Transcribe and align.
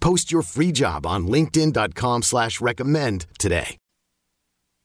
Post 0.00 0.32
your 0.32 0.42
free 0.42 0.72
job 0.72 1.06
on 1.06 1.26
linkedin.com 1.26 2.22
slash 2.22 2.60
recommend 2.60 3.26
today. 3.38 3.76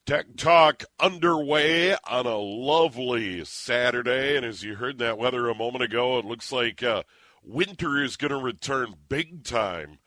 Tech 0.05 0.37
Talk 0.37 0.83
underway 0.99 1.95
on 2.07 2.27
a 2.27 2.37
lovely 2.37 3.43
Saturday. 3.43 4.37
And 4.37 4.45
as 4.45 4.61
you 4.61 4.75
heard 4.75 4.99
that 4.99 5.17
weather 5.17 5.49
a 5.49 5.55
moment 5.55 5.83
ago, 5.83 6.19
it 6.19 6.25
looks 6.25 6.51
like 6.51 6.83
uh, 6.83 7.01
winter 7.43 8.03
is 8.03 8.15
going 8.15 8.29
to 8.29 8.37
return 8.37 8.93
big 9.09 9.43
time 9.43 9.97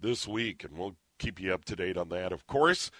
this 0.00 0.26
week. 0.26 0.64
And 0.64 0.76
we'll 0.76 0.96
keep 1.20 1.38
you 1.38 1.54
up 1.54 1.64
to 1.66 1.76
date 1.76 1.96
on 1.96 2.08
that, 2.08 2.32
of 2.32 2.48
course, 2.48 2.90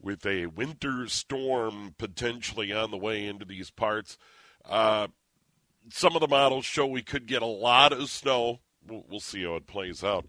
with 0.00 0.24
a 0.24 0.46
winter 0.46 1.08
storm 1.08 1.96
potentially 1.98 2.72
on 2.72 2.92
the 2.92 2.96
way 2.96 3.26
into 3.26 3.44
these 3.44 3.72
parts. 3.72 4.16
Uh, 4.64 5.08
some 5.90 6.14
of 6.14 6.20
the 6.20 6.28
models 6.28 6.64
show 6.64 6.86
we 6.86 7.02
could 7.02 7.26
get 7.26 7.42
a 7.42 7.46
lot 7.46 7.92
of 7.92 8.08
snow. 8.08 8.60
We'll, 8.86 9.04
we'll 9.08 9.18
see 9.18 9.42
how 9.42 9.56
it 9.56 9.66
plays 9.66 10.04
out. 10.04 10.26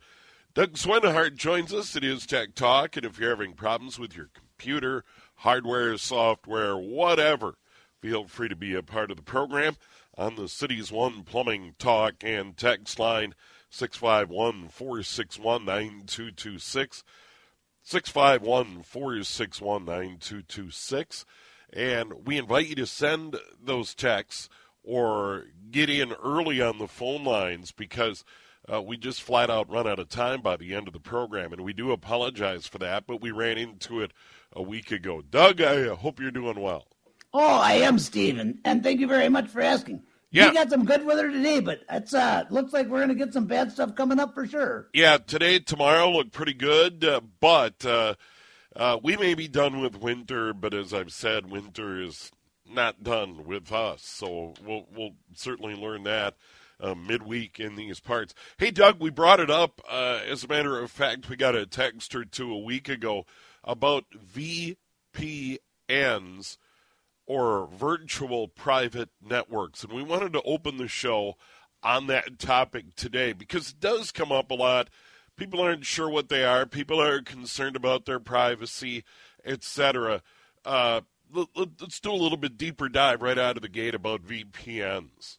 Doug 0.55 0.75
Swinhart 0.75 1.35
joins 1.35 1.73
us. 1.73 1.97
Is 1.97 2.25
Tech 2.25 2.55
Talk. 2.55 2.95
And 2.95 3.05
if 3.05 3.19
you're 3.19 3.31
having 3.31 3.55
problems 3.55 3.99
with 3.99 4.15
your 4.15 4.29
computer, 4.33 5.03
hardware, 5.39 5.97
software, 5.97 6.77
whatever, 6.77 7.55
feel 7.99 8.23
free 8.23 8.47
to 8.47 8.55
be 8.55 8.73
a 8.73 8.81
part 8.81 9.11
of 9.11 9.17
the 9.17 9.23
program 9.23 9.75
on 10.17 10.35
the 10.35 10.47
City's 10.47 10.93
One 10.93 11.23
Plumbing 11.23 11.75
Talk 11.77 12.23
and 12.23 12.55
text 12.55 12.97
line 12.99 13.35
651 13.69 14.69
461 14.69 15.65
9226. 15.65 17.03
651 17.83 18.83
461 18.83 19.83
9226. 19.83 21.25
And 21.73 22.25
we 22.25 22.37
invite 22.37 22.67
you 22.67 22.75
to 22.75 22.85
send 22.85 23.35
those 23.61 23.93
texts 23.93 24.47
or 24.85 25.47
get 25.69 25.89
in 25.89 26.13
early 26.13 26.61
on 26.61 26.77
the 26.77 26.87
phone 26.87 27.25
lines 27.25 27.73
because 27.73 28.23
uh, 28.71 28.81
we 28.81 28.97
just 28.97 29.21
flat 29.21 29.49
out 29.49 29.69
run 29.69 29.87
out 29.87 29.99
of 29.99 30.09
time 30.09 30.41
by 30.41 30.57
the 30.57 30.73
end 30.73 30.87
of 30.87 30.93
the 30.93 30.99
program. 30.99 31.53
And 31.53 31.63
we 31.63 31.73
do 31.73 31.91
apologize 31.91 32.67
for 32.67 32.77
that, 32.79 33.05
but 33.07 33.21
we 33.21 33.31
ran 33.31 33.57
into 33.57 34.01
it 34.01 34.11
a 34.53 34.61
week 34.61 34.91
ago. 34.91 35.21
Doug, 35.21 35.61
I 35.61 35.93
hope 35.95 36.19
you're 36.19 36.31
doing 36.31 36.59
well. 36.59 36.87
Oh, 37.33 37.59
I 37.59 37.73
am, 37.73 37.99
Stephen, 37.99 38.59
and 38.63 38.81
thank 38.81 38.99
you 38.99 39.07
very 39.07 39.29
much 39.29 39.49
for 39.49 39.61
asking. 39.61 40.03
Yeah. 40.31 40.49
We 40.49 40.55
got 40.55 40.69
some 40.69 40.85
good 40.85 41.05
weather 41.05 41.29
today, 41.31 41.59
but 41.59 41.81
it's 41.89 42.13
uh 42.13 42.43
looks 42.49 42.73
like 42.73 42.87
we're 42.87 42.99
gonna 42.99 43.15
get 43.15 43.33
some 43.33 43.45
bad 43.45 43.71
stuff 43.71 43.95
coming 43.95 44.19
up 44.19 44.33
for 44.33 44.45
sure. 44.45 44.89
Yeah, 44.93 45.17
today, 45.17 45.59
tomorrow 45.59 46.09
look 46.09 46.31
pretty 46.31 46.53
good, 46.53 47.03
uh, 47.05 47.21
but 47.39 47.85
uh, 47.85 48.15
uh, 48.75 48.97
we 49.01 49.15
may 49.17 49.33
be 49.33 49.47
done 49.47 49.79
with 49.79 49.97
winter. 49.97 50.53
But 50.53 50.73
as 50.73 50.93
I've 50.93 51.13
said, 51.13 51.49
winter 51.49 52.01
is 52.01 52.31
not 52.69 53.03
done 53.03 53.45
with 53.45 53.71
us, 53.71 54.01
so 54.03 54.55
we'll 54.65 54.87
we'll 54.93 55.15
certainly 55.33 55.75
learn 55.75 56.03
that 56.03 56.35
uh, 56.79 56.95
midweek 56.95 57.59
in 57.59 57.75
these 57.75 57.99
parts. 57.99 58.33
Hey, 58.57 58.71
Doug, 58.71 58.99
we 58.99 59.09
brought 59.09 59.39
it 59.39 59.49
up. 59.49 59.81
Uh, 59.89 60.19
as 60.27 60.43
a 60.43 60.47
matter 60.47 60.79
of 60.79 60.91
fact, 60.91 61.29
we 61.29 61.35
got 61.35 61.55
a 61.55 61.65
text 61.65 62.15
or 62.15 62.25
two 62.25 62.51
a 62.51 62.59
week 62.59 62.89
ago 62.89 63.25
about 63.63 64.05
VPNs 64.35 64.77
or 67.27 67.67
virtual 67.67 68.47
private 68.47 69.09
networks. 69.23 69.83
And 69.83 69.93
we 69.93 70.03
wanted 70.03 70.33
to 70.33 70.41
open 70.43 70.77
the 70.77 70.87
show 70.87 71.35
on 71.83 72.07
that 72.07 72.39
topic 72.39 72.95
today 72.95 73.33
because 73.33 73.69
it 73.69 73.79
does 73.79 74.11
come 74.11 74.31
up 74.31 74.51
a 74.51 74.55
lot. 74.55 74.89
People 75.37 75.61
aren't 75.61 75.85
sure 75.85 76.09
what 76.09 76.29
they 76.29 76.43
are, 76.45 76.65
people 76.65 77.01
are 77.01 77.21
concerned 77.21 77.75
about 77.75 78.05
their 78.05 78.19
privacy, 78.19 79.03
etc. 79.43 80.21
Uh, 80.63 81.01
let, 81.33 81.47
us 81.81 81.99
do 81.99 82.11
a 82.11 82.13
little 82.13 82.37
bit 82.37 82.57
deeper 82.57 82.87
dive 82.87 83.21
right 83.21 83.37
out 83.37 83.57
of 83.57 83.61
the 83.61 83.69
gate 83.69 83.95
about 83.95 84.25
VPNs. 84.25 85.37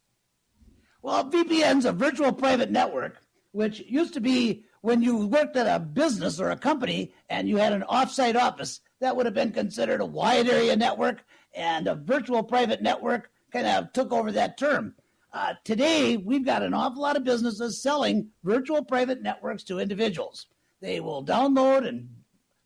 Well, 1.06 1.30
VPN's 1.30 1.84
a 1.84 1.92
virtual 1.92 2.32
private 2.32 2.72
network, 2.72 3.22
which 3.52 3.78
used 3.86 4.12
to 4.14 4.20
be 4.20 4.64
when 4.80 5.02
you 5.02 5.28
worked 5.28 5.54
at 5.54 5.68
a 5.68 5.78
business 5.78 6.40
or 6.40 6.50
a 6.50 6.56
company 6.56 7.12
and 7.30 7.48
you 7.48 7.58
had 7.58 7.72
an 7.72 7.84
offsite 7.88 8.34
office, 8.34 8.80
that 8.98 9.14
would 9.14 9.24
have 9.24 9.32
been 9.32 9.52
considered 9.52 10.00
a 10.00 10.04
wide 10.04 10.48
area 10.48 10.74
network, 10.74 11.24
and 11.54 11.86
a 11.86 11.94
virtual 11.94 12.42
private 12.42 12.82
network 12.82 13.30
kind 13.52 13.68
of 13.68 13.92
took 13.92 14.12
over 14.12 14.32
that 14.32 14.58
term. 14.58 14.96
Uh, 15.32 15.54
today, 15.62 16.16
we've 16.16 16.44
got 16.44 16.64
an 16.64 16.74
awful 16.74 17.02
lot 17.02 17.16
of 17.16 17.22
businesses 17.22 17.80
selling 17.80 18.30
virtual 18.42 18.84
private 18.84 19.22
networks 19.22 19.62
to 19.62 19.78
individuals. 19.78 20.46
They 20.80 20.98
will 20.98 21.24
download 21.24 21.86
and 21.86 22.08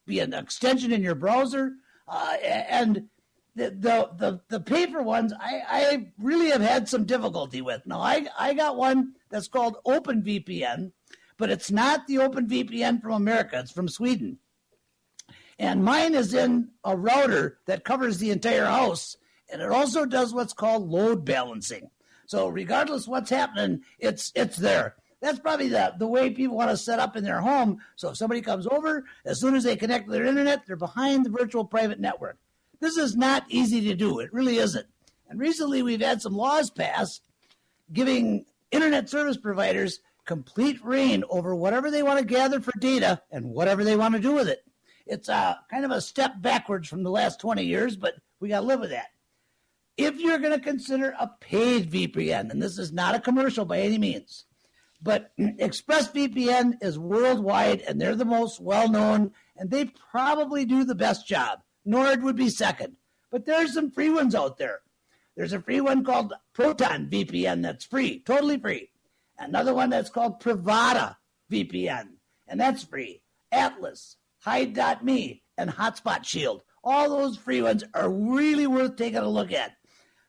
be 0.06 0.20
an 0.20 0.32
extension 0.32 0.92
in 0.92 1.02
your 1.02 1.14
browser, 1.14 1.72
uh, 2.08 2.36
and 2.42 3.06
the, 3.68 4.10
the 4.16 4.40
the 4.48 4.60
paper 4.60 5.02
ones 5.02 5.32
I, 5.38 5.62
I 5.68 6.08
really 6.18 6.50
have 6.50 6.62
had 6.62 6.88
some 6.88 7.04
difficulty 7.04 7.60
with. 7.60 7.82
Now 7.86 8.00
I 8.00 8.26
I 8.38 8.54
got 8.54 8.76
one 8.76 9.14
that's 9.28 9.48
called 9.48 9.76
OpenVPN, 9.86 10.92
but 11.36 11.50
it's 11.50 11.70
not 11.70 12.06
the 12.06 12.16
OpenVPN 12.16 13.02
from 13.02 13.12
America. 13.12 13.58
It's 13.58 13.72
from 13.72 13.88
Sweden, 13.88 14.38
and 15.58 15.84
mine 15.84 16.14
is 16.14 16.32
in 16.32 16.70
a 16.84 16.96
router 16.96 17.58
that 17.66 17.84
covers 17.84 18.18
the 18.18 18.30
entire 18.30 18.66
house, 18.66 19.16
and 19.52 19.60
it 19.60 19.70
also 19.70 20.06
does 20.06 20.32
what's 20.32 20.54
called 20.54 20.88
load 20.88 21.24
balancing. 21.24 21.90
So 22.26 22.48
regardless 22.48 23.06
what's 23.06 23.30
happening, 23.30 23.82
it's 23.98 24.32
it's 24.34 24.56
there. 24.56 24.96
That's 25.20 25.38
probably 25.38 25.68
the, 25.68 25.94
the 25.98 26.06
way 26.06 26.30
people 26.30 26.56
want 26.56 26.70
to 26.70 26.78
set 26.78 26.98
up 26.98 27.14
in 27.14 27.24
their 27.24 27.42
home. 27.42 27.78
So 27.96 28.08
if 28.08 28.16
somebody 28.16 28.40
comes 28.40 28.66
over, 28.66 29.04
as 29.26 29.38
soon 29.38 29.54
as 29.54 29.64
they 29.64 29.76
connect 29.76 30.06
to 30.06 30.12
their 30.12 30.24
internet, 30.24 30.62
they're 30.66 30.76
behind 30.76 31.26
the 31.26 31.30
virtual 31.30 31.66
private 31.66 32.00
network. 32.00 32.38
This 32.80 32.96
is 32.96 33.16
not 33.16 33.44
easy 33.48 33.80
to 33.82 33.94
do. 33.94 34.20
It 34.20 34.32
really 34.32 34.56
isn't. 34.56 34.86
And 35.28 35.38
recently 35.38 35.82
we've 35.82 36.00
had 36.00 36.22
some 36.22 36.34
laws 36.34 36.70
passed 36.70 37.22
giving 37.92 38.46
internet 38.70 39.08
service 39.08 39.36
providers 39.36 40.00
complete 40.24 40.82
reign 40.84 41.24
over 41.28 41.54
whatever 41.54 41.90
they 41.90 42.02
want 42.02 42.18
to 42.18 42.24
gather 42.24 42.60
for 42.60 42.72
data 42.78 43.20
and 43.30 43.46
whatever 43.46 43.84
they 43.84 43.96
want 43.96 44.14
to 44.14 44.20
do 44.20 44.32
with 44.32 44.48
it. 44.48 44.64
It's 45.06 45.28
a 45.28 45.34
uh, 45.34 45.54
kind 45.70 45.84
of 45.84 45.90
a 45.90 46.00
step 46.00 46.40
backwards 46.40 46.88
from 46.88 47.02
the 47.02 47.10
last 47.10 47.40
20 47.40 47.64
years, 47.64 47.96
but 47.96 48.14
we 48.38 48.48
got 48.48 48.60
to 48.60 48.66
live 48.66 48.80
with 48.80 48.90
that 48.90 49.08
if 50.00 50.18
you're 50.18 50.38
going 50.38 50.58
to 50.58 50.64
consider 50.64 51.14
a 51.18 51.30
paid 51.40 51.90
VPN, 51.90 52.50
and 52.50 52.62
this 52.62 52.78
is 52.78 52.92
not 52.92 53.14
a 53.14 53.20
commercial 53.20 53.64
by 53.64 53.80
any 53.80 53.98
means, 53.98 54.46
but 55.02 55.32
ExpressVPN 55.38 56.82
is 56.82 56.98
worldwide 56.98 57.82
and 57.82 58.00
they're 58.00 58.16
the 58.16 58.24
most 58.24 58.60
well 58.60 58.88
known 58.88 59.32
and 59.56 59.70
they 59.70 59.86
probably 60.10 60.64
do 60.64 60.84
the 60.84 60.94
best 60.94 61.26
job. 61.26 61.60
Nord 61.84 62.22
would 62.22 62.36
be 62.36 62.48
second. 62.48 62.96
But 63.30 63.46
there's 63.46 63.74
some 63.74 63.90
free 63.90 64.10
ones 64.10 64.34
out 64.34 64.58
there. 64.58 64.80
There's 65.36 65.52
a 65.52 65.60
free 65.60 65.80
one 65.80 66.04
called 66.04 66.34
Proton 66.52 67.08
VPN 67.08 67.62
that's 67.62 67.84
free, 67.84 68.20
totally 68.20 68.58
free. 68.58 68.90
Another 69.38 69.72
one 69.72 69.90
that's 69.90 70.10
called 70.10 70.40
Privado 70.40 71.16
VPN, 71.50 72.08
and 72.46 72.60
that's 72.60 72.84
free. 72.84 73.22
Atlas, 73.50 74.16
Hide.me, 74.40 75.42
and 75.56 75.70
Hotspot 75.70 76.24
Shield. 76.24 76.62
All 76.82 77.08
those 77.10 77.36
free 77.36 77.62
ones 77.62 77.84
are 77.94 78.10
really 78.10 78.66
worth 78.66 78.96
taking 78.96 79.18
a 79.18 79.28
look 79.28 79.52
at. 79.52 79.76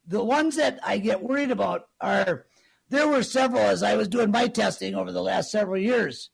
The 0.07 0.23
ones 0.23 0.55
that 0.55 0.79
I 0.83 0.97
get 0.97 1.23
worried 1.23 1.51
about 1.51 1.87
are 1.99 2.45
there 2.89 3.07
were 3.07 3.23
several 3.23 3.61
as 3.61 3.83
I 3.83 3.95
was 3.95 4.07
doing 4.07 4.31
my 4.31 4.47
testing 4.47 4.95
over 4.95 5.11
the 5.11 5.21
last 5.21 5.51
several 5.51 5.79
years. 5.79 6.29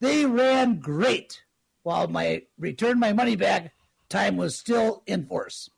They 0.00 0.24
ran 0.24 0.80
great 0.80 1.42
while 1.82 2.08
my 2.08 2.42
return 2.58 2.98
my 2.98 3.12
money 3.12 3.36
back 3.36 3.72
time 4.10 4.36
was 4.36 4.58
still 4.58 5.02
in 5.06 5.24
force. 5.24 5.70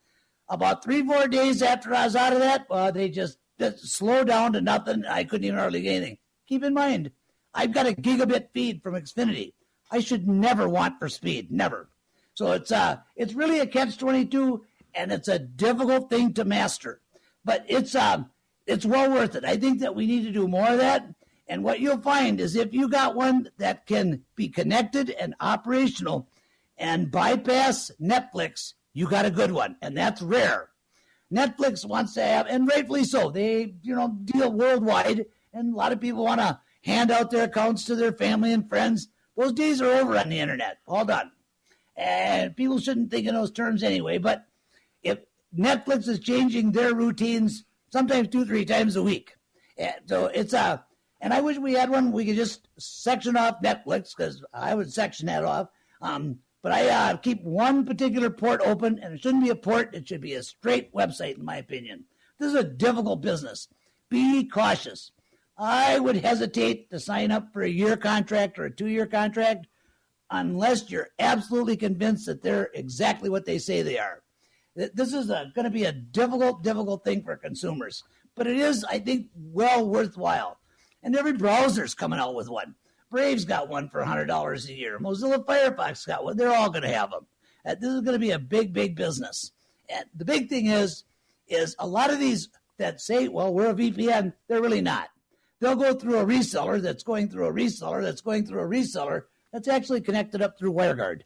About 0.49 0.83
three, 0.83 1.07
four 1.07 1.29
days 1.29 1.63
after 1.63 1.95
I 1.95 2.05
was 2.05 2.17
out 2.17 2.33
of 2.33 2.41
that, 2.41 2.67
uh, 2.71 2.91
they 2.91 3.09
just, 3.09 3.39
slowed 3.77 4.27
down 4.27 4.55
to 4.55 4.61
nothing. 4.61 5.05
I 5.05 5.23
couldn't 5.23 5.45
even 5.45 5.59
hardly 5.59 5.83
get 5.83 5.95
anything. 5.95 6.19
Keep 6.49 6.65
in 6.65 6.75
mind, 6.75 7.13
I've 7.55 7.73
got 7.73 7.87
a 7.87 7.93
gigabit 7.93 8.49
feed 8.53 8.83
from 8.83 8.95
Xfinity. 8.95 9.53
I 9.91 10.01
should 10.01 10.27
never 10.27 10.69
want 10.69 10.99
for 10.99 11.09
speed, 11.09 11.53
never. 11.53 11.89
So 12.35 12.53
it's 12.53 12.73
uh 12.73 12.97
it's 13.15 13.35
really 13.35 13.61
a 13.61 13.67
catch 13.67 13.99
twenty 13.99 14.25
two, 14.27 14.65
and 14.95 15.13
it's 15.13 15.29
a 15.29 15.39
difficult 15.39 16.11
thing 16.11 16.33
to 16.35 16.45
master. 16.45 17.01
But 17.45 17.65
it's 17.69 17.95
um 17.95 18.31
it's 18.67 18.87
well 18.87 19.11
worth 19.11 19.37
it. 19.37 19.45
I 19.45 19.57
think 19.57 19.81
that 19.81 19.95
we 19.95 20.07
need 20.07 20.25
to 20.25 20.33
do 20.33 20.49
more 20.49 20.69
of 20.69 20.79
that. 20.79 21.07
And 21.47 21.63
what 21.63 21.81
you'll 21.81 22.01
find 22.01 22.41
is 22.41 22.57
if 22.57 22.73
you 22.73 22.89
got 22.89 23.15
one 23.15 23.51
that 23.59 23.87
can 23.87 24.25
be 24.35 24.49
connected 24.49 25.11
and 25.11 25.35
operational 25.41 26.27
and 26.83 27.13
bypass 27.13 27.93
Netflix, 28.03 28.75
you 28.93 29.09
got 29.09 29.25
a 29.25 29.31
good 29.31 29.53
one, 29.53 29.77
and 29.81 29.97
that's 29.97 30.21
rare. 30.21 30.69
Netflix 31.33 31.87
wants 31.87 32.15
to 32.15 32.23
have, 32.23 32.47
and 32.49 32.69
rightfully 32.69 33.05
so. 33.05 33.31
They, 33.31 33.77
you 33.83 33.95
know, 33.95 34.09
deal 34.25 34.53
worldwide, 34.53 35.25
and 35.55 35.73
a 35.73 35.77
lot 35.77 35.93
of 35.93 36.01
people 36.01 36.25
want 36.25 36.41
to 36.41 36.59
hand 36.83 37.13
out 37.13 37.31
their 37.31 37.45
accounts 37.45 37.85
to 37.85 37.95
their 37.95 38.13
family 38.13 38.53
and 38.53 38.69
friends. 38.69 39.09
Those 39.37 39.53
days 39.53 39.81
are 39.81 39.93
over 39.93 40.19
on 40.19 40.29
the 40.29 40.41
internet. 40.41 40.79
All 40.87 41.05
done. 41.05 41.31
And 41.97 42.57
people 42.57 42.81
shouldn't 42.81 43.13
think 43.13 43.29
in 43.29 43.35
those 43.35 43.53
terms 43.53 43.85
anyway. 43.85 44.19
But 44.19 44.45
if 45.03 45.19
Netflix 45.57 46.09
is 46.09 46.19
changing 46.19 46.73
their 46.73 46.95
routines 46.95 47.65
sometimes 47.91 48.29
two, 48.29 48.45
three 48.45 48.65
times 48.65 48.97
a 48.97 49.03
week, 49.03 49.37
and 49.79 49.95
so 50.07 50.27
it's 50.27 50.53
a, 50.53 50.85
and 51.21 51.33
I 51.33 51.43
wish 51.43 51.59
we 51.59 51.75
had 51.75 51.91
one 51.91 52.11
we 52.11 52.27
could 52.27 52.37
just 52.37 52.67
section 52.77 53.37
off 53.37 53.63
Netflix 53.63 54.17
because 54.17 54.45
I 54.53 54.75
would 54.75 54.93
section 54.93 55.27
that 55.27 55.45
off. 55.45 55.69
Um, 56.01 56.41
but 56.63 56.73
I 56.73 56.89
uh, 56.89 57.17
keep 57.17 57.43
one 57.43 57.85
particular 57.85 58.31
port 58.31 58.61
open, 58.65 59.01
and 59.01 59.15
it 59.15 59.21
shouldn't 59.21 59.45
be 59.45 59.51
a 59.51 59.57
port. 59.57 59.95
It 59.95 60.07
should 60.07 60.21
be 60.21 60.35
a 60.35 60.43
straight 60.43 60.95
website, 60.95 61.39
in 61.39 61.45
my 61.45 61.57
opinion. 61.57 62.05
This 62.39 62.53
is 62.53 62.59
a 62.59 62.65
difficult 62.65 63.21
business. 63.21 63.69
Be 64.09 64.49
cautious. 64.49 65.11
I 65.59 65.99
would 65.99 66.17
hesitate 66.17 66.91
to 66.91 67.01
sign 67.01 67.31
up 67.31 67.53
for 67.53 67.63
a 67.63 67.69
year 67.69 67.97
contract 67.97 68.59
or 68.59 68.65
a 68.65 68.75
two 68.75 68.87
year 68.87 69.07
contract 69.07 69.67
unless 70.31 70.91
you're 70.91 71.11
absolutely 71.19 71.77
convinced 71.77 72.27
that 72.27 72.43
they're 72.43 72.71
exactly 72.75 73.29
what 73.29 73.45
they 73.45 73.59
say 73.59 73.83
they 73.83 73.99
are. 73.99 74.23
This 74.75 75.13
is 75.13 75.27
going 75.27 75.65
to 75.65 75.71
be 75.71 75.85
a 75.85 75.93
difficult, 75.93 76.63
difficult 76.63 77.05
thing 77.05 77.23
for 77.23 77.37
consumers, 77.37 78.03
but 78.35 78.47
it 78.47 78.57
is, 78.57 78.85
I 78.85 78.99
think, 78.99 79.27
well 79.37 79.87
worthwhile. 79.87 80.59
And 81.03 81.15
every 81.15 81.35
browser's 81.35 81.95
coming 81.95 82.19
out 82.19 82.35
with 82.35 82.49
one. 82.49 82.75
Brave's 83.13 83.45
got 83.45 83.69
one 83.69 83.89
for 83.89 84.03
$100 84.03 84.69
a 84.69 84.73
year. 84.73 84.99
Mozilla 84.99 85.45
Firefox 85.45 86.07
got 86.07 86.25
one. 86.25 86.37
They're 86.37 86.53
all 86.53 86.71
going 86.71 86.83
to 86.83 86.93
have 86.93 87.11
them. 87.11 87.27
Uh, 87.65 87.77
this 87.77 87.91
is 87.91 88.01
going 88.01 88.15
to 88.15 88.19
be 88.19 88.33
a 88.33 88.39
big, 88.39 88.73
big 88.73 88.97
business. 88.97 89.53
And 89.89 90.07
the 90.17 90.25
big 90.25 90.49
thing 90.49 90.67
is, 90.67 91.05
is 91.47 91.77
a 91.79 91.87
lot 91.87 92.11
of 92.11 92.19
these 92.19 92.49
that 92.79 93.01
say, 93.01 93.29
well, 93.29 93.53
we're 93.55 93.71
a 93.71 93.75
VPN, 93.75 94.33
they're 94.49 94.63
really 94.63 94.81
not. 94.81 95.11
They'll 95.61 95.77
go 95.77 95.95
through 95.95 96.19
a 96.19 96.27
reseller 96.27 96.83
that's 96.83 97.05
going 97.05 97.29
through 97.29 97.47
a 97.47 97.53
reseller 97.53 98.03
that's 98.03 98.23
going 98.23 98.47
through 98.47 98.63
a 98.63 98.69
reseller 98.69 99.25
that's 99.53 99.69
actually 99.69 100.01
connected 100.01 100.43
up 100.43 100.59
through 100.59 100.73
WireGuard. 100.73 101.21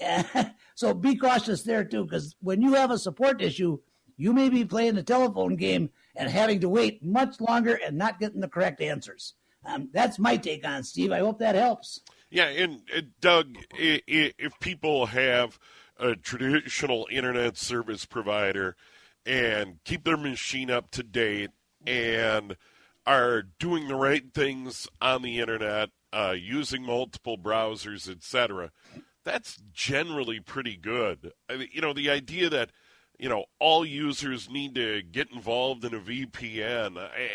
So 0.74 0.92
be 0.92 1.16
cautious 1.16 1.62
there 1.62 1.84
too, 1.84 2.04
because 2.04 2.36
when 2.42 2.60
you 2.60 2.74
have 2.74 2.90
a 2.90 2.98
support 2.98 3.40
issue, 3.40 3.78
you 4.18 4.34
may 4.34 4.50
be 4.50 4.62
playing 4.62 4.94
the 4.94 5.02
telephone 5.02 5.56
game 5.56 5.88
and 6.14 6.28
having 6.28 6.60
to 6.60 6.68
wait 6.68 7.02
much 7.02 7.40
longer 7.40 7.80
and 7.82 7.96
not 7.96 8.20
getting 8.20 8.42
the 8.42 8.48
correct 8.48 8.82
answers. 8.82 9.32
Um, 9.66 9.90
that's 9.92 10.18
my 10.18 10.36
take 10.36 10.66
on 10.66 10.82
Steve. 10.84 11.12
I 11.12 11.18
hope 11.18 11.38
that 11.40 11.54
helps. 11.54 12.00
Yeah, 12.30 12.46
and 12.46 12.82
uh, 12.96 13.02
Doug, 13.20 13.56
if 13.72 14.52
people 14.60 15.06
have 15.06 15.58
a 15.98 16.14
traditional 16.14 17.08
internet 17.10 17.56
service 17.56 18.04
provider 18.04 18.76
and 19.24 19.78
keep 19.84 20.04
their 20.04 20.16
machine 20.16 20.70
up 20.70 20.90
to 20.92 21.02
date 21.02 21.50
and 21.86 22.56
are 23.06 23.42
doing 23.58 23.88
the 23.88 23.94
right 23.94 24.32
things 24.34 24.88
on 25.00 25.22
the 25.22 25.40
internet, 25.40 25.90
uh, 26.12 26.34
using 26.36 26.82
multiple 26.82 27.38
browsers, 27.38 28.10
etc., 28.10 28.70
that's 29.24 29.62
generally 29.72 30.40
pretty 30.40 30.76
good. 30.76 31.32
I 31.48 31.56
mean, 31.56 31.68
you 31.72 31.80
know, 31.80 31.92
the 31.92 32.10
idea 32.10 32.48
that 32.48 32.70
you 33.18 33.28
know 33.28 33.46
all 33.58 33.84
users 33.84 34.48
need 34.50 34.74
to 34.76 35.02
get 35.02 35.32
involved 35.32 35.84
in 35.84 35.94
a 35.94 36.00
VPN. 36.00 36.98
I, 36.98 37.30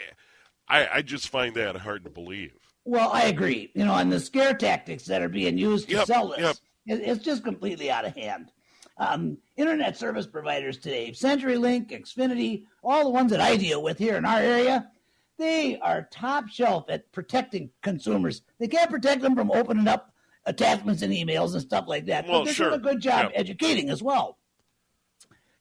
I, 0.68 0.88
I 0.94 1.02
just 1.02 1.30
find 1.30 1.56
that 1.56 1.76
hard 1.76 2.04
to 2.06 2.10
believe. 2.10 2.54
Well, 2.86 3.12
I 3.12 3.24
agree. 3.24 3.72
You 3.76 3.86
know, 3.86 3.96
and 3.96 4.12
the 4.12 4.20
scare 4.20 4.54
tactics 4.54 5.06
that 5.06 5.22
are 5.22 5.30
being 5.30 5.58
used 5.58 5.90
to 5.90 5.96
yep, 5.96 6.08
sell 6.08 6.30
this, 6.30 6.60
yep. 6.86 7.00
it's 7.04 7.24
just 7.24 7.44
completely 7.44 7.92
out 7.92 8.06
of 8.06 8.16
hand. 8.16 8.52
Um, 8.98 9.38
internet 9.56 9.98
service 9.98 10.28
providers 10.28 10.78
today, 10.78 11.12
CenturyLink, 11.12 11.92
Xfinity, 11.92 12.66
all 12.84 13.04
the 13.04 13.10
ones 13.10 13.32
that 13.32 13.42
I 13.42 13.56
deal 13.58 13.82
with 13.82 13.98
here 13.98 14.16
in 14.16 14.26
our 14.26 14.40
area, 14.40 14.90
they 15.38 15.80
are 15.80 16.08
top 16.12 16.48
shelf 16.50 16.86
at 16.90 17.12
protecting 17.12 17.72
consumers. 17.82 18.44
They 18.60 18.68
can't 18.68 18.92
protect 18.92 19.22
them 19.22 19.36
from 19.36 19.52
opening 19.52 19.88
up 19.88 20.14
attachments 20.46 21.02
and 21.02 21.14
emails 21.14 21.54
and 21.54 21.62
stuff 21.62 21.86
like 21.88 22.06
that. 22.06 22.28
Well, 22.28 22.42
but 22.42 22.46
they're 22.46 22.54
sure. 22.54 22.70
doing 22.70 22.82
a 22.82 22.84
good 22.84 23.02
job 23.02 23.24
yep. 23.26 23.32
educating 23.36 23.90
as 23.90 24.04
well. 24.04 24.38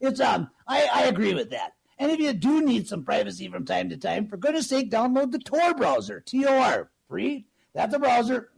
It's 0.01 0.21
um, 0.21 0.51
I, 0.67 0.89
I 0.93 1.03
agree 1.05 1.35
with 1.35 1.51
that. 1.51 1.75
And 2.01 2.11
if 2.11 2.19
you 2.19 2.33
do 2.33 2.63
need 2.63 2.89
some 2.89 3.05
privacy 3.05 3.47
from 3.49 3.67
time 3.67 3.91
to 3.91 3.97
time, 3.99 4.27
for 4.27 4.39
goodness 4.39 4.69
sake, 4.69 4.91
download 4.91 5.33
the 5.33 5.39
Tor 5.39 5.75
browser, 5.75 6.21
T 6.21 6.47
O 6.47 6.59
R, 6.59 6.91
free. 7.07 7.45
That's 7.75 7.95
a 7.95 7.99
browser. 7.99 8.49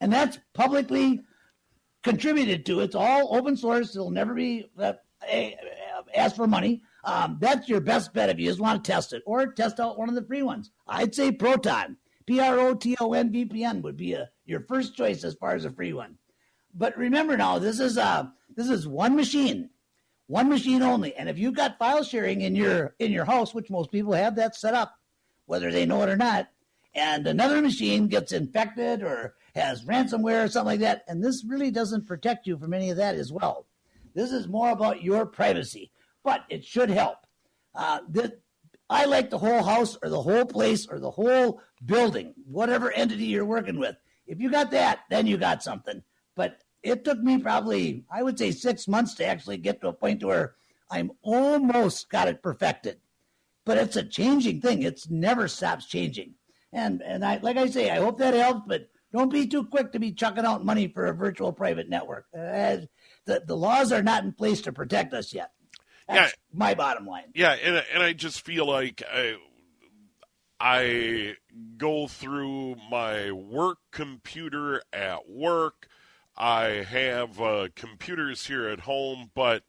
And 0.00 0.10
that's 0.10 0.38
publicly 0.54 1.20
contributed 2.02 2.64
to. 2.66 2.80
It's 2.80 2.94
all 2.94 3.36
open 3.36 3.58
source. 3.58 3.94
It'll 3.94 4.10
never 4.10 4.32
be 4.32 4.70
uh, 4.78 4.94
asked 6.14 6.36
for 6.36 6.46
money. 6.46 6.82
Um, 7.04 7.36
that's 7.40 7.68
your 7.68 7.82
best 7.82 8.14
bet 8.14 8.30
if 8.30 8.38
you 8.38 8.46
just 8.46 8.58
want 8.58 8.82
to 8.82 8.90
test 8.90 9.12
it 9.12 9.22
or 9.26 9.52
test 9.52 9.78
out 9.78 9.98
one 9.98 10.08
of 10.08 10.14
the 10.14 10.24
free 10.24 10.42
ones. 10.42 10.70
I'd 10.88 11.14
say 11.14 11.30
Proton, 11.30 11.98
P 12.24 12.40
R 12.40 12.58
O 12.58 12.74
T 12.74 12.96
O 13.00 13.12
N 13.12 13.30
VPN 13.30 13.82
would 13.82 13.98
be 13.98 14.14
a, 14.14 14.30
your 14.46 14.60
first 14.60 14.96
choice 14.96 15.24
as 15.24 15.34
far 15.34 15.54
as 15.54 15.66
a 15.66 15.70
free 15.70 15.92
one. 15.92 16.16
But 16.74 16.96
remember 16.96 17.36
now, 17.36 17.58
this 17.58 17.80
is 17.80 17.98
uh, 17.98 18.28
this 18.56 18.70
is 18.70 18.88
one 18.88 19.14
machine 19.14 19.68
one 20.26 20.48
machine 20.48 20.82
only. 20.82 21.14
And 21.14 21.28
if 21.28 21.38
you've 21.38 21.54
got 21.54 21.78
file 21.78 22.02
sharing 22.02 22.40
in 22.40 22.54
your 22.54 22.94
in 22.98 23.12
your 23.12 23.24
house, 23.24 23.54
which 23.54 23.70
most 23.70 23.90
people 23.92 24.12
have 24.12 24.36
that 24.36 24.56
set 24.56 24.74
up, 24.74 24.94
whether 25.46 25.70
they 25.70 25.86
know 25.86 26.02
it 26.02 26.08
or 26.08 26.16
not, 26.16 26.48
and 26.94 27.26
another 27.26 27.60
machine 27.60 28.08
gets 28.08 28.32
infected 28.32 29.02
or 29.02 29.34
has 29.54 29.84
ransomware 29.84 30.44
or 30.44 30.48
something 30.48 30.72
like 30.72 30.80
that, 30.80 31.04
and 31.08 31.22
this 31.22 31.44
really 31.46 31.70
doesn't 31.70 32.06
protect 32.06 32.46
you 32.46 32.56
from 32.56 32.74
any 32.74 32.90
of 32.90 32.96
that 32.96 33.14
as 33.14 33.32
well. 33.32 33.66
This 34.14 34.32
is 34.32 34.48
more 34.48 34.70
about 34.70 35.02
your 35.02 35.26
privacy, 35.26 35.90
but 36.22 36.44
it 36.48 36.64
should 36.64 36.90
help. 36.90 37.18
Uh, 37.74 38.00
this, 38.08 38.30
I 38.88 39.06
like 39.06 39.30
the 39.30 39.38
whole 39.38 39.62
house 39.62 39.96
or 40.02 40.08
the 40.08 40.22
whole 40.22 40.44
place 40.44 40.86
or 40.86 41.00
the 41.00 41.10
whole 41.10 41.60
building, 41.84 42.34
whatever 42.46 42.92
entity 42.92 43.24
you're 43.26 43.44
working 43.44 43.78
with. 43.78 43.96
If 44.26 44.40
you 44.40 44.50
got 44.50 44.70
that, 44.70 45.00
then 45.10 45.26
you 45.26 45.36
got 45.36 45.62
something. 45.62 46.02
But 46.36 46.60
it 46.84 47.04
took 47.04 47.18
me 47.18 47.38
probably, 47.38 48.04
I 48.10 48.22
would 48.22 48.38
say, 48.38 48.50
six 48.52 48.86
months 48.86 49.14
to 49.14 49.26
actually 49.26 49.56
get 49.56 49.80
to 49.80 49.88
a 49.88 49.92
point 49.92 50.22
where 50.22 50.54
I'm 50.90 51.10
almost 51.22 52.08
got 52.10 52.28
it 52.28 52.42
perfected. 52.42 53.00
But 53.64 53.78
it's 53.78 53.96
a 53.96 54.04
changing 54.04 54.60
thing. 54.60 54.82
It's 54.82 55.08
never 55.08 55.48
stops 55.48 55.86
changing. 55.86 56.34
And 56.72 57.02
and 57.02 57.24
I 57.24 57.38
like 57.38 57.56
I 57.56 57.66
say, 57.66 57.90
I 57.90 57.96
hope 57.96 58.18
that 58.18 58.34
helps. 58.34 58.62
But 58.66 58.90
don't 59.12 59.32
be 59.32 59.46
too 59.46 59.64
quick 59.64 59.92
to 59.92 59.98
be 59.98 60.12
chucking 60.12 60.44
out 60.44 60.64
money 60.64 60.88
for 60.88 61.06
a 61.06 61.14
virtual 61.14 61.52
private 61.52 61.88
network. 61.88 62.26
Uh, 62.36 62.78
the 63.24 63.42
the 63.46 63.56
laws 63.56 63.90
are 63.92 64.02
not 64.02 64.24
in 64.24 64.32
place 64.32 64.60
to 64.62 64.72
protect 64.72 65.14
us 65.14 65.32
yet. 65.32 65.52
That's 66.06 66.32
Yeah. 66.32 66.36
my 66.52 66.74
bottom 66.74 67.06
line. 67.06 67.30
Yeah, 67.34 67.52
and 67.52 67.82
and 67.94 68.02
I 68.02 68.12
just 68.12 68.44
feel 68.44 68.66
like 68.66 69.02
I, 69.10 69.36
I 70.60 71.36
go 71.76 72.06
through 72.06 72.76
my 72.90 73.30
work 73.32 73.78
computer 73.92 74.82
at 74.92 75.28
work. 75.28 75.88
I 76.36 76.84
have 76.88 77.40
uh, 77.40 77.68
computers 77.74 78.46
here 78.46 78.68
at 78.68 78.80
home, 78.80 79.30
but 79.34 79.62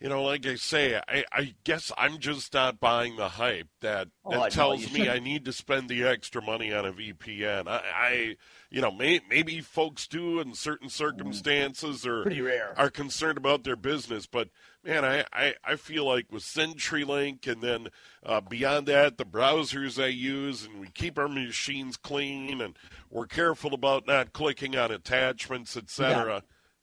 you 0.00 0.08
know, 0.08 0.22
like 0.22 0.44
I 0.44 0.56
say, 0.56 1.00
I, 1.08 1.24
I 1.32 1.54
guess 1.64 1.90
I'm 1.96 2.18
just 2.18 2.52
not 2.52 2.80
buying 2.80 3.16
the 3.16 3.28
hype 3.28 3.68
that, 3.80 4.08
Oh, 4.24 4.32
that 4.32 4.50
tells 4.50 4.92
me. 4.92 5.08
I 5.08 5.18
need 5.18 5.44
to 5.46 5.52
spend 5.52 5.88
the 5.88 6.02
extra 6.04 6.42
money 6.42 6.72
on 6.72 6.84
a 6.84 6.92
VPN. 6.92 7.68
I, 7.68 7.82
I 7.94 8.36
you 8.70 8.80
know, 8.82 8.90
may, 8.90 9.20
maybe 9.30 9.60
folks 9.60 10.06
do 10.08 10.40
in 10.40 10.54
certain 10.54 10.88
circumstances 10.90 12.04
or 12.06 12.14
Mm. 12.20 12.22
Pretty 12.24 12.40
rare. 12.42 12.74
are 12.76 12.90
concerned 12.90 13.38
about 13.38 13.64
their 13.64 13.76
business, 13.76 14.26
but 14.26 14.48
man, 14.82 15.04
I, 15.04 15.24
I, 15.32 15.54
I 15.64 15.76
feel 15.76 16.04
like 16.06 16.30
with 16.30 16.42
CenturyLink 16.42 17.46
and 17.46 17.62
then 17.62 17.88
uh, 18.24 18.40
beyond 18.40 18.86
that, 18.88 19.16
the 19.16 19.24
browsers 19.24 20.02
I 20.02 20.08
use, 20.08 20.64
and 20.64 20.80
we 20.80 20.88
keep 20.88 21.18
our 21.18 21.28
machines 21.28 21.96
clean 21.96 22.60
and 22.60 22.76
we're 23.10 23.26
careful 23.26 23.72
about 23.74 24.06
not 24.06 24.32
clicking 24.32 24.76
on 24.76 24.90
attachments, 24.90 25.76
etc. 25.76 26.42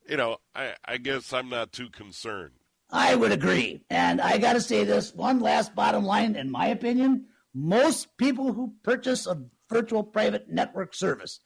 You 0.10 0.18
know, 0.18 0.38
I, 0.56 0.74
I 0.86 0.98
guess 0.98 1.32
I'm 1.34 1.50
not 1.50 1.72
too 1.72 1.90
concerned. 1.90 2.54
I 2.92 3.16
would 3.16 3.32
agree. 3.32 3.84
And 3.90 4.20
I 4.20 4.38
got 4.38 4.54
to 4.54 4.62
say 4.62 4.84
this 4.84 5.14
one 5.14 5.40
last 5.40 5.74
bottom 5.76 6.04
line, 6.04 6.36
in 6.36 6.52
my 6.52 6.68
opinion, 6.68 7.26
most 7.54 8.18
people 8.18 8.54
who 8.54 8.74
purchase 8.84 9.26
a 9.28 9.44
virtual 9.70 10.04
private 10.04 10.50
network 10.50 10.94
service, 10.94 11.40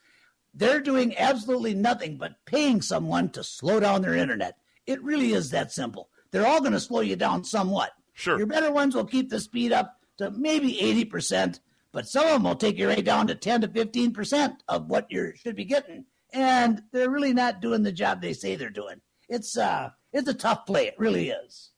they're 0.53 0.81
doing 0.81 1.15
absolutely 1.17 1.73
nothing 1.73 2.17
but 2.17 2.43
paying 2.45 2.81
someone 2.81 3.29
to 3.29 3.43
slow 3.43 3.79
down 3.79 4.01
their 4.01 4.15
internet. 4.15 4.57
It 4.87 5.03
really 5.03 5.33
is 5.33 5.51
that 5.51 5.71
simple. 5.71 6.09
They're 6.31 6.47
all 6.47 6.61
going 6.61 6.73
to 6.73 6.79
slow 6.79 7.01
you 7.01 7.15
down 7.15 7.43
somewhat. 7.43 7.91
Sure. 8.13 8.37
Your 8.37 8.47
better 8.47 8.71
ones 8.71 8.95
will 8.95 9.05
keep 9.05 9.29
the 9.29 9.39
speed 9.39 9.71
up 9.71 9.99
to 10.17 10.31
maybe 10.31 10.73
80%, 11.11 11.59
but 11.91 12.07
some 12.07 12.25
of 12.25 12.33
them 12.33 12.43
will 12.43 12.55
take 12.55 12.77
you 12.77 12.87
right 12.87 13.03
down 13.03 13.27
to 13.27 13.35
10 13.35 13.61
to 13.61 13.67
15% 13.67 14.55
of 14.67 14.87
what 14.87 15.07
you 15.09 15.33
should 15.35 15.55
be 15.55 15.65
getting. 15.65 16.05
and 16.33 16.81
they're 16.91 17.09
really 17.09 17.33
not 17.33 17.61
doing 17.61 17.83
the 17.83 17.91
job 17.91 18.21
they 18.21 18.33
say 18.33 18.55
they're 18.55 18.69
doing. 18.69 18.99
It's 19.29 19.57
uh, 19.57 19.89
it's 20.15 20.29
a 20.29 20.33
tough 20.33 20.65
play. 20.65 20.87
It 20.87 20.95
really 20.97 21.29
is. 21.29 21.71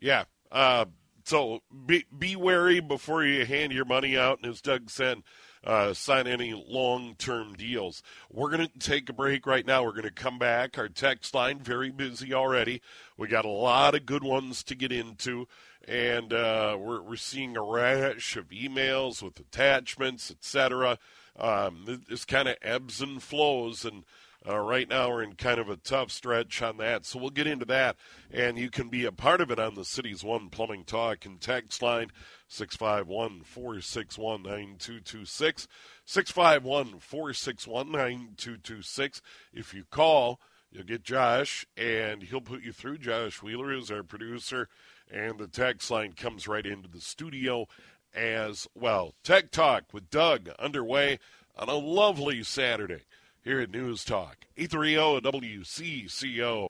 Yeah. 0.00 0.24
Uh, 0.50 0.86
so 1.24 1.60
be 1.86 2.06
be 2.16 2.34
wary 2.34 2.80
before 2.80 3.22
you 3.22 3.44
hand 3.44 3.72
your 3.72 3.84
money 3.84 4.16
out. 4.16 4.38
And 4.42 4.50
as 4.50 4.62
Doug 4.62 4.88
said, 4.88 5.22
uh, 5.62 5.92
sign 5.92 6.26
any 6.26 6.54
long 6.54 7.16
term 7.16 7.52
deals. 7.52 8.02
We're 8.32 8.50
going 8.50 8.66
to 8.66 8.78
take 8.78 9.10
a 9.10 9.12
break 9.12 9.46
right 9.46 9.66
now. 9.66 9.84
We're 9.84 9.92
going 9.92 10.04
to 10.04 10.10
come 10.10 10.38
back. 10.38 10.78
Our 10.78 10.88
text 10.88 11.34
line 11.34 11.60
very 11.60 11.90
busy 11.90 12.32
already. 12.32 12.80
We 13.18 13.28
got 13.28 13.44
a 13.44 13.50
lot 13.50 13.94
of 13.94 14.06
good 14.06 14.24
ones 14.24 14.64
to 14.64 14.74
get 14.74 14.90
into, 14.90 15.46
and 15.86 16.32
uh, 16.32 16.78
we're 16.80 17.02
we're 17.02 17.16
seeing 17.16 17.58
a 17.58 17.62
rash 17.62 18.36
of 18.36 18.48
emails 18.48 19.22
with 19.22 19.38
attachments, 19.38 20.30
etc. 20.30 20.98
Um, 21.40 22.02
this 22.08 22.24
kind 22.24 22.48
of 22.48 22.56
ebbs 22.62 23.00
and 23.00 23.22
flows, 23.22 23.84
and 23.84 24.04
uh, 24.48 24.58
right 24.58 24.88
now, 24.88 25.10
we're 25.10 25.22
in 25.22 25.34
kind 25.34 25.60
of 25.60 25.68
a 25.68 25.76
tough 25.76 26.10
stretch 26.10 26.62
on 26.62 26.78
that, 26.78 27.04
so 27.04 27.18
we'll 27.18 27.28
get 27.28 27.46
into 27.46 27.66
that. 27.66 27.96
And 28.30 28.58
you 28.58 28.70
can 28.70 28.88
be 28.88 29.04
a 29.04 29.12
part 29.12 29.42
of 29.42 29.50
it 29.50 29.58
on 29.58 29.74
the 29.74 29.84
City's 29.84 30.24
One 30.24 30.48
Plumbing 30.48 30.84
Talk 30.84 31.26
and 31.26 31.38
text 31.38 31.82
line 31.82 32.08
651 32.48 33.42
461 33.42 34.42
9226. 34.42 35.68
651 36.06 37.00
461 37.00 37.92
9226. 37.92 39.20
If 39.52 39.74
you 39.74 39.84
call, 39.90 40.40
you'll 40.70 40.84
get 40.84 41.02
Josh, 41.02 41.66
and 41.76 42.22
he'll 42.22 42.40
put 42.40 42.62
you 42.62 42.72
through. 42.72 42.96
Josh 42.96 43.42
Wheeler 43.42 43.74
is 43.74 43.90
our 43.90 44.02
producer, 44.02 44.68
and 45.10 45.38
the 45.38 45.48
text 45.48 45.90
line 45.90 46.14
comes 46.14 46.48
right 46.48 46.64
into 46.64 46.88
the 46.88 47.02
studio 47.02 47.66
as 48.14 48.66
well. 48.74 49.14
Tech 49.22 49.50
Talk 49.50 49.84
with 49.92 50.10
Doug 50.10 50.50
underway 50.58 51.18
on 51.56 51.68
a 51.68 51.74
lovely 51.74 52.42
Saturday 52.42 53.02
here 53.42 53.60
at 53.60 53.70
News 53.70 54.04
Talk. 54.04 54.46
830 54.56 55.20
WCCO. 55.40 56.68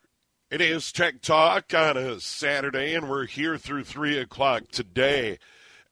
It 0.51 0.61
is 0.61 0.91
Tech 0.91 1.21
Talk 1.21 1.73
on 1.75 1.97
a 1.97 2.21
Saturday, 2.21 2.95
and 2.95 3.09
we're 3.09 3.27
here 3.27 3.57
through 3.57 3.85
3 3.85 4.19
o'clock 4.19 4.65
today. 4.73 5.39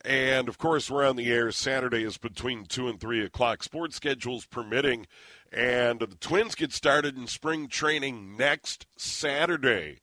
And 0.05 0.49
of 0.49 0.59
course, 0.59 0.91
we're 0.91 1.07
on 1.07 1.17
the 1.17 1.31
air 1.31 1.51
Saturday 1.53 2.05
is 2.05 2.19
between 2.19 2.65
2 2.65 2.89
and 2.89 3.01
3 3.01 3.25
o'clock, 3.25 3.63
sports 3.63 3.97
schedules 3.97 4.47
permitting. 4.47 5.07
And 5.53 6.01
the 6.01 6.07
Twins 6.07 6.55
get 6.55 6.73
started 6.73 7.17
in 7.17 7.27
spring 7.27 7.69
training 7.69 8.37
next 8.37 8.87
Saturday. 8.97 10.01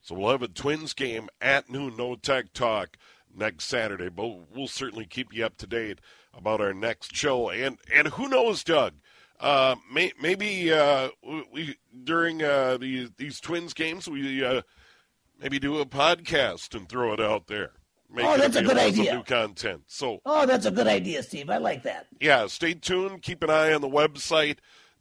So 0.00 0.14
we'll 0.14 0.30
have 0.30 0.42
a 0.42 0.48
Twins 0.48 0.94
game 0.94 1.28
at 1.40 1.68
noon, 1.68 1.96
no 1.96 2.14
Tech 2.14 2.52
Talk 2.52 2.96
next 3.34 3.64
Saturday. 3.64 4.08
But 4.08 4.54
we'll 4.54 4.68
certainly 4.68 5.06
keep 5.06 5.32
you 5.32 5.44
up 5.44 5.56
to 5.58 5.66
date 5.66 6.00
about 6.34 6.60
our 6.60 6.74
next 6.74 7.14
show. 7.14 7.50
And 7.50 7.78
and 7.92 8.08
who 8.08 8.28
knows, 8.28 8.64
Doug? 8.64 8.94
Uh, 9.40 9.76
may, 9.92 10.12
maybe 10.20 10.72
uh, 10.72 11.10
we 11.52 11.76
during 12.04 12.42
uh, 12.42 12.76
the, 12.76 13.08
these 13.16 13.38
Twins 13.38 13.72
games 13.72 14.08
we 14.08 14.44
uh, 14.44 14.62
maybe 15.40 15.60
do 15.60 15.78
a 15.78 15.86
podcast 15.86 16.74
and 16.74 16.88
throw 16.88 17.12
it 17.12 17.20
out 17.20 17.46
there. 17.46 17.72
Make 18.10 18.24
oh, 18.24 18.36
that's 18.38 18.56
a 18.56 18.62
good 18.62 18.78
idea. 18.78 19.14
New 19.14 19.22
content. 19.22 19.82
So. 19.86 20.20
Oh, 20.24 20.46
that's 20.46 20.64
a 20.64 20.70
good 20.70 20.86
idea, 20.86 21.22
Steve. 21.22 21.50
I 21.50 21.58
like 21.58 21.82
that. 21.82 22.06
Yeah, 22.20 22.46
stay 22.46 22.72
tuned. 22.72 23.22
Keep 23.22 23.42
an 23.42 23.50
eye 23.50 23.72
on 23.72 23.82
the 23.82 23.88
website 23.88 24.58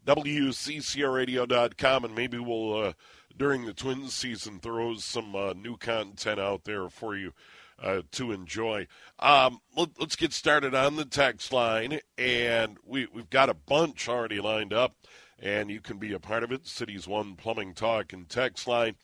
wccradio.com, 0.07 2.05
and 2.05 2.15
maybe 2.15 2.39
we'll 2.39 2.73
uh, 2.75 2.93
during 3.35 3.65
the 3.65 3.73
Twins 3.73 4.13
season 4.13 4.59
throw 4.59 4.95
some 4.95 5.35
uh, 5.35 5.53
new 5.53 5.77
content 5.77 6.39
out 6.39 6.63
there 6.63 6.89
for 6.89 7.15
you 7.15 7.33
uh, 7.81 8.01
to 8.11 8.31
enjoy. 8.31 8.87
Um, 9.19 9.59
let, 9.75 9.89
us 9.99 10.15
get 10.15 10.33
started 10.33 10.73
on 10.73 10.95
the 10.95 11.05
text 11.05 11.51
line, 11.51 11.99
and 12.17 12.77
we, 12.85 13.07
we've 13.13 13.29
got 13.29 13.49
a 13.49 13.53
bunch 13.53 14.09
already 14.09 14.39
lined 14.39 14.73
up, 14.73 14.95
and 15.39 15.69
you 15.69 15.81
can 15.81 15.97
be 15.97 16.13
a 16.13 16.19
part 16.19 16.43
of 16.43 16.51
it. 16.51 16.67
Cities 16.67 17.07
One 17.07 17.35
Plumbing 17.35 17.73
Talk 17.73 18.13
and 18.13 18.27
text 18.27 18.67
line 18.67 18.95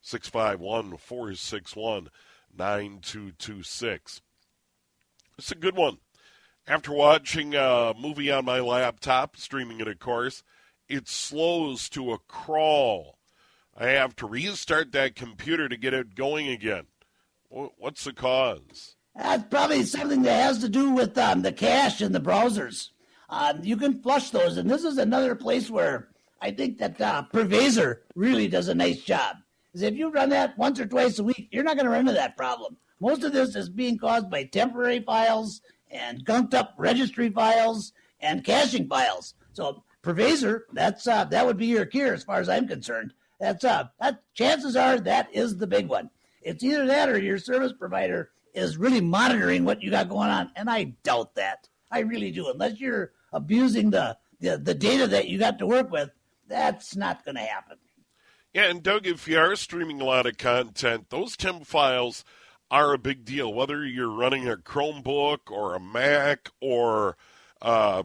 651 0.00 0.96
461 0.96 2.08
9226. 2.56 4.20
It's 5.38 5.52
a 5.52 5.56
good 5.56 5.76
one. 5.76 5.98
After 6.66 6.92
watching 6.92 7.54
a 7.54 7.92
movie 7.98 8.30
on 8.30 8.44
my 8.44 8.60
laptop, 8.60 9.36
streaming 9.36 9.80
it, 9.80 9.88
of 9.88 9.98
course, 9.98 10.44
it 10.88 11.08
slows 11.08 11.88
to 11.90 12.12
a 12.12 12.18
crawl. 12.28 13.18
I 13.76 13.86
have 13.88 14.14
to 14.16 14.26
restart 14.26 14.92
that 14.92 15.16
computer 15.16 15.68
to 15.68 15.76
get 15.76 15.94
it 15.94 16.14
going 16.14 16.48
again. 16.48 16.86
What's 17.52 18.04
the 18.04 18.14
cause? 18.14 18.96
That's 19.14 19.44
probably 19.50 19.82
something 19.82 20.22
that 20.22 20.42
has 20.42 20.58
to 20.60 20.70
do 20.70 20.90
with 20.90 21.18
um, 21.18 21.42
the 21.42 21.52
cache 21.52 22.00
in 22.00 22.12
the 22.12 22.20
browsers. 22.20 22.88
Um, 23.28 23.60
you 23.62 23.76
can 23.76 24.00
flush 24.02 24.30
those, 24.30 24.56
and 24.56 24.70
this 24.70 24.84
is 24.84 24.96
another 24.96 25.34
place 25.34 25.68
where 25.68 26.08
I 26.40 26.50
think 26.50 26.78
that 26.78 26.98
uh, 26.98 27.24
Privazer 27.30 27.98
really 28.14 28.48
does 28.48 28.68
a 28.68 28.74
nice 28.74 29.02
job. 29.02 29.36
Is 29.74 29.82
if 29.82 29.94
you 29.94 30.10
run 30.10 30.30
that 30.30 30.56
once 30.56 30.80
or 30.80 30.86
twice 30.86 31.18
a 31.18 31.24
week, 31.24 31.48
you're 31.50 31.62
not 31.62 31.76
going 31.76 31.84
to 31.84 31.90
run 31.90 32.00
into 32.00 32.12
that 32.12 32.38
problem. 32.38 32.78
Most 33.00 33.22
of 33.22 33.34
this 33.34 33.54
is 33.54 33.68
being 33.68 33.98
caused 33.98 34.30
by 34.30 34.44
temporary 34.44 35.00
files 35.00 35.60
and 35.90 36.24
gunked 36.24 36.54
up 36.54 36.74
registry 36.78 37.28
files 37.28 37.92
and 38.20 38.44
caching 38.44 38.88
files. 38.88 39.34
So 39.52 39.84
Privazer, 40.02 40.60
that's 40.72 41.06
uh, 41.06 41.24
that 41.26 41.44
would 41.44 41.58
be 41.58 41.66
your 41.66 41.84
cure 41.84 42.14
as 42.14 42.24
far 42.24 42.40
as 42.40 42.48
I'm 42.48 42.66
concerned. 42.66 43.12
That's 43.40 43.64
uh, 43.64 43.88
that 44.00 44.22
chances 44.32 44.74
are 44.74 44.98
that 45.00 45.28
is 45.34 45.58
the 45.58 45.66
big 45.66 45.88
one. 45.88 46.08
It's 46.44 46.62
either 46.62 46.86
that 46.86 47.08
or 47.08 47.18
your 47.18 47.38
service 47.38 47.72
provider 47.72 48.30
is 48.54 48.76
really 48.76 49.00
monitoring 49.00 49.64
what 49.64 49.82
you 49.82 49.90
got 49.90 50.08
going 50.08 50.30
on. 50.30 50.50
And 50.56 50.68
I 50.68 50.94
doubt 51.02 51.34
that. 51.36 51.68
I 51.90 52.00
really 52.00 52.30
do. 52.30 52.50
Unless 52.50 52.80
you're 52.80 53.12
abusing 53.32 53.90
the, 53.90 54.16
the, 54.40 54.58
the 54.58 54.74
data 54.74 55.06
that 55.08 55.28
you 55.28 55.38
got 55.38 55.58
to 55.58 55.66
work 55.66 55.90
with, 55.90 56.10
that's 56.48 56.96
not 56.96 57.24
going 57.24 57.36
to 57.36 57.42
happen. 57.42 57.78
Yeah, 58.52 58.64
and 58.64 58.82
Doug, 58.82 59.06
if 59.06 59.26
you 59.26 59.38
are 59.38 59.56
streaming 59.56 60.00
a 60.00 60.04
lot 60.04 60.26
of 60.26 60.36
content, 60.36 61.08
those 61.08 61.36
temp 61.36 61.66
files 61.66 62.24
are 62.70 62.92
a 62.92 62.98
big 62.98 63.24
deal. 63.24 63.52
Whether 63.52 63.84
you're 63.84 64.10
running 64.10 64.46
a 64.48 64.56
Chromebook 64.56 65.50
or 65.50 65.74
a 65.74 65.80
Mac 65.80 66.50
or 66.60 67.16
uh, 67.62 68.02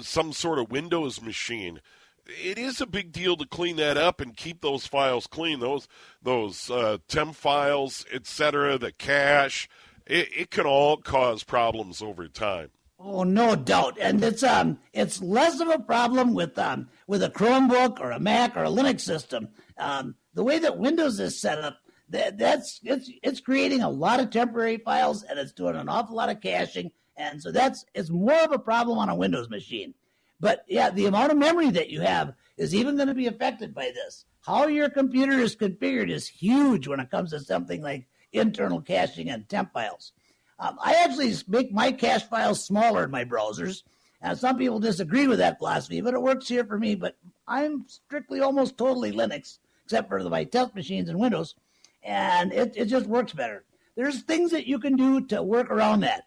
some 0.00 0.32
sort 0.32 0.60
of 0.60 0.70
Windows 0.70 1.20
machine, 1.20 1.80
it 2.26 2.58
is 2.58 2.80
a 2.80 2.86
big 2.86 3.12
deal 3.12 3.36
to 3.36 3.46
clean 3.46 3.76
that 3.76 3.96
up 3.96 4.20
and 4.20 4.36
keep 4.36 4.60
those 4.60 4.86
files 4.86 5.26
clean. 5.26 5.60
Those 5.60 5.88
those 6.22 6.70
uh, 6.70 6.98
temp 7.08 7.34
files, 7.34 8.06
etc., 8.12 8.78
the 8.78 8.92
cache, 8.92 9.68
it, 10.06 10.28
it 10.36 10.50
can 10.50 10.66
all 10.66 10.96
cause 10.96 11.44
problems 11.44 12.02
over 12.02 12.28
time. 12.28 12.70
Oh, 12.98 13.24
no 13.24 13.56
doubt, 13.56 13.98
and 14.00 14.22
it's 14.22 14.44
um, 14.44 14.78
it's 14.92 15.20
less 15.20 15.58
of 15.60 15.68
a 15.68 15.78
problem 15.78 16.34
with 16.34 16.56
um, 16.58 16.88
with 17.08 17.22
a 17.24 17.30
Chromebook 17.30 18.00
or 18.00 18.12
a 18.12 18.20
Mac 18.20 18.56
or 18.56 18.64
a 18.64 18.68
Linux 18.68 19.00
system. 19.00 19.48
Um, 19.76 20.14
the 20.34 20.44
way 20.44 20.60
that 20.60 20.78
Windows 20.78 21.18
is 21.18 21.40
set 21.40 21.58
up, 21.58 21.78
that 22.10 22.38
that's 22.38 22.78
it's 22.84 23.10
it's 23.22 23.40
creating 23.40 23.82
a 23.82 23.90
lot 23.90 24.20
of 24.20 24.30
temporary 24.30 24.78
files 24.78 25.24
and 25.24 25.38
it's 25.38 25.52
doing 25.52 25.74
an 25.74 25.88
awful 25.88 26.14
lot 26.14 26.28
of 26.28 26.40
caching, 26.40 26.92
and 27.16 27.42
so 27.42 27.50
that's 27.50 27.84
it's 27.92 28.10
more 28.10 28.40
of 28.44 28.52
a 28.52 28.58
problem 28.58 28.98
on 28.98 29.08
a 29.08 29.16
Windows 29.16 29.50
machine. 29.50 29.94
But 30.42 30.64
yeah, 30.66 30.90
the 30.90 31.06
amount 31.06 31.30
of 31.30 31.38
memory 31.38 31.70
that 31.70 31.88
you 31.88 32.00
have 32.00 32.34
is 32.56 32.74
even 32.74 32.96
going 32.96 33.06
to 33.06 33.14
be 33.14 33.28
affected 33.28 33.72
by 33.72 33.92
this. 33.94 34.24
How 34.40 34.66
your 34.66 34.90
computer 34.90 35.38
is 35.38 35.54
configured 35.54 36.10
is 36.10 36.26
huge 36.26 36.88
when 36.88 36.98
it 36.98 37.12
comes 37.12 37.30
to 37.30 37.38
something 37.38 37.80
like 37.80 38.08
internal 38.32 38.80
caching 38.80 39.30
and 39.30 39.48
temp 39.48 39.72
files. 39.72 40.10
Um, 40.58 40.78
I 40.82 40.94
actually 41.04 41.32
make 41.46 41.72
my 41.72 41.92
cache 41.92 42.24
files 42.24 42.64
smaller 42.64 43.04
in 43.04 43.12
my 43.12 43.24
browsers. 43.24 43.84
And 44.20 44.36
some 44.36 44.58
people 44.58 44.80
disagree 44.80 45.28
with 45.28 45.38
that 45.38 45.58
philosophy, 45.58 46.00
but 46.00 46.14
it 46.14 46.22
works 46.22 46.48
here 46.48 46.64
for 46.64 46.78
me. 46.78 46.96
But 46.96 47.16
I'm 47.46 47.84
strictly 47.86 48.40
almost 48.40 48.76
totally 48.76 49.12
Linux, 49.12 49.58
except 49.84 50.08
for 50.08 50.20
my 50.28 50.42
test 50.42 50.74
machines 50.74 51.08
and 51.08 51.20
Windows. 51.20 51.54
And 52.02 52.52
it, 52.52 52.74
it 52.76 52.86
just 52.86 53.06
works 53.06 53.32
better. 53.32 53.64
There's 53.94 54.22
things 54.22 54.50
that 54.50 54.66
you 54.66 54.80
can 54.80 54.96
do 54.96 55.20
to 55.26 55.40
work 55.40 55.70
around 55.70 56.00
that. 56.00 56.24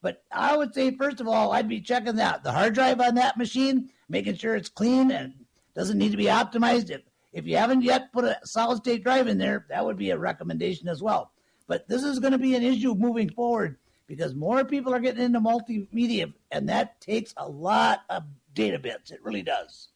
But 0.00 0.22
I 0.30 0.56
would 0.56 0.74
say, 0.74 0.96
first 0.96 1.20
of 1.20 1.26
all, 1.26 1.52
I'd 1.52 1.68
be 1.68 1.80
checking 1.80 2.16
that 2.16 2.44
the 2.44 2.52
hard 2.52 2.74
drive 2.74 3.00
on 3.00 3.16
that 3.16 3.36
machine, 3.36 3.90
making 4.08 4.36
sure 4.36 4.54
it's 4.54 4.68
clean 4.68 5.10
and 5.10 5.34
doesn't 5.74 5.98
need 5.98 6.12
to 6.12 6.16
be 6.16 6.26
optimized. 6.26 6.90
If 6.90 7.02
if 7.32 7.46
you 7.46 7.56
haven't 7.56 7.82
yet 7.82 8.12
put 8.12 8.24
a 8.24 8.38
solid 8.44 8.78
state 8.78 9.04
drive 9.04 9.28
in 9.28 9.38
there, 9.38 9.66
that 9.68 9.84
would 9.84 9.98
be 9.98 10.10
a 10.10 10.18
recommendation 10.18 10.88
as 10.88 11.02
well. 11.02 11.32
But 11.66 11.86
this 11.88 12.02
is 12.02 12.18
going 12.18 12.32
to 12.32 12.38
be 12.38 12.54
an 12.54 12.62
issue 12.62 12.94
moving 12.94 13.30
forward 13.30 13.76
because 14.06 14.34
more 14.34 14.64
people 14.64 14.94
are 14.94 15.00
getting 15.00 15.22
into 15.22 15.40
multimedia, 15.40 16.32
and 16.50 16.68
that 16.68 17.00
takes 17.00 17.34
a 17.36 17.48
lot 17.48 18.00
of 18.08 18.24
data 18.54 18.78
bits. 18.78 19.10
It 19.10 19.22
really 19.22 19.42
does. 19.42 19.88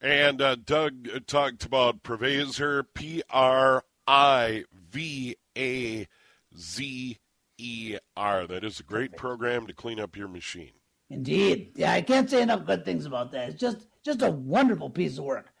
And 0.00 0.40
uh, 0.42 0.56
Doug 0.56 1.26
talked 1.26 1.64
about 1.64 2.02
Purvazor, 2.02 2.84
P 2.94 3.22
R 3.30 3.84
I 4.06 4.64
V 4.90 5.36
A 5.56 6.06
Z 6.56 7.18
ER. 7.60 8.46
That 8.46 8.64
is 8.64 8.80
a 8.80 8.84
great 8.84 9.16
program 9.16 9.66
to 9.66 9.72
clean 9.72 10.00
up 10.00 10.16
your 10.16 10.28
machine. 10.28 10.72
Indeed. 11.10 11.72
Yeah, 11.74 11.92
I 11.92 12.02
can't 12.02 12.28
say 12.28 12.42
enough 12.42 12.66
good 12.66 12.84
things 12.84 13.06
about 13.06 13.32
that. 13.32 13.50
It's 13.50 13.60
just 13.60 13.86
just 14.04 14.22
a 14.22 14.30
wonderful 14.30 14.90
piece 14.90 15.18
of 15.18 15.24
work. 15.24 15.52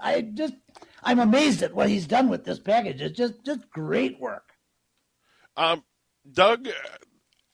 I 0.00 0.20
just 0.20 0.54
I'm 1.02 1.20
amazed 1.20 1.62
at 1.62 1.74
what 1.74 1.88
he's 1.88 2.06
done 2.06 2.28
with 2.28 2.44
this 2.44 2.58
package. 2.58 3.00
It's 3.00 3.16
just 3.16 3.44
just 3.44 3.70
great 3.70 4.20
work. 4.20 4.52
Um, 5.56 5.84
Doug, 6.30 6.68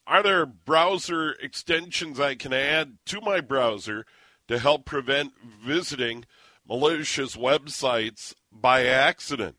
are 0.07 0.23
there 0.23 0.47
browser 0.47 1.33
extensions 1.33 2.19
I 2.19 2.35
can 2.35 2.53
add 2.53 2.99
to 3.07 3.21
my 3.21 3.41
browser 3.41 4.07
to 4.49 4.59
help 4.59 4.85
prevent 4.85 5.33
visiting 5.65 6.25
malicious 6.67 7.37
websites 7.37 8.35
by 8.51 8.85
accident. 8.87 9.57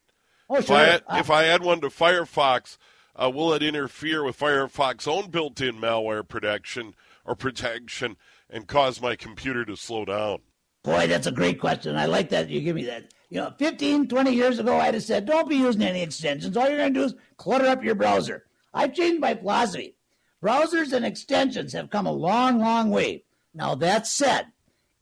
Oh, 0.50 0.56
If. 0.56 0.70
I 0.72 0.86
add, 0.86 1.04
Uh, 1.08 1.18
if 1.20 1.30
I 1.30 1.46
add 1.46 1.64
one 1.64 1.82
to 1.82 1.88
Firefox, 1.88 2.78
uh, 3.16 3.30
will 3.30 3.54
it 3.54 3.64
interfere 3.64 4.24
with 4.24 4.40
Firefox's 4.40 5.08
own 5.08 5.30
built-in 5.30 5.76
malware 5.76 6.28
protection 6.28 6.96
or 7.26 7.36
protection 7.36 8.18
and 8.50 8.68
cause 8.68 9.02
my 9.02 9.16
computer 9.16 9.66
to 9.66 9.76
slow 9.76 10.06
down? 10.06 10.40
Boy, 10.84 11.08
that's 11.08 11.28
a 11.28 11.32
great 11.32 11.60
question. 11.60 11.96
I 11.96 12.06
like 12.06 12.30
that 12.30 12.50
you 12.50 12.62
give 12.62 12.76
me 12.76 12.86
that. 12.86 13.14
You 13.30 13.38
know, 13.38 13.54
15, 13.58 14.08
20 14.08 14.32
years 14.32 14.60
ago, 14.60 14.78
I'd 14.78 14.94
have 14.94 15.04
said, 15.04 15.26
don't 15.26 15.48
be 15.48 15.56
using 15.56 15.84
any 15.84 16.02
extensions. 16.02 16.58
All 16.58 16.68
you're 16.68 16.78
going 16.78 16.94
to 16.94 17.00
do 17.00 17.06
is 17.06 17.16
clutter 17.38 17.68
up 17.68 17.84
your 17.84 17.96
browser. 17.96 18.46
I've 18.74 18.94
changed 18.94 19.22
my 19.22 19.36
philosophy. 19.36 19.96
Browsers 20.44 20.92
and 20.92 21.06
extensions 21.06 21.72
have 21.74 21.92
come 21.92 22.08
a 22.08 22.12
long, 22.12 22.60
long 22.60 22.90
way. 22.90 23.24
Now, 23.54 23.76
that 23.76 24.08
said, 24.08 24.48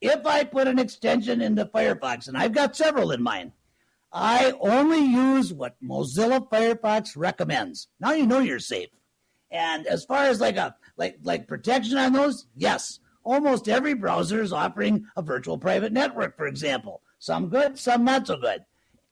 if 0.01 0.25
I 0.25 0.43
put 0.43 0.67
an 0.67 0.79
extension 0.79 1.41
into 1.41 1.65
Firefox, 1.65 2.27
and 2.27 2.37
I've 2.37 2.53
got 2.53 2.75
several 2.75 3.11
in 3.11 3.21
mind, 3.21 3.53
I 4.11 4.53
only 4.59 4.99
use 4.99 5.53
what 5.53 5.75
Mozilla 5.83 6.47
Firefox 6.49 7.15
recommends. 7.15 7.87
Now 7.99 8.13
you 8.13 8.25
know 8.25 8.39
you're 8.39 8.59
safe. 8.59 8.89
And 9.51 9.85
as 9.87 10.05
far 10.05 10.25
as 10.25 10.41
like 10.41 10.57
a 10.57 10.75
like 10.97 11.19
like 11.23 11.47
protection 11.47 11.97
on 11.97 12.13
those, 12.13 12.47
yes, 12.55 12.99
almost 13.23 13.67
every 13.67 13.93
browser 13.93 14.41
is 14.41 14.53
offering 14.53 15.05
a 15.15 15.21
virtual 15.21 15.57
private 15.57 15.91
network, 15.91 16.37
for 16.37 16.47
example. 16.47 17.01
Some 17.19 17.49
good, 17.49 17.77
some 17.77 18.03
not 18.03 18.27
so 18.27 18.37
good. 18.37 18.65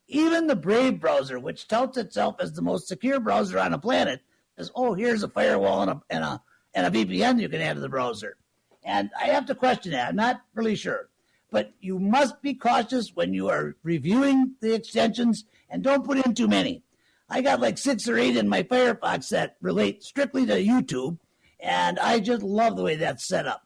Even 0.08 0.48
the 0.48 0.56
Brave 0.56 1.00
browser, 1.00 1.40
which 1.40 1.68
touts 1.68 1.98
itself 1.98 2.36
as 2.40 2.54
the 2.54 2.62
most 2.62 2.88
secure 2.88 3.20
browser 3.20 3.60
on 3.60 3.72
the 3.72 3.78
planet, 3.78 4.22
says, 4.56 4.72
"Oh, 4.76 4.94
here's 4.94 5.24
a 5.24 5.28
firewall 5.28 5.82
and 5.82 5.92
a 5.92 6.02
and 6.10 6.24
a 6.24 6.42
and 6.74 6.86
a 6.88 6.92
VPN 6.92 7.40
you 7.40 7.50
can 7.50 7.62
add 7.62 7.76
to 7.76 7.82
the 7.82 7.90
browser." 7.90 8.38
And 8.84 9.10
I 9.20 9.26
have 9.28 9.48
to 9.48 9.56
question 9.56 9.92
that. 9.92 10.10
I'm 10.10 10.16
not 10.16 10.42
really 10.54 10.76
sure. 10.76 11.10
But 11.50 11.72
you 11.80 12.00
must 12.00 12.42
be 12.42 12.54
cautious 12.54 13.12
when 13.16 13.34
you 13.34 13.50
are 13.50 13.76
reviewing 13.84 14.56
the 14.60 14.74
extensions 14.74 15.46
and 15.70 15.84
don't 15.84 16.06
put 16.06 16.26
in 16.26 16.34
too 16.34 16.48
many. 16.48 16.84
I 17.30 17.42
got 17.42 17.60
like 17.60 17.78
six 17.78 18.08
or 18.08 18.18
eight 18.18 18.38
in 18.38 18.48
my 18.48 18.64
Firefox 18.64 19.30
that 19.30 19.58
relate 19.62 20.04
strictly 20.04 20.46
to 20.46 20.64
YouTube, 20.64 21.20
and 21.60 22.00
I 22.00 22.20
just 22.20 22.42
love 22.42 22.76
the 22.76 22.84
way 22.84 22.96
that's 22.96 23.28
set 23.28 23.48
up. 23.48 23.64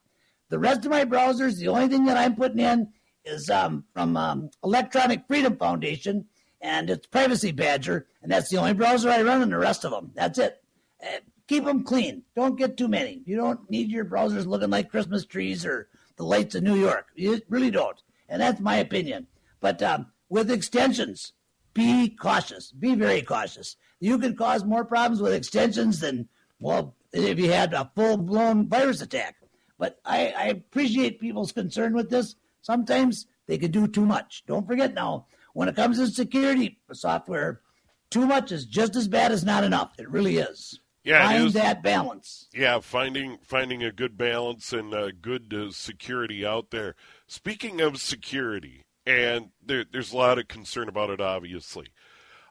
The 0.49 0.59
rest 0.59 0.85
of 0.85 0.91
my 0.91 1.05
browsers, 1.05 1.57
the 1.57 1.67
only 1.67 1.87
thing 1.87 2.05
that 2.05 2.17
I'm 2.17 2.35
putting 2.35 2.59
in 2.59 2.89
is 3.23 3.49
um, 3.49 3.85
from 3.93 4.17
um, 4.17 4.49
Electronic 4.63 5.27
Freedom 5.27 5.55
Foundation, 5.57 6.25
and 6.59 6.89
it's 6.89 7.07
Privacy 7.07 7.51
Badger, 7.51 8.07
and 8.21 8.31
that's 8.31 8.49
the 8.49 8.57
only 8.57 8.73
browser 8.73 9.09
I 9.09 9.21
run, 9.21 9.41
and 9.41 9.51
the 9.51 9.57
rest 9.57 9.85
of 9.85 9.91
them. 9.91 10.11
That's 10.15 10.39
it. 10.39 10.61
Uh, 11.01 11.19
keep 11.47 11.65
them 11.65 11.83
clean. 11.83 12.23
Don't 12.35 12.57
get 12.57 12.77
too 12.77 12.87
many. 12.87 13.21
You 13.25 13.35
don't 13.35 13.69
need 13.69 13.89
your 13.89 14.05
browsers 14.05 14.45
looking 14.45 14.69
like 14.69 14.89
Christmas 14.89 15.25
trees 15.25 15.65
or 15.65 15.87
the 16.21 16.27
lights 16.27 16.53
of 16.53 16.61
New 16.61 16.75
York. 16.75 17.07
You 17.15 17.41
really 17.49 17.71
don't. 17.71 17.99
And 18.29 18.39
that's 18.39 18.61
my 18.61 18.75
opinion. 18.75 19.25
But 19.59 19.81
um, 19.81 20.05
with 20.29 20.51
extensions, 20.51 21.33
be 21.73 22.09
cautious. 22.09 22.71
Be 22.71 22.93
very 22.93 23.23
cautious. 23.23 23.75
You 23.99 24.19
can 24.19 24.35
cause 24.35 24.63
more 24.63 24.85
problems 24.85 25.19
with 25.19 25.33
extensions 25.33 25.99
than, 25.99 26.29
well, 26.59 26.95
if 27.11 27.39
you 27.39 27.51
had 27.51 27.73
a 27.73 27.89
full 27.95 28.17
blown 28.17 28.69
virus 28.69 29.01
attack. 29.01 29.37
But 29.79 29.99
I, 30.05 30.31
I 30.37 30.45
appreciate 30.49 31.19
people's 31.19 31.51
concern 31.51 31.95
with 31.95 32.11
this. 32.11 32.35
Sometimes 32.61 33.25
they 33.47 33.57
can 33.57 33.71
do 33.71 33.87
too 33.87 34.05
much. 34.05 34.43
Don't 34.45 34.67
forget 34.67 34.93
now, 34.93 35.25
when 35.53 35.69
it 35.69 35.75
comes 35.75 35.97
to 35.97 36.05
security 36.05 36.77
software, 36.93 37.61
too 38.11 38.27
much 38.27 38.51
is 38.51 38.67
just 38.67 38.95
as 38.95 39.07
bad 39.07 39.31
as 39.31 39.43
not 39.43 39.63
enough. 39.63 39.93
It 39.97 40.07
really 40.07 40.37
is. 40.37 40.80
Yeah, 41.03 41.27
Find 41.27 41.53
that 41.53 41.81
balance. 41.81 42.47
Yeah, 42.53 42.79
finding 42.79 43.39
finding 43.43 43.83
a 43.83 43.91
good 43.91 44.17
balance 44.17 44.71
and 44.71 44.93
uh, 44.93 45.09
good 45.19 45.51
uh, 45.53 45.71
security 45.71 46.45
out 46.45 46.69
there. 46.69 46.95
Speaking 47.25 47.81
of 47.81 47.99
security, 47.99 48.85
and 49.05 49.49
there, 49.65 49.83
there's 49.91 50.13
a 50.13 50.17
lot 50.17 50.37
of 50.37 50.47
concern 50.47 50.87
about 50.87 51.09
it. 51.09 51.19
Obviously, 51.19 51.87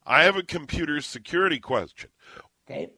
I 0.05 0.25
have 0.25 0.37
a 0.37 0.43
computer 0.43 1.01
security 1.01 1.61
question. 1.61 2.11
Okay. 2.69 2.91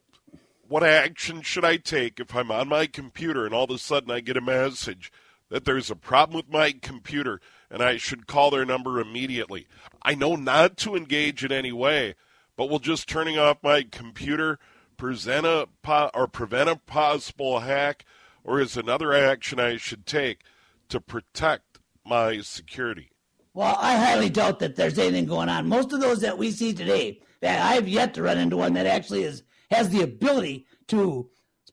What 0.66 0.84
action 0.84 1.42
should 1.42 1.66
I 1.66 1.76
take 1.76 2.18
if 2.18 2.34
I'm 2.34 2.50
on 2.50 2.68
my 2.68 2.86
computer 2.86 3.44
and 3.44 3.54
all 3.54 3.64
of 3.64 3.70
a 3.70 3.78
sudden 3.78 4.10
I 4.10 4.20
get 4.20 4.38
a 4.38 4.40
message 4.40 5.12
that 5.50 5.66
there's 5.66 5.90
a 5.90 5.96
problem 5.96 6.36
with 6.36 6.48
my 6.48 6.72
computer 6.72 7.42
and 7.70 7.82
I 7.82 7.98
should 7.98 8.26
call 8.26 8.50
their 8.50 8.64
number 8.64 8.98
immediately? 8.98 9.66
I 10.02 10.14
know 10.14 10.34
not 10.34 10.78
to 10.78 10.96
engage 10.96 11.44
in 11.44 11.52
any 11.52 11.72
way, 11.72 12.14
but 12.56 12.70
will 12.70 12.78
just 12.78 13.06
turning 13.06 13.38
off 13.38 13.58
my 13.62 13.82
computer 13.82 14.58
present 15.02 15.44
a 15.44 15.66
or 16.14 16.28
prevent 16.28 16.68
a 16.70 16.76
possible 16.76 17.58
hack, 17.58 18.04
or 18.44 18.60
is 18.60 18.76
another 18.76 19.12
action 19.12 19.58
I 19.58 19.76
should 19.76 20.06
take 20.06 20.42
to 20.90 21.00
protect 21.00 21.80
my 22.06 22.38
security? 22.40 23.10
Well, 23.52 23.76
I 23.80 23.96
highly 23.96 24.30
doubt 24.30 24.60
that 24.60 24.76
there's 24.76 25.00
anything 25.00 25.26
going 25.26 25.48
on. 25.48 25.68
Most 25.68 25.92
of 25.92 26.00
those 26.00 26.20
that 26.20 26.38
we 26.38 26.52
see 26.52 26.72
today, 26.72 27.20
I've 27.42 27.88
yet 27.88 28.14
to 28.14 28.22
run 28.22 28.38
into 28.38 28.56
one 28.56 28.74
that 28.74 28.86
actually 28.86 29.24
is 29.24 29.42
has 29.72 29.88
the 29.88 30.02
ability 30.02 30.66
to 30.86 31.28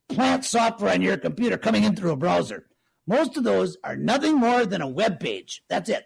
plant 0.07 0.43
software 0.43 0.91
on 0.91 1.03
your 1.03 1.17
computer 1.17 1.59
coming 1.59 1.83
in 1.83 1.95
through 1.95 2.13
a 2.13 2.17
browser. 2.17 2.65
Most 3.05 3.37
of 3.37 3.43
those 3.43 3.77
are 3.83 3.95
nothing 3.95 4.37
more 4.37 4.65
than 4.65 4.81
a 4.81 4.87
web 4.87 5.19
page. 5.19 5.61
That's 5.69 5.89
it. 5.89 6.05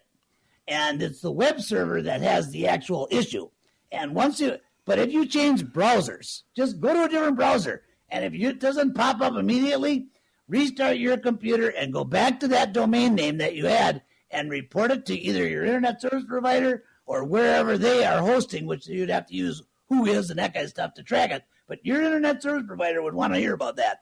And 0.68 1.02
it's 1.02 1.22
the 1.22 1.32
web 1.32 1.62
server 1.62 2.02
that 2.02 2.20
has 2.20 2.50
the 2.50 2.68
actual 2.68 3.08
issue. 3.12 3.48
And 3.94 4.14
once 4.14 4.42
you, 4.42 4.58
but 4.86 5.00
if 5.00 5.12
you 5.12 5.26
change 5.26 5.64
browsers, 5.64 6.44
just 6.56 6.80
go 6.80 6.94
to 6.94 7.04
a 7.04 7.10
different 7.10 7.38
browser. 7.38 7.84
And 8.10 8.26
if 8.26 8.34
it 8.34 8.60
doesn't 8.60 8.94
pop 8.94 9.22
up 9.22 9.34
immediately, 9.36 10.08
restart 10.48 10.98
your 10.98 11.18
computer 11.18 11.70
and 11.70 11.94
go 11.94 12.04
back 12.04 12.40
to 12.42 12.48
that 12.50 12.74
domain 12.74 13.16
name 13.16 13.38
that 13.38 13.56
you 13.56 13.66
had 13.66 14.04
and 14.30 14.50
report 14.50 14.92
it 14.92 15.06
to 15.08 15.18
either 15.18 15.48
your 15.48 15.66
internet 15.66 16.02
service 16.02 16.26
provider 16.28 16.84
or 17.06 17.24
wherever 17.24 17.78
they 17.78 18.06
are 18.06 18.20
hosting, 18.20 18.66
which 18.66 18.88
you'd 18.88 19.10
have 19.10 19.28
to 19.28 19.36
use 19.36 19.62
who 19.90 20.06
is 20.06 20.30
and 20.30 20.40
that 20.40 20.54
kind 20.54 20.64
of 20.64 20.70
stuff 20.70 20.94
to 20.96 21.04
track 21.04 21.32
it. 21.32 21.44
But 21.68 21.86
your 21.86 22.02
internet 22.02 22.42
service 22.42 22.66
provider 22.68 23.02
would 23.02 23.14
want 23.14 23.34
to 23.34 23.40
hear 23.40 23.54
about 23.54 23.78
that. 23.78 24.00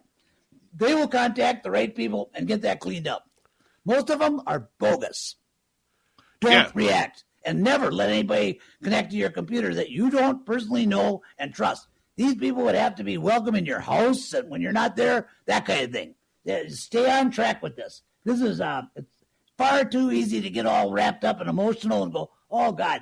They 0.73 0.93
will 0.93 1.07
contact 1.07 1.63
the 1.63 1.71
right 1.71 1.93
people 1.93 2.31
and 2.33 2.47
get 2.47 2.61
that 2.61 2.79
cleaned 2.79 3.07
up. 3.07 3.29
Most 3.85 4.09
of 4.09 4.19
them 4.19 4.41
are 4.47 4.69
bogus. 4.79 5.35
Don't 6.39 6.51
Yeah. 6.51 6.71
react 6.73 7.23
and 7.43 7.61
never 7.61 7.91
let 7.91 8.09
anybody 8.09 8.59
connect 8.83 9.11
to 9.11 9.17
your 9.17 9.29
computer 9.29 9.73
that 9.75 9.89
you 9.89 10.09
don't 10.09 10.45
personally 10.45 10.85
know 10.85 11.21
and 11.37 11.53
trust. 11.53 11.87
These 12.15 12.35
people 12.35 12.63
would 12.63 12.75
have 12.75 12.95
to 12.95 13.03
be 13.03 13.17
welcome 13.17 13.55
in 13.55 13.65
your 13.65 13.79
house 13.79 14.33
and 14.33 14.49
when 14.49 14.61
you're 14.61 14.71
not 14.71 14.95
there, 14.95 15.27
that 15.45 15.65
kind 15.65 15.81
of 15.81 15.91
thing. 15.91 16.15
Stay 16.69 17.09
on 17.09 17.31
track 17.31 17.61
with 17.61 17.75
this. 17.75 18.01
This 18.25 18.41
is 18.41 18.61
uh, 18.61 18.83
it's 18.95 19.23
far 19.57 19.85
too 19.85 20.11
easy 20.11 20.41
to 20.41 20.49
get 20.49 20.65
all 20.65 20.91
wrapped 20.91 21.23
up 21.23 21.39
and 21.39 21.49
emotional 21.49 22.03
and 22.03 22.13
go, 22.13 22.31
oh 22.49 22.71
God, 22.71 23.01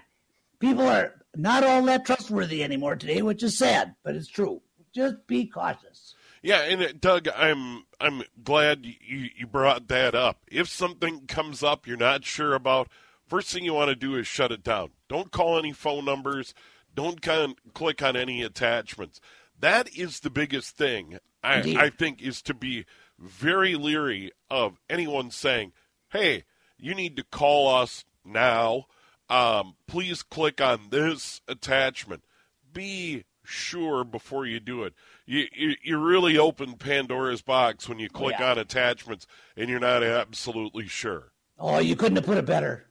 people 0.60 0.88
are 0.88 1.15
not 1.36 1.63
all 1.63 1.84
that 1.84 2.06
trustworthy 2.06 2.63
anymore 2.63 2.95
today, 2.95 3.21
which 3.21 3.43
is 3.43 3.58
sad, 3.58 3.95
but 4.04 4.15
it's 4.15 4.28
true. 4.28 4.62
Just 4.93 5.28
be 5.28 5.45
cautious. 5.45 6.15
Yeah, 6.41 6.62
and 6.62 6.82
uh, 6.82 6.88
Doug, 6.99 7.28
I'm 7.36 7.84
I'm 7.99 8.23
glad 8.43 8.86
you 8.86 9.30
you 9.36 9.45
brought 9.45 9.88
that 9.89 10.15
up. 10.15 10.43
If 10.49 10.69
something 10.69 11.28
comes 11.28 11.63
up 11.63 11.86
you're 11.86 11.97
not 11.97 12.23
sure 12.25 12.54
about, 12.54 12.89
first 13.30 13.50
thing 13.50 13.63
you 13.63 13.74
want 13.74 13.89
to 13.89 13.96
do 13.96 14.15
is 14.15 14.28
shut 14.28 14.52
it 14.52 14.63
down. 14.63 14.89
Don't 15.08 15.32
call 15.32 15.58
any 15.58 15.72
phone 15.72 16.06
numbers. 16.06 16.54
Don't 16.94 17.22
con- 17.22 17.56
click 17.74 18.02
on 18.02 18.15
any 18.15 18.42
attachments. 18.42 19.22
That 19.60 19.96
is 19.96 20.20
the 20.20 20.30
biggest 20.30 20.76
thing. 20.76 21.20
I, 21.44 21.76
I 21.78 21.89
think 21.89 22.22
is 22.22 22.42
to 22.44 22.54
be 22.54 22.86
very 23.18 23.76
leery 23.76 24.32
of 24.50 24.80
anyone 24.89 25.32
saying, 25.32 25.74
"Hey, 26.10 26.44
you 26.78 26.96
need 26.96 27.15
to 27.18 27.24
call 27.24 27.74
us 27.74 28.04
now. 28.26 28.88
Um, 29.30 29.76
please 29.88 30.24
click 30.24 30.60
on 30.60 30.88
this 30.89 31.42
attachment." 31.48 32.24
Be 32.72 33.24
sure 33.44 34.04
before 34.04 34.46
you 34.46 34.60
do 34.60 34.84
it. 34.84 34.94
You, 35.26 35.46
you 35.56 35.76
you 35.84 35.98
really 35.98 36.38
open 36.38 36.74
Pandora's 36.74 37.42
box 37.42 37.88
when 37.88 38.00
you 38.00 38.10
click 38.10 38.36
yeah. 38.39 38.52
on 38.52 38.58
attachments 38.58 39.28
and 39.56 39.70
you're 39.70 39.80
not 39.80 40.04
absolutely 40.04 40.88
sure. 40.88 41.32
Oh, 41.58 41.80
you 41.80 41.96
couldn't 41.96 42.15
have 42.15 42.26
put 42.26 42.38
it 42.38 42.46
better. 42.46 42.88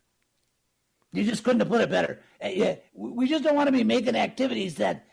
You 1.12 1.24
just 1.24 1.42
couldn't 1.42 1.60
have 1.60 1.68
put 1.68 1.80
it 1.80 1.90
better. 1.90 2.20
Uh, 2.42 2.48
yeah, 2.48 2.76
we 2.94 3.26
just 3.26 3.44
don't 3.44 3.56
want 3.56 3.68
to 3.68 3.72
be 3.72 3.84
making 3.84 4.16
activities 4.16 4.76
that 4.76 5.04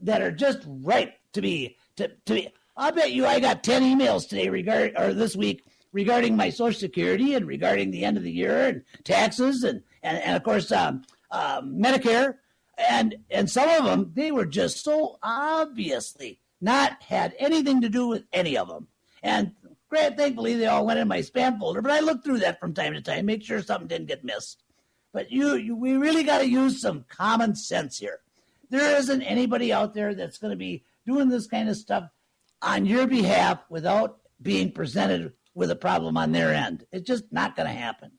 that, 0.00 0.22
are 0.22 0.32
just 0.32 0.60
right 0.66 1.14
to 1.32 1.40
be 1.40 1.76
to, 1.96 2.08
to 2.26 2.34
be. 2.34 2.48
I 2.76 2.90
bet 2.90 3.12
you 3.12 3.26
I 3.26 3.40
got 3.40 3.64
ten 3.64 3.82
emails 3.82 4.28
today 4.28 4.48
regard 4.48 4.94
or 4.96 5.14
this 5.14 5.36
week 5.36 5.64
regarding 5.92 6.36
my 6.36 6.50
Social 6.50 6.78
Security 6.78 7.34
and 7.34 7.46
regarding 7.46 7.90
the 7.90 8.04
end 8.04 8.16
of 8.16 8.22
the 8.22 8.32
year 8.32 8.66
and 8.68 8.82
taxes 9.04 9.64
and 9.64 9.82
and, 10.02 10.18
and 10.18 10.36
of 10.36 10.42
course 10.42 10.70
um, 10.70 11.02
um, 11.30 11.76
Medicare 11.78 12.34
and 12.76 13.16
and 13.30 13.50
some 13.50 13.68
of 13.68 13.84
them 13.84 14.12
they 14.14 14.30
were 14.30 14.46
just 14.46 14.84
so 14.84 15.18
obviously 15.22 16.40
not 16.60 17.02
had 17.02 17.34
anything 17.38 17.80
to 17.80 17.88
do 17.88 18.08
with 18.08 18.24
any 18.32 18.56
of 18.56 18.68
them. 18.68 18.88
And 19.22 19.52
great, 19.88 20.16
thankfully 20.16 20.54
they 20.54 20.66
all 20.66 20.86
went 20.86 20.98
in 20.98 21.08
my 21.08 21.20
spam 21.20 21.58
folder. 21.58 21.82
But 21.82 21.92
I 21.92 22.00
look 22.00 22.24
through 22.24 22.38
that 22.40 22.60
from 22.60 22.74
time 22.74 22.94
to 22.94 23.00
time, 23.00 23.26
make 23.26 23.42
sure 23.42 23.62
something 23.62 23.88
didn't 23.88 24.08
get 24.08 24.24
missed. 24.24 24.62
But 25.12 25.30
you, 25.30 25.54
you 25.54 25.76
we 25.76 25.94
really 25.94 26.22
got 26.22 26.38
to 26.38 26.48
use 26.48 26.80
some 26.80 27.04
common 27.08 27.54
sense 27.54 27.98
here. 27.98 28.20
There 28.70 28.96
isn't 28.96 29.22
anybody 29.22 29.72
out 29.72 29.94
there 29.94 30.14
that's 30.14 30.38
going 30.38 30.50
to 30.50 30.56
be 30.56 30.84
doing 31.06 31.28
this 31.28 31.46
kind 31.46 31.68
of 31.68 31.76
stuff 31.76 32.10
on 32.60 32.84
your 32.84 33.06
behalf 33.06 33.60
without 33.70 34.18
being 34.42 34.72
presented 34.72 35.32
with 35.54 35.70
a 35.70 35.76
problem 35.76 36.16
on 36.16 36.32
their 36.32 36.54
end. 36.54 36.84
It's 36.92 37.06
just 37.06 37.24
not 37.32 37.56
going 37.56 37.68
to 37.68 37.74
happen. 37.74 38.12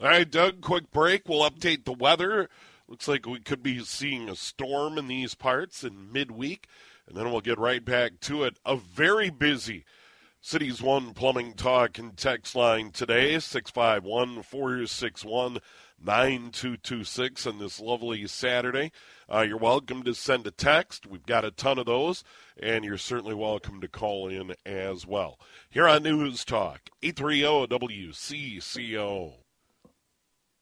All 0.00 0.08
right, 0.08 0.30
Doug, 0.30 0.60
quick 0.60 0.90
break. 0.90 1.28
We'll 1.28 1.48
update 1.48 1.84
the 1.84 1.92
weather. 1.92 2.48
Looks 2.88 3.06
like 3.06 3.26
we 3.26 3.40
could 3.40 3.62
be 3.62 3.84
seeing 3.84 4.28
a 4.28 4.36
storm 4.36 4.96
in 4.96 5.08
these 5.08 5.34
parts 5.34 5.84
in 5.84 6.10
midweek, 6.10 6.66
and 7.06 7.16
then 7.16 7.30
we'll 7.30 7.40
get 7.40 7.58
right 7.58 7.84
back 7.84 8.18
to 8.20 8.44
it. 8.44 8.58
A 8.64 8.76
very 8.76 9.30
busy 9.30 9.84
Cities 10.40 10.80
One 10.80 11.12
Plumbing 11.12 11.52
Talk 11.52 11.98
and 11.98 12.16
Text 12.16 12.56
line 12.56 12.92
today, 12.92 13.38
651 13.38 14.42
461 14.42 15.58
9226 16.02 17.46
on 17.46 17.58
this 17.58 17.80
lovely 17.80 18.26
Saturday. 18.26 18.92
Uh, 19.32 19.40
you're 19.40 19.58
welcome 19.58 20.02
to 20.02 20.14
send 20.14 20.46
a 20.46 20.50
text. 20.50 21.06
We've 21.06 21.26
got 21.26 21.44
a 21.44 21.50
ton 21.50 21.78
of 21.78 21.86
those, 21.86 22.24
and 22.60 22.84
you're 22.84 22.98
certainly 22.98 23.34
welcome 23.34 23.80
to 23.80 23.88
call 23.88 24.28
in 24.28 24.54
as 24.64 25.06
well. 25.06 25.38
Here 25.68 25.86
on 25.86 26.02
News 26.02 26.44
Talk, 26.44 26.90
830 27.02 27.66
WCCO. 27.68 29.34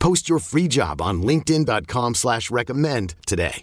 Post 0.00 0.28
your 0.28 0.38
free 0.38 0.66
job 0.66 1.00
on 1.00 1.22
linkedin.com 1.22 2.14
slash 2.14 2.50
recommend 2.50 3.14
today. 3.26 3.62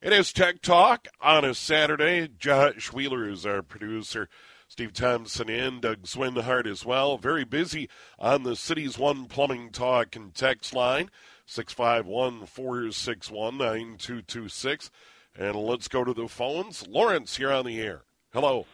It 0.00 0.12
is 0.12 0.32
Tech 0.32 0.62
Talk 0.62 1.06
on 1.20 1.44
a 1.44 1.54
Saturday. 1.54 2.28
Josh 2.38 2.92
Wheeler 2.92 3.28
is 3.28 3.44
our 3.44 3.62
producer. 3.62 4.28
Steve 4.66 4.92
Thompson 4.94 5.50
and 5.50 5.80
Doug 5.80 6.04
Swinhart 6.04 6.66
as 6.66 6.84
well. 6.84 7.18
Very 7.18 7.44
busy 7.44 7.88
on 8.18 8.42
the 8.42 8.56
City's 8.56 8.98
One 8.98 9.26
Plumbing 9.26 9.70
Talk 9.70 10.16
and 10.16 10.34
Text 10.34 10.74
line, 10.74 11.10
651 11.46 12.46
461 12.46 13.58
9226. 13.58 14.90
And 15.36 15.54
let's 15.54 15.88
go 15.88 16.04
to 16.04 16.14
the 16.14 16.26
phones. 16.26 16.86
Lawrence, 16.88 17.38
you're 17.38 17.52
on 17.52 17.66
the 17.66 17.80
air. 17.80 18.02
Hello. 18.32 18.66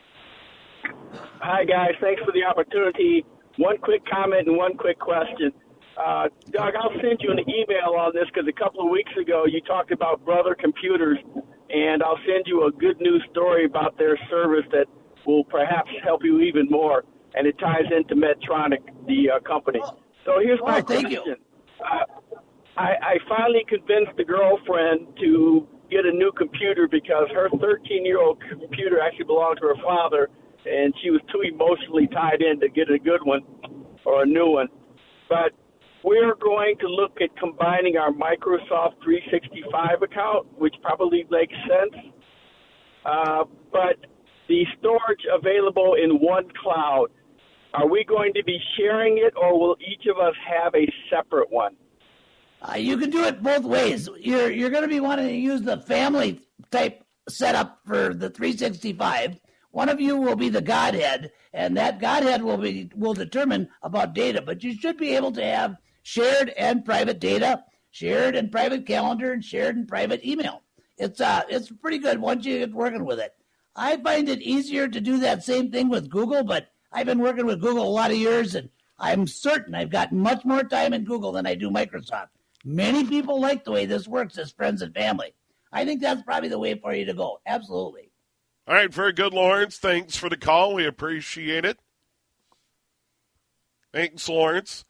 Hi, 1.41 1.65
guys. 1.65 1.93
Thanks 2.01 2.23
for 2.23 2.33
the 2.33 2.45
opportunity. 2.45 3.25
One 3.57 3.79
quick 3.79 4.03
comment 4.07 4.47
and 4.47 4.57
one 4.57 4.77
quick 4.77 4.99
question. 4.99 5.53
Uh, 5.99 6.29
Doug, 6.53 6.75
I'll 6.77 6.95
send 7.03 7.19
you 7.21 7.33
an 7.33 7.41
email 7.41 7.99
on 7.99 8.13
this 8.15 8.27
because 8.33 8.49
a 8.49 8.53
couple 8.53 8.81
of 8.85 8.91
weeks 8.91 9.11
ago 9.21 9.45
you 9.47 9.61
talked 9.63 9.91
about 9.91 10.25
Brother 10.25 10.55
Computers, 10.55 11.19
and 11.71 12.03
I'll 12.03 12.21
send 12.25 12.45
you 12.47 12.67
a 12.67 12.73
good 12.73 13.01
news 13.01 13.23
story 13.33 13.65
about 13.65 13.99
their 13.99 14.17
service 14.31 14.65
that 14.71 14.87
will 15.27 15.45
perhaps 15.45 15.91
help 16.05 16.23
you 16.23 16.41
even 16.41 16.69
more, 16.71 17.05
and 17.35 17.47
it 17.47 17.59
ties 17.59 17.91
into 17.95 18.15
Medtronic, 18.15 18.79
the 19.07 19.31
uh, 19.31 19.41
company. 19.41 19.81
So 20.25 20.39
here's 20.41 20.61
my 20.63 20.79
Oh, 20.79 20.83
question. 20.83 21.37
Uh, 21.81 22.05
I, 22.77 22.95
I 23.03 23.15
finally 23.29 23.65
convinced 23.69 24.13
the 24.17 24.25
girlfriend 24.25 25.09
to 25.21 25.67
get 25.91 26.07
a 26.07 26.13
new 26.13 26.31
computer 26.31 26.87
because 26.87 27.27
her 27.35 27.49
13 27.61 28.07
year 28.07 28.21
old 28.21 28.41
computer 28.49 29.01
actually 29.01 29.25
belonged 29.25 29.59
to 29.63 29.67
her 29.67 29.83
father, 29.83 30.31
and 30.65 30.95
she 31.03 31.11
was 31.11 31.21
too 31.33 31.41
emotionally 31.41 32.07
tied 32.07 32.41
in 32.41 32.61
to 32.61 32.69
get 32.69 32.89
a 32.89 32.99
good 33.01 33.21
one 33.25 33.41
or 34.05 34.23
a 34.23 34.27
new 34.27 34.51
one. 34.51 34.69
But 35.29 35.53
we're 36.09 36.35
going 36.37 36.75
to 36.81 36.89
look 36.89 37.19
at 37.21 37.37
combining 37.37 37.99
our 37.99 38.11
Microsoft 38.11 38.95
365 39.05 40.03
account, 40.03 40.47
which 40.57 40.75
probably 40.81 41.27
makes 41.31 41.53
sense. 41.69 42.15
Uh, 43.05 43.45
but 43.71 43.97
the 44.49 44.65
storage 44.79 45.21
available 45.31 45.97
in 46.03 46.13
one 46.13 46.49
cloud, 46.63 47.09
are 47.75 47.87
we 47.87 48.05
going 48.05 48.33
to 48.33 48.43
be 48.45 48.59
sharing 48.79 49.19
it 49.19 49.35
or 49.37 49.61
will 49.61 49.77
each 49.81 50.07
of 50.07 50.17
us 50.17 50.35
have 50.49 50.75
a 50.75 50.91
separate 51.11 51.51
one? 51.51 51.77
Uh, 52.63 52.77
you 52.77 52.97
can 52.97 53.11
do 53.11 53.25
it 53.25 53.43
both 53.43 53.65
ways. 53.65 54.09
You're 54.19 54.51
you're 54.51 54.71
going 54.71 54.83
to 54.83 54.89
be 54.89 55.01
wanting 55.01 55.29
to 55.29 55.37
use 55.37 55.61
the 55.61 55.77
family 55.77 56.41
type 56.73 57.05
setup 57.29 57.81
for 57.87 58.15
the 58.15 58.31
365. 58.31 59.39
One 59.71 59.91
of 59.91 60.01
you 60.01 60.17
will 60.17 60.35
be 60.35 60.49
the 60.49 60.63
Godhead, 60.63 61.31
and 61.53 61.77
that 61.77 62.01
Godhead 62.01 62.43
will 62.43 62.57
be 62.57 62.91
will 62.97 63.15
determine 63.15 63.69
about 63.83 64.15
data. 64.15 64.43
But 64.43 64.65
you 64.65 64.75
should 64.75 64.97
be 64.97 65.15
able 65.15 65.31
to 65.33 65.45
have 65.45 65.77
shared 66.09 66.49
and 66.57 66.87
private 66.87 67.21
data, 67.21 67.63
shared 67.91 68.35
and 68.35 68.51
private 68.51 68.87
calendar, 68.87 69.31
and 69.31 69.45
shared 69.45 69.77
and 69.77 69.87
private 69.87 70.25
email. 70.25 70.63
It's 70.97 71.21
uh 71.21 71.43
it's 71.51 71.71
pretty 71.71 71.99
good 71.99 72.19
once 72.19 72.47
you 72.47 72.61
get 72.61 72.73
working 72.73 73.05
with 73.05 73.21
it. 73.21 73.35
I 73.77 73.99
find 73.99 74.27
it 74.31 74.41
easier 74.41 74.89
to 74.89 75.01
do 75.03 75.19
that 75.19 75.45
same 75.45 75.71
thing 75.71 75.91
with 75.91 76.09
Google, 76.09 76.43
but 76.45 76.69
I've 76.91 77.05
been 77.05 77.19
working 77.19 77.45
with 77.45 77.61
Google 77.61 77.87
a 77.87 77.91
lot 78.01 78.11
of 78.11 78.17
years, 78.17 78.55
and 78.55 78.71
I'm 78.99 79.27
certain 79.27 79.75
I've 79.75 79.91
got 79.91 80.11
much 80.11 80.47
more 80.47 80.65
time 80.65 80.95
in 80.95 81.05
Google 81.05 81.31
than 81.33 81.47
I 81.47 81.55
do 81.55 81.69
Microsoft. 81.71 82.29
Many 82.65 83.05
people 83.05 83.39
like 83.39 83.65
the 83.65 83.73
way 83.73 83.85
this 83.85 84.09
works 84.09 84.39
as 84.39 84.51
friends 84.51 84.81
and 84.81 84.95
family. 84.95 85.35
I 85.73 85.85
think 85.85 86.01
that's 86.01 86.23
probably 86.23 86.49
the 86.49 86.59
way 86.59 86.75
for 86.75 86.95
you 86.95 87.05
to 87.05 87.13
go. 87.13 87.39
Absolutely. 87.47 88.11
All 88.67 88.75
right, 88.75 88.93
very 88.93 89.13
good, 89.13 89.35
Lawrence. 89.35 89.77
Thanks 89.77 90.17
for 90.17 90.31
the 90.31 90.39
call. 90.39 90.75
We 90.75 90.87
appreciate 90.87 91.67
it. 91.67 91.79
Thanks, 93.93 94.27
Lawrence. 94.27 94.87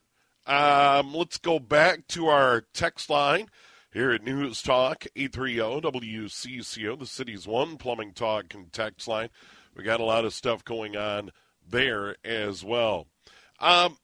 Um, 0.48 1.14
let's 1.14 1.36
go 1.36 1.58
back 1.58 2.08
to 2.08 2.28
our 2.28 2.62
text 2.72 3.10
line 3.10 3.48
here 3.92 4.12
at 4.12 4.24
News 4.24 4.62
Talk 4.62 5.04
830 5.14 5.82
WCCO, 5.82 6.98
the 6.98 7.04
city's 7.04 7.46
one 7.46 7.76
plumbing 7.76 8.14
talk 8.14 8.54
and 8.54 8.72
text 8.72 9.06
line. 9.06 9.28
We 9.76 9.84
got 9.84 10.00
a 10.00 10.04
lot 10.04 10.24
of 10.24 10.32
stuff 10.32 10.64
going 10.64 10.96
on 10.96 11.32
there 11.68 12.16
as 12.24 12.64
well. 12.64 13.08
Um, 13.60 13.98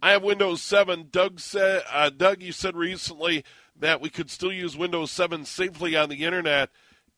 I 0.00 0.12
have 0.12 0.22
Windows 0.22 0.62
7. 0.62 1.08
Doug 1.10 1.40
said, 1.40 1.82
uh, 1.92 2.10
Doug, 2.10 2.40
you 2.40 2.52
said 2.52 2.76
recently 2.76 3.44
that 3.74 4.00
we 4.00 4.10
could 4.10 4.30
still 4.30 4.52
use 4.52 4.76
Windows 4.76 5.10
7 5.10 5.44
safely 5.44 5.96
on 5.96 6.08
the 6.08 6.22
internet 6.22 6.70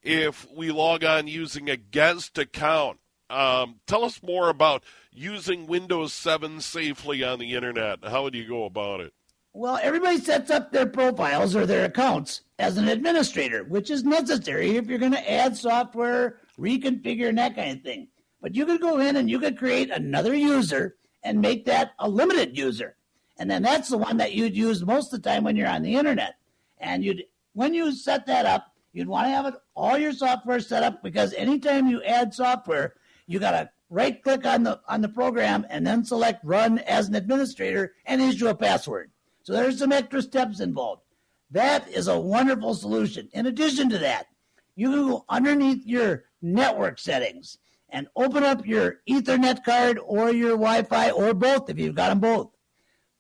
if 0.02 0.50
we 0.50 0.70
log 0.70 1.04
on 1.04 1.28
using 1.28 1.68
a 1.68 1.76
guest 1.76 2.38
account. 2.38 3.00
Um, 3.30 3.80
tell 3.87 4.04
us 4.04 4.22
more 4.22 4.48
about 4.48 4.84
using 5.12 5.66
Windows 5.66 6.12
7 6.12 6.60
safely 6.60 7.24
on 7.24 7.38
the 7.38 7.54
internet. 7.54 8.00
How 8.04 8.22
would 8.22 8.34
you 8.34 8.46
go 8.46 8.64
about 8.64 9.00
it? 9.00 9.12
Well, 9.52 9.78
everybody 9.82 10.18
sets 10.18 10.50
up 10.50 10.72
their 10.72 10.87
profiles 10.87 11.54
or 11.54 11.64
their 11.64 11.84
accounts 11.84 12.42
as 12.58 12.76
an 12.76 12.88
administrator, 12.88 13.64
which 13.64 13.88
is 13.88 14.02
necessary 14.02 14.76
if 14.76 14.87
you're 14.87 14.98
going 14.98 15.12
to 15.12 15.30
add 15.30 15.56
software, 15.56 16.40
reconfigure, 16.58 17.28
and 17.28 17.38
that 17.38 17.54
kind 17.54 17.78
of 17.78 17.84
thing. 17.84 18.08
But 18.42 18.54
you 18.54 18.66
could 18.66 18.80
go 18.80 18.98
in 18.98 19.16
and 19.16 19.30
you 19.30 19.38
could 19.38 19.56
create 19.56 19.90
another 19.90 20.34
user 20.34 20.96
and 21.22 21.40
make 21.40 21.64
that 21.66 21.92
a 22.00 22.08
limited 22.08 22.58
user. 22.58 22.96
And 23.38 23.50
then 23.50 23.62
that's 23.62 23.88
the 23.88 23.98
one 23.98 24.16
that 24.18 24.32
you'd 24.32 24.56
use 24.56 24.84
most 24.84 25.12
of 25.12 25.22
the 25.22 25.28
time 25.28 25.44
when 25.44 25.56
you're 25.56 25.68
on 25.68 25.82
the 25.82 25.94
internet. 25.94 26.34
And 26.78 27.04
you'd 27.04 27.24
when 27.54 27.72
you 27.72 27.92
set 27.92 28.26
that 28.26 28.46
up, 28.46 28.74
you'd 28.92 29.08
want 29.08 29.26
to 29.26 29.30
have 29.30 29.46
it 29.46 29.54
all 29.74 29.96
your 29.96 30.12
software 30.12 30.60
set 30.60 30.82
up 30.82 31.02
because 31.02 31.32
anytime 31.34 31.87
you 31.87 32.02
add 32.02 32.34
software, 32.34 32.94
you 33.26 33.38
got 33.38 33.52
to 33.52 33.70
right 33.90 34.22
click 34.22 34.44
on 34.46 34.62
the 34.62 34.80
on 34.88 35.00
the 35.00 35.08
program 35.08 35.66
and 35.70 35.87
then 35.87 36.04
select 36.04 36.44
run 36.44 36.78
as 36.80 37.08
an 37.08 37.14
administrator 37.14 37.92
and 38.06 38.20
issue 38.20 38.48
a 38.48 38.54
password. 38.54 39.10
So 39.42 39.52
there's 39.52 39.78
some 39.78 39.92
extra 39.92 40.22
steps 40.22 40.60
involved. 40.60 41.02
That 41.50 41.88
is 41.88 42.08
a 42.08 42.18
wonderful 42.18 42.74
solution. 42.74 43.28
In 43.32 43.46
addition 43.46 43.88
to 43.90 43.98
that, 43.98 44.26
you 44.74 44.90
can 44.90 45.08
go 45.08 45.24
underneath 45.28 45.87
your 45.87 46.24
network 46.42 46.98
settings 46.98 47.58
and 47.90 48.08
open 48.16 48.42
up 48.42 48.66
your 48.66 48.96
Ethernet 49.08 49.64
card 49.64 50.00
or 50.04 50.32
your 50.32 50.52
Wi 50.52 50.82
Fi 50.82 51.10
or 51.10 51.32
both 51.34 51.70
if 51.70 51.78
you've 51.78 51.94
got 51.94 52.08
them 52.08 52.20
both. 52.20 52.50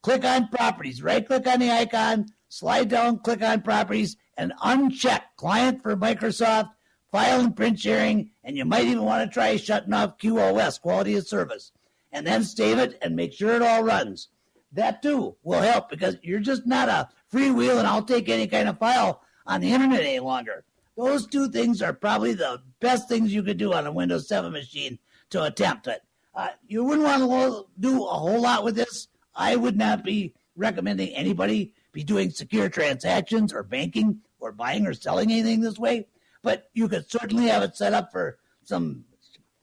Click 0.02 0.24
on 0.24 0.48
properties, 0.48 1.02
right 1.02 1.26
click 1.26 1.46
on 1.46 1.60
the 1.60 1.70
icon, 1.70 2.26
slide 2.48 2.88
down, 2.88 3.18
click 3.18 3.42
on 3.42 3.62
properties, 3.62 4.16
and 4.36 4.52
uncheck 4.62 5.20
client 5.36 5.82
for 5.82 5.96
Microsoft, 5.96 6.70
file 7.14 7.38
and 7.38 7.54
print 7.54 7.78
sharing, 7.78 8.28
and 8.42 8.56
you 8.56 8.64
might 8.64 8.86
even 8.86 9.04
want 9.04 9.24
to 9.24 9.32
try 9.32 9.54
shutting 9.54 9.92
off 9.92 10.18
QoS, 10.18 10.80
quality 10.80 11.14
of 11.14 11.24
service, 11.24 11.70
and 12.10 12.26
then 12.26 12.42
save 12.42 12.76
it 12.78 12.98
and 13.00 13.14
make 13.14 13.32
sure 13.32 13.54
it 13.54 13.62
all 13.62 13.84
runs. 13.84 14.30
That 14.72 15.00
too 15.00 15.36
will 15.44 15.60
help 15.60 15.88
because 15.88 16.16
you're 16.22 16.40
just 16.40 16.66
not 16.66 16.88
a 16.88 17.08
freewheel 17.32 17.78
and 17.78 17.86
I'll 17.86 18.02
take 18.02 18.28
any 18.28 18.48
kind 18.48 18.68
of 18.68 18.80
file 18.80 19.22
on 19.46 19.60
the 19.60 19.70
internet 19.70 20.00
any 20.00 20.18
longer. 20.18 20.64
Those 20.96 21.28
two 21.28 21.48
things 21.48 21.80
are 21.82 21.92
probably 21.92 22.34
the 22.34 22.60
best 22.80 23.08
things 23.08 23.32
you 23.32 23.44
could 23.44 23.58
do 23.58 23.72
on 23.72 23.86
a 23.86 23.92
Windows 23.92 24.26
7 24.26 24.50
machine 24.50 24.98
to 25.30 25.44
attempt 25.44 25.86
it. 25.86 26.00
Uh, 26.34 26.48
you 26.66 26.82
wouldn't 26.82 27.06
want 27.06 27.22
to 27.22 27.66
do 27.78 28.04
a 28.04 28.08
whole 28.08 28.40
lot 28.40 28.64
with 28.64 28.74
this. 28.74 29.06
I 29.36 29.54
would 29.54 29.76
not 29.76 30.02
be 30.02 30.34
recommending 30.56 31.10
anybody 31.10 31.74
be 31.92 32.02
doing 32.02 32.30
secure 32.30 32.68
transactions 32.68 33.52
or 33.52 33.62
banking 33.62 34.18
or 34.40 34.50
buying 34.50 34.84
or 34.84 34.94
selling 34.94 35.30
anything 35.30 35.60
this 35.60 35.78
way 35.78 36.08
but 36.44 36.70
you 36.74 36.86
could 36.86 37.10
certainly 37.10 37.46
have 37.46 37.64
it 37.64 37.74
set 37.74 37.94
up 37.94 38.12
for 38.12 38.38
some 38.62 39.04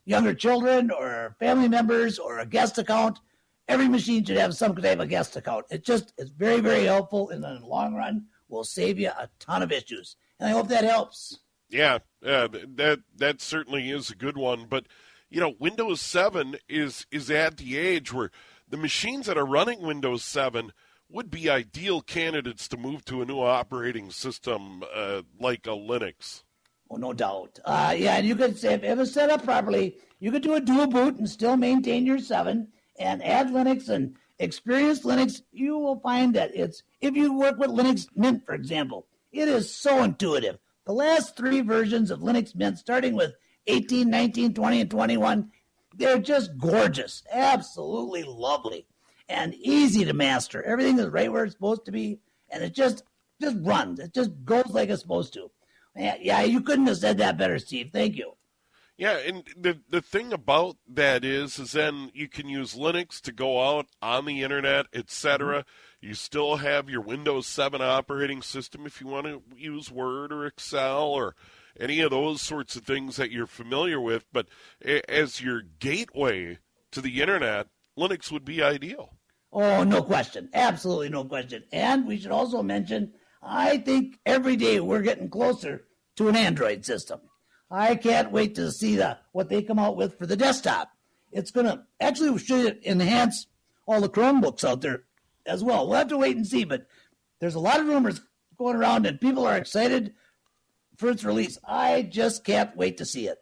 younger 0.04 0.34
children 0.34 0.92
or 0.92 1.36
family 1.40 1.70
members 1.70 2.20
or 2.20 2.40
a 2.40 2.46
guest 2.46 2.78
account. 2.78 3.20
Every 3.68 3.88
machine 3.88 4.26
should 4.26 4.38
have 4.38 4.56
some 4.56 4.76
type 4.76 5.00
of 5.00 5.08
guest 5.08 5.38
account. 5.38 5.68
It 5.70 5.86
just 5.86 6.12
is 6.18 6.32
very, 6.32 6.60
very 6.60 6.84
helpful 6.84 7.30
and 7.30 7.46
in 7.46 7.62
the 7.62 7.68
long 7.68 7.94
run 7.96 8.26
will 8.50 8.64
save 8.64 9.00
you 9.00 9.10
a 9.10 9.30
ton 9.40 9.62
of 9.62 9.72
issues. 9.72 10.18
And 10.40 10.50
I 10.50 10.52
hope 10.52 10.68
that 10.70 10.84
helps. 10.84 11.40
Yeah, 11.70 12.00
uh, 12.26 12.50
that 12.76 13.00
that 13.16 13.40
certainly 13.40 13.90
is 13.90 14.10
a 14.10 14.16
good 14.16 14.36
one. 14.36 14.66
But 14.68 14.88
you 15.30 15.40
know, 15.40 15.54
Windows 15.58 16.02
7 16.02 16.58
is 16.68 17.06
is 17.12 17.32
at 17.32 17.58
the 17.58 17.78
age 17.78 18.12
where 18.12 18.32
the 18.68 18.76
machines 18.76 19.28
that 19.28 19.38
are 19.38 19.46
running 19.46 19.82
Windows 19.82 20.24
7 20.24 20.74
would 21.10 21.30
be 21.30 21.50
ideal 21.50 22.02
candidates 22.02 22.68
to 22.70 22.78
move 22.78 23.06
to 23.06 23.22
a 23.22 23.26
new 23.26 23.40
operating 23.40 24.12
system 24.12 24.84
uh, 24.94 25.22
like 25.40 25.66
a 25.68 25.72
Linux. 25.72 26.44
Oh, 26.94 26.98
no 26.98 27.14
doubt. 27.14 27.58
Uh, 27.64 27.96
yeah, 27.98 28.18
and 28.18 28.28
you 28.28 28.36
could 28.36 28.58
say 28.60 28.74
if 28.74 28.84
it 28.84 28.98
was 28.98 29.14
set 29.14 29.30
up 29.30 29.46
properly, 29.46 29.96
you 30.20 30.30
could 30.30 30.44
do 30.44 30.56
a 30.56 30.60
dual 30.60 30.88
boot 30.88 31.16
and 31.16 31.30
still 31.30 31.56
maintain 31.56 32.06
your 32.06 32.20
seven 32.20 32.68
and 33.00 33.24
add 33.24 33.48
Linux 33.48 33.88
and 33.88 34.16
experience 34.40 35.06
Linux. 35.06 35.42
You 35.54 35.78
will 35.78 36.02
find 36.02 36.34
that 36.36 36.52
it's 36.54 36.84
if 37.00 37.16
you 37.16 37.32
work 37.32 37.58
with 37.58 37.70
Linux 37.70 38.08
Mint, 38.14 38.46
for 38.46 38.54
example, 38.54 39.08
it 39.32 39.48
is 39.48 39.74
so 39.74 40.04
intuitive. 40.04 40.58
The 40.86 40.92
last 40.92 41.38
three 41.38 41.62
versions 41.62 42.12
of 42.12 42.20
Linux 42.20 42.54
Mint, 42.54 42.78
starting 42.78 43.16
with 43.16 43.36
18, 43.68 44.10
19, 44.10 44.54
20, 44.54 44.82
and 44.82 44.92
21, 44.92 45.50
they're 45.96 46.20
just 46.20 46.58
gorgeous, 46.58 47.24
absolutely 47.32 48.24
lovely, 48.24 48.86
and 49.30 49.54
easy 49.56 50.04
to 50.04 50.14
master. 50.14 50.62
Everything 50.64 51.00
is 51.00 51.08
right 51.08 51.32
where 51.32 51.46
it's 51.46 51.54
supposed 51.54 51.86
to 51.86 51.92
be, 51.94 52.20
and 52.50 52.62
it 52.62 52.74
just 52.74 53.04
just 53.40 53.56
runs. 53.62 54.02
It 54.02 54.14
just 54.14 54.32
goes 54.44 54.68
like 54.72 54.90
it's 54.90 55.02
supposed 55.02 55.34
to. 55.36 55.50
Yeah, 55.96 56.42
you 56.44 56.62
couldn't 56.62 56.88
have 56.88 56.98
said 56.98 57.18
that 57.18 57.38
better, 57.38 57.60
Steve. 57.60 57.90
Thank 57.92 58.16
you. 58.16 58.34
Yeah, 58.98 59.18
and 59.18 59.44
the 59.58 59.80
the 59.90 60.02
thing 60.02 60.32
about 60.32 60.78
that 60.88 61.26
is, 61.26 61.58
is 61.58 61.72
then 61.72 62.12
you 62.14 62.30
can 62.30 62.48
use 62.48 62.76
Linux 62.76 63.20
to 63.22 63.32
go 63.32 63.60
out 63.60 63.88
on 64.00 64.26
the 64.26 64.44
internet, 64.44 64.86
etc. 64.94 65.60
Mm-hmm. 65.60 66.08
You 66.08 66.14
still 66.14 66.58
have 66.58 66.90
your 66.90 67.02
Windows 67.02 67.48
7 67.48 67.82
operating 67.82 68.44
system 68.44 68.86
if 68.86 69.02
you 69.02 69.08
want 69.08 69.26
to 69.26 69.42
use 69.56 69.92
Word 69.92 70.32
or 70.32 70.46
Excel 70.46 71.08
or 71.08 71.36
any 71.80 72.00
of 72.02 72.12
those 72.12 72.42
sorts 72.42 72.76
of 72.76 72.84
things 72.84 73.16
that 73.16 73.32
you're 73.32 73.48
familiar 73.48 74.00
with. 74.00 74.26
But 74.32 74.48
as 75.10 75.42
your 75.42 75.64
gateway 75.80 76.60
to 76.92 77.02
the 77.02 77.22
internet, 77.22 77.68
Linux 77.98 78.32
would 78.32 78.46
be 78.46 78.62
ideal. 78.62 79.18
Oh, 79.52 79.84
no 79.84 80.02
question. 80.04 80.50
Absolutely 80.54 81.10
no 81.10 81.24
question. 81.26 81.64
And 81.74 82.06
we 82.06 82.18
should 82.18 82.32
also 82.32 82.62
mention 82.64 83.14
I 83.42 83.78
think 83.78 84.20
every 84.26 84.56
day 84.56 84.80
we're 84.80 85.02
getting 85.02 85.30
closer 85.30 85.86
to 86.18 86.28
an 86.28 86.36
Android 86.36 86.86
system. 86.86 87.22
I 87.70 87.96
can't 87.96 88.32
wait 88.32 88.56
to 88.56 88.72
see 88.72 88.98
the, 88.98 89.18
what 89.32 89.50
they 89.50 89.62
come 89.64 89.80
out 89.80 89.96
with 89.96 90.18
for 90.18 90.26
the 90.26 90.36
desktop. 90.36 90.92
It's 91.32 91.52
going 91.52 91.66
to 91.66 91.84
actually 92.00 92.38
should 92.40 92.80
enhance 92.86 93.48
all 93.88 94.02
the 94.02 94.10
Chromebooks 94.10 94.64
out 94.64 94.82
there 94.82 95.04
as 95.46 95.64
well. 95.64 95.88
We'll 95.88 95.98
have 95.98 96.10
to 96.10 96.18
wait 96.18 96.36
and 96.36 96.46
see, 96.46 96.66
but 96.66 96.86
there's 97.40 97.56
a 97.56 97.60
lot 97.60 97.80
of 97.80 97.88
rumors 97.88 98.22
going 98.58 98.76
around 98.76 99.06
and 99.06 99.20
people 99.20 99.46
are 99.48 99.58
excited 99.58 100.14
for 100.98 101.10
its 101.10 101.24
release. 101.24 101.58
I 101.64 102.04
just 102.04 102.44
can't 102.44 102.76
wait 102.76 102.98
to 102.98 103.06
see 103.06 103.28
it. 103.28 103.40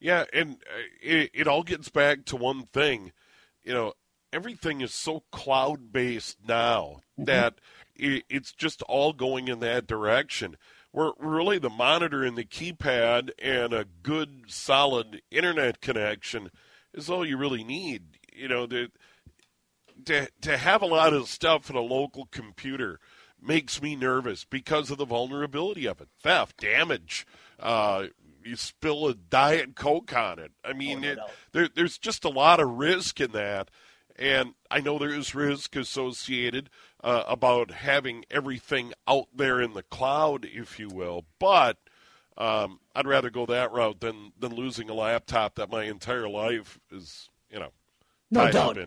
Yeah, 0.00 0.24
and 0.32 0.52
uh, 0.52 0.78
it, 1.02 1.30
it 1.34 1.48
all 1.48 1.64
gets 1.64 1.88
back 1.88 2.24
to 2.26 2.36
one 2.36 2.66
thing. 2.66 3.12
You 3.64 3.74
know, 3.74 3.92
everything 4.32 4.80
is 4.80 4.94
so 4.94 5.24
cloud 5.32 5.92
based 5.92 6.38
now 6.46 7.00
mm-hmm. 7.18 7.24
that 7.24 7.60
it's 7.98 8.52
just 8.52 8.82
all 8.82 9.12
going 9.12 9.48
in 9.48 9.60
that 9.60 9.86
direction. 9.86 10.56
We're 10.92 11.12
really 11.18 11.58
the 11.58 11.70
monitor 11.70 12.24
and 12.24 12.36
the 12.36 12.44
keypad 12.44 13.30
and 13.38 13.72
a 13.72 13.86
good 14.02 14.44
solid 14.48 15.22
internet 15.30 15.80
connection 15.80 16.50
is 16.94 17.10
all 17.10 17.26
you 17.26 17.36
really 17.36 17.64
need. 17.64 18.18
You 18.34 18.48
know, 18.48 18.66
the, 18.66 18.90
to 20.06 20.28
to 20.42 20.56
have 20.56 20.82
a 20.82 20.86
lot 20.86 21.12
of 21.12 21.28
stuff 21.28 21.68
in 21.70 21.76
a 21.76 21.80
local 21.80 22.26
computer 22.30 23.00
makes 23.40 23.80
me 23.82 23.96
nervous 23.96 24.44
because 24.44 24.90
of 24.90 24.98
the 24.98 25.04
vulnerability 25.04 25.86
of 25.86 26.00
it, 26.00 26.08
theft, 26.20 26.58
damage. 26.58 27.26
Uh, 27.60 28.06
you 28.44 28.56
spill 28.56 29.08
a 29.08 29.14
diet 29.14 29.76
coke 29.76 30.16
on 30.16 30.38
it. 30.38 30.52
I 30.64 30.72
mean, 30.72 30.98
oh, 30.98 31.00
no, 31.08 31.14
no. 31.14 31.24
It, 31.24 31.30
there, 31.52 31.68
there's 31.74 31.98
just 31.98 32.24
a 32.24 32.30
lot 32.30 32.60
of 32.60 32.78
risk 32.78 33.20
in 33.20 33.32
that, 33.32 33.70
and 34.16 34.54
I 34.70 34.80
know 34.80 34.98
there 34.98 35.12
is 35.12 35.34
risk 35.34 35.76
associated 35.76 36.70
uh, 37.02 37.24
about 37.26 37.70
having 37.70 38.24
everything 38.30 38.92
out 39.06 39.28
there 39.34 39.60
in 39.60 39.74
the 39.74 39.82
cloud, 39.82 40.46
if 40.50 40.78
you 40.78 40.88
will. 40.88 41.24
But 41.38 41.78
um, 42.36 42.80
I'd 42.94 43.06
rather 43.06 43.30
go 43.30 43.46
that 43.46 43.72
route 43.72 44.00
than 44.00 44.32
than 44.38 44.54
losing 44.54 44.90
a 44.90 44.94
laptop 44.94 45.56
that 45.56 45.70
my 45.70 45.84
entire 45.84 46.28
life 46.28 46.78
is, 46.90 47.28
you 47.50 47.58
know, 47.58 47.70
no 48.30 48.50
doubt. 48.50 48.78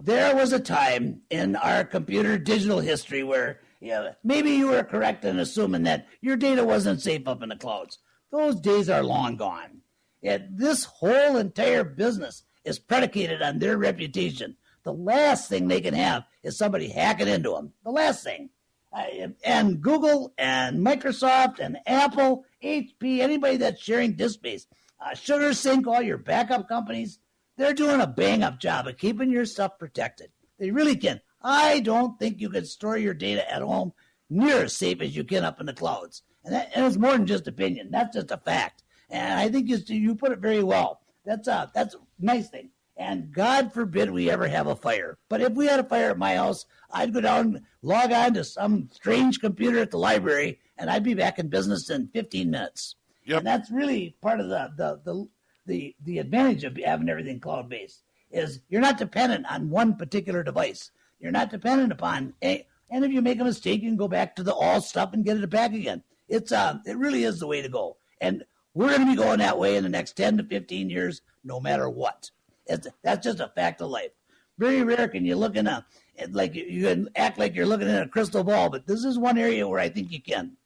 There 0.00 0.36
was 0.36 0.52
a 0.52 0.60
time 0.60 1.22
in 1.28 1.56
our 1.56 1.84
computer 1.84 2.38
digital 2.38 2.78
history 2.78 3.24
where 3.24 3.60
yeah, 3.80 4.12
maybe 4.22 4.50
you 4.52 4.68
were 4.68 4.84
correct 4.84 5.24
in 5.24 5.38
assuming 5.38 5.84
that 5.84 6.06
your 6.20 6.36
data 6.36 6.64
wasn't 6.64 7.00
safe 7.00 7.26
up 7.26 7.42
in 7.42 7.48
the 7.48 7.56
clouds. 7.56 7.98
Those 8.30 8.60
days 8.60 8.88
are 8.88 9.02
long 9.02 9.36
gone. 9.36 9.82
Yet 10.20 10.56
this 10.56 10.84
whole 10.84 11.36
entire 11.36 11.84
business 11.84 12.42
is 12.64 12.78
predicated 12.78 13.40
on 13.40 13.58
their 13.58 13.78
reputation 13.78 14.56
the 14.88 14.92
last 14.94 15.50
thing 15.50 15.68
they 15.68 15.82
can 15.82 15.92
have 15.92 16.24
is 16.48 16.58
somebody 16.58 16.88
hacking 16.88 17.28
into 17.28 17.50
them. 17.50 17.72
The 17.84 17.90
last 17.90 18.24
thing. 18.24 18.50
Uh, 18.92 19.28
and 19.44 19.80
Google 19.80 20.32
and 20.38 20.84
Microsoft 20.84 21.58
and 21.60 21.78
Apple, 21.86 22.44
HP, 22.64 23.20
anybody 23.20 23.58
that's 23.58 23.82
sharing 23.82 24.14
disk 24.14 24.34
space, 24.34 24.66
uh, 25.00 25.10
SugarSync, 25.10 25.86
all 25.86 26.02
your 26.02 26.18
backup 26.18 26.68
companies, 26.68 27.18
they're 27.56 27.74
doing 27.74 28.00
a 28.00 28.06
bang 28.06 28.42
up 28.42 28.58
job 28.58 28.86
of 28.86 28.96
keeping 28.96 29.30
your 29.30 29.44
stuff 29.44 29.78
protected. 29.78 30.30
They 30.58 30.70
really 30.70 30.96
can. 30.96 31.20
I 31.42 31.80
don't 31.80 32.18
think 32.18 32.40
you 32.40 32.48
can 32.48 32.64
store 32.64 32.96
your 32.96 33.14
data 33.14 33.50
at 33.52 33.62
home 33.62 33.92
near 34.30 34.64
as 34.64 34.76
safe 34.76 35.00
as 35.00 35.14
you 35.14 35.24
can 35.24 35.44
up 35.44 35.60
in 35.60 35.66
the 35.66 35.72
clouds. 35.72 36.22
And, 36.44 36.54
that, 36.54 36.70
and 36.74 36.86
it's 36.86 36.96
more 36.96 37.12
than 37.12 37.26
just 37.26 37.46
opinion. 37.46 37.90
That's 37.90 38.16
just 38.16 38.30
a 38.30 38.38
fact. 38.38 38.82
And 39.10 39.38
I 39.38 39.48
think 39.48 39.68
you, 39.68 39.78
you 39.88 40.14
put 40.14 40.32
it 40.32 40.38
very 40.38 40.62
well. 40.62 41.00
That's 41.24 41.46
a, 41.46 41.70
that's 41.74 41.94
a 41.94 41.98
nice 42.18 42.48
thing. 42.48 42.70
And 42.98 43.32
God 43.32 43.72
forbid 43.72 44.10
we 44.10 44.28
ever 44.28 44.48
have 44.48 44.66
a 44.66 44.74
fire. 44.74 45.18
But 45.28 45.40
if 45.40 45.52
we 45.52 45.66
had 45.66 45.78
a 45.78 45.84
fire 45.84 46.10
at 46.10 46.18
my 46.18 46.34
house, 46.34 46.66
I'd 46.90 47.14
go 47.14 47.20
down, 47.20 47.64
log 47.80 48.10
on 48.10 48.34
to 48.34 48.42
some 48.42 48.88
strange 48.92 49.38
computer 49.38 49.78
at 49.78 49.92
the 49.92 49.98
library, 49.98 50.58
and 50.76 50.90
I'd 50.90 51.04
be 51.04 51.14
back 51.14 51.38
in 51.38 51.48
business 51.48 51.90
in 51.90 52.08
15 52.08 52.50
minutes. 52.50 52.96
Yep. 53.24 53.38
And 53.38 53.46
that's 53.46 53.70
really 53.70 54.16
part 54.20 54.40
of 54.40 54.48
the, 54.48 54.70
the, 54.76 55.00
the, 55.04 55.28
the, 55.66 55.96
the 56.04 56.18
advantage 56.18 56.64
of 56.64 56.76
having 56.76 57.08
everything 57.08 57.38
cloud 57.38 57.68
based 57.68 58.02
is 58.30 58.60
you're 58.68 58.80
not 58.80 58.98
dependent 58.98 59.46
on 59.50 59.70
one 59.70 59.94
particular 59.94 60.42
device. 60.42 60.90
You're 61.20 61.32
not 61.32 61.50
dependent 61.50 61.92
upon 61.92 62.34
a, 62.42 62.66
and 62.90 63.04
if 63.04 63.12
you 63.12 63.22
make 63.22 63.40
a 63.40 63.44
mistake, 63.44 63.82
you 63.82 63.88
can 63.88 63.96
go 63.96 64.08
back 64.08 64.34
to 64.36 64.42
the 64.42 64.54
all 64.54 64.80
stuff 64.80 65.12
and 65.12 65.24
get 65.24 65.36
it 65.36 65.50
back 65.50 65.72
again. 65.72 66.02
It's 66.28 66.52
uh, 66.52 66.78
it 66.86 66.96
really 66.96 67.24
is 67.24 67.38
the 67.38 67.46
way 67.46 67.62
to 67.62 67.68
go. 67.68 67.96
And 68.20 68.44
we're 68.74 68.88
going 68.88 69.00
to 69.00 69.06
be 69.06 69.16
going 69.16 69.38
that 69.38 69.58
way 69.58 69.76
in 69.76 69.82
the 69.82 69.88
next 69.88 70.16
10 70.16 70.38
to 70.38 70.44
15 70.44 70.90
years, 70.90 71.22
no 71.44 71.60
matter 71.60 71.88
what. 71.88 72.30
It's, 72.68 72.86
that's 73.02 73.24
just 73.24 73.40
a 73.40 73.48
fact 73.48 73.80
of 73.80 73.90
life. 73.90 74.10
Very 74.58 74.82
rare 74.82 75.08
can 75.08 75.24
you 75.24 75.36
look 75.36 75.56
in 75.56 75.66
a, 75.66 75.86
like 76.30 76.54
you 76.54 76.82
can 76.82 77.08
act 77.16 77.38
like 77.38 77.54
you're 77.54 77.66
looking 77.66 77.88
in 77.88 77.94
a 77.94 78.08
crystal 78.08 78.44
ball, 78.44 78.70
but 78.70 78.86
this 78.86 79.04
is 79.04 79.18
one 79.18 79.38
area 79.38 79.66
where 79.66 79.80
I 79.80 79.88
think 79.88 80.10
you 80.10 80.20
can. 80.20 80.56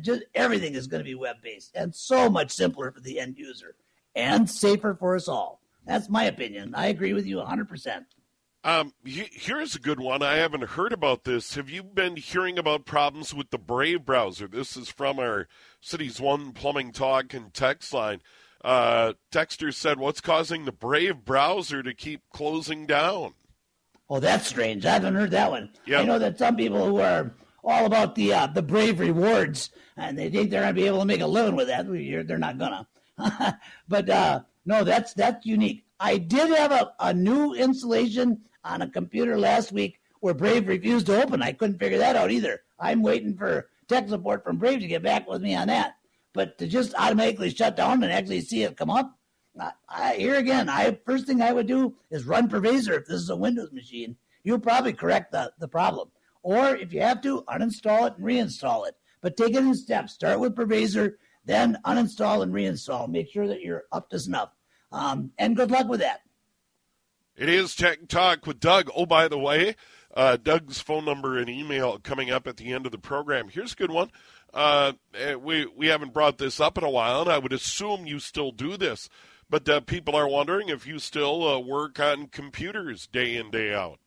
Just 0.00 0.22
everything 0.34 0.74
is 0.74 0.86
going 0.86 1.00
to 1.00 1.04
be 1.04 1.16
web 1.16 1.36
based 1.42 1.72
and 1.74 1.94
so 1.94 2.30
much 2.30 2.52
simpler 2.52 2.92
for 2.92 3.00
the 3.00 3.18
end 3.18 3.36
user 3.38 3.74
and 4.14 4.48
safer 4.48 4.94
for 4.94 5.16
us 5.16 5.26
all. 5.26 5.60
That's 5.84 6.08
my 6.08 6.24
opinion. 6.24 6.74
I 6.74 6.86
agree 6.86 7.12
with 7.12 7.26
you 7.26 7.38
100%. 7.38 8.04
Um, 8.62 8.94
here's 9.04 9.76
a 9.76 9.80
good 9.80 10.00
one. 10.00 10.22
I 10.22 10.36
haven't 10.36 10.64
heard 10.64 10.94
about 10.94 11.24
this. 11.24 11.54
Have 11.54 11.68
you 11.68 11.82
been 11.82 12.16
hearing 12.16 12.58
about 12.58 12.86
problems 12.86 13.34
with 13.34 13.50
the 13.50 13.58
Brave 13.58 14.06
browser? 14.06 14.48
This 14.48 14.74
is 14.74 14.88
from 14.88 15.18
our 15.18 15.48
Cities 15.82 16.18
One 16.18 16.52
Plumbing 16.52 16.92
Talk 16.92 17.34
and 17.34 17.52
text 17.52 17.92
line. 17.92 18.22
Uh, 18.64 19.12
Dexter 19.30 19.70
said, 19.70 19.98
"What's 19.98 20.20
causing 20.20 20.64
the 20.64 20.72
Brave 20.72 21.24
browser 21.24 21.82
to 21.82 21.94
keep 21.94 22.22
closing 22.32 22.86
down?" 22.86 23.34
Oh, 24.08 24.20
that's 24.20 24.46
strange. 24.46 24.84
I 24.86 24.92
haven't 24.92 25.14
heard 25.14 25.30
that 25.32 25.50
one. 25.50 25.70
Yep. 25.86 26.00
I 26.00 26.04
know 26.04 26.18
that 26.18 26.38
some 26.38 26.56
people 26.56 26.84
who 26.86 26.98
are 26.98 27.34
all 27.62 27.86
about 27.86 28.14
the 28.14 28.32
uh, 28.32 28.46
the 28.46 28.62
Brave 28.62 29.00
rewards 29.00 29.70
and 29.96 30.18
they 30.18 30.30
think 30.30 30.50
they're 30.50 30.62
going 30.62 30.74
to 30.74 30.80
be 30.80 30.86
able 30.86 31.00
to 31.00 31.04
make 31.04 31.20
a 31.20 31.26
living 31.26 31.56
with 31.56 31.68
that. 31.68 31.86
They're 31.86 32.38
not 32.38 32.58
gonna. 32.58 32.86
but 33.88 34.10
uh, 34.10 34.40
no, 34.64 34.84
that's 34.84 35.14
that's 35.14 35.46
unique. 35.46 35.84
I 36.00 36.18
did 36.18 36.50
have 36.50 36.72
a, 36.72 36.92
a 37.00 37.14
new 37.14 37.54
installation 37.54 38.40
on 38.64 38.82
a 38.82 38.88
computer 38.88 39.38
last 39.38 39.72
week 39.72 40.00
where 40.20 40.34
Brave 40.34 40.68
refused 40.68 41.06
to 41.06 41.22
open. 41.22 41.42
I 41.42 41.52
couldn't 41.52 41.78
figure 41.78 41.98
that 41.98 42.16
out 42.16 42.30
either. 42.30 42.62
I'm 42.78 43.02
waiting 43.02 43.36
for 43.36 43.68
tech 43.88 44.08
support 44.08 44.42
from 44.42 44.56
Brave 44.56 44.80
to 44.80 44.86
get 44.86 45.02
back 45.02 45.28
with 45.28 45.42
me 45.42 45.54
on 45.54 45.68
that. 45.68 45.96
But 46.34 46.58
to 46.58 46.66
just 46.66 46.94
automatically 46.96 47.48
shut 47.48 47.76
down 47.76 48.02
and 48.02 48.12
actually 48.12 48.42
see 48.42 48.64
it 48.64 48.76
come 48.76 48.90
up, 48.90 49.16
I, 49.58 49.72
I, 49.88 50.14
here 50.14 50.34
again, 50.34 50.68
I 50.68 50.98
first 51.06 51.26
thing 51.26 51.40
I 51.40 51.52
would 51.52 51.66
do 51.66 51.94
is 52.10 52.26
run 52.26 52.50
Privazer 52.50 52.98
if 52.98 53.06
this 53.06 53.20
is 53.20 53.30
a 53.30 53.36
Windows 53.36 53.72
machine. 53.72 54.16
You'll 54.42 54.58
probably 54.58 54.92
correct 54.92 55.32
the, 55.32 55.52
the 55.58 55.68
problem. 55.68 56.10
Or 56.42 56.76
if 56.76 56.92
you 56.92 57.00
have 57.00 57.22
to, 57.22 57.42
uninstall 57.48 58.08
it 58.08 58.16
and 58.18 58.26
reinstall 58.26 58.86
it. 58.86 58.96
But 59.22 59.38
take 59.38 59.54
it 59.54 59.58
in 59.58 59.74
steps. 59.74 60.12
Start 60.12 60.40
with 60.40 60.54
Privazer, 60.54 61.14
then 61.46 61.78
uninstall 61.86 62.42
and 62.42 62.52
reinstall. 62.52 63.08
Make 63.08 63.30
sure 63.30 63.46
that 63.46 63.62
you're 63.62 63.84
up 63.92 64.10
to 64.10 64.18
snuff. 64.18 64.50
Um, 64.92 65.30
and 65.38 65.56
good 65.56 65.70
luck 65.70 65.88
with 65.88 66.00
that. 66.00 66.20
It 67.36 67.48
is 67.48 67.74
Tech 67.74 68.06
Talk 68.08 68.46
with 68.46 68.60
Doug. 68.60 68.90
Oh, 68.94 69.06
by 69.06 69.26
the 69.26 69.38
way, 69.38 69.74
uh, 70.14 70.36
Doug's 70.36 70.80
phone 70.80 71.04
number 71.04 71.38
and 71.38 71.48
email 71.48 71.98
coming 71.98 72.30
up 72.30 72.46
at 72.46 72.58
the 72.58 72.72
end 72.72 72.86
of 72.86 72.92
the 72.92 72.98
program. 72.98 73.48
Here's 73.48 73.72
a 73.72 73.76
good 73.76 73.90
one. 73.90 74.10
Uh, 74.54 74.92
eh, 75.14 75.34
we 75.34 75.66
we 75.66 75.88
haven't 75.88 76.14
brought 76.14 76.38
this 76.38 76.60
up 76.60 76.78
in 76.78 76.84
a 76.84 76.90
while, 76.90 77.22
and 77.22 77.30
I 77.30 77.38
would 77.38 77.52
assume 77.52 78.06
you 78.06 78.20
still 78.20 78.52
do 78.52 78.76
this. 78.76 79.08
But 79.50 79.68
uh, 79.68 79.80
people 79.80 80.14
are 80.14 80.28
wondering 80.28 80.68
if 80.68 80.86
you 80.86 80.98
still 80.98 81.46
uh, 81.46 81.58
work 81.58 81.98
on 81.98 82.28
computers 82.28 83.06
day 83.08 83.36
in 83.36 83.50
day 83.50 83.74
out. 83.74 83.98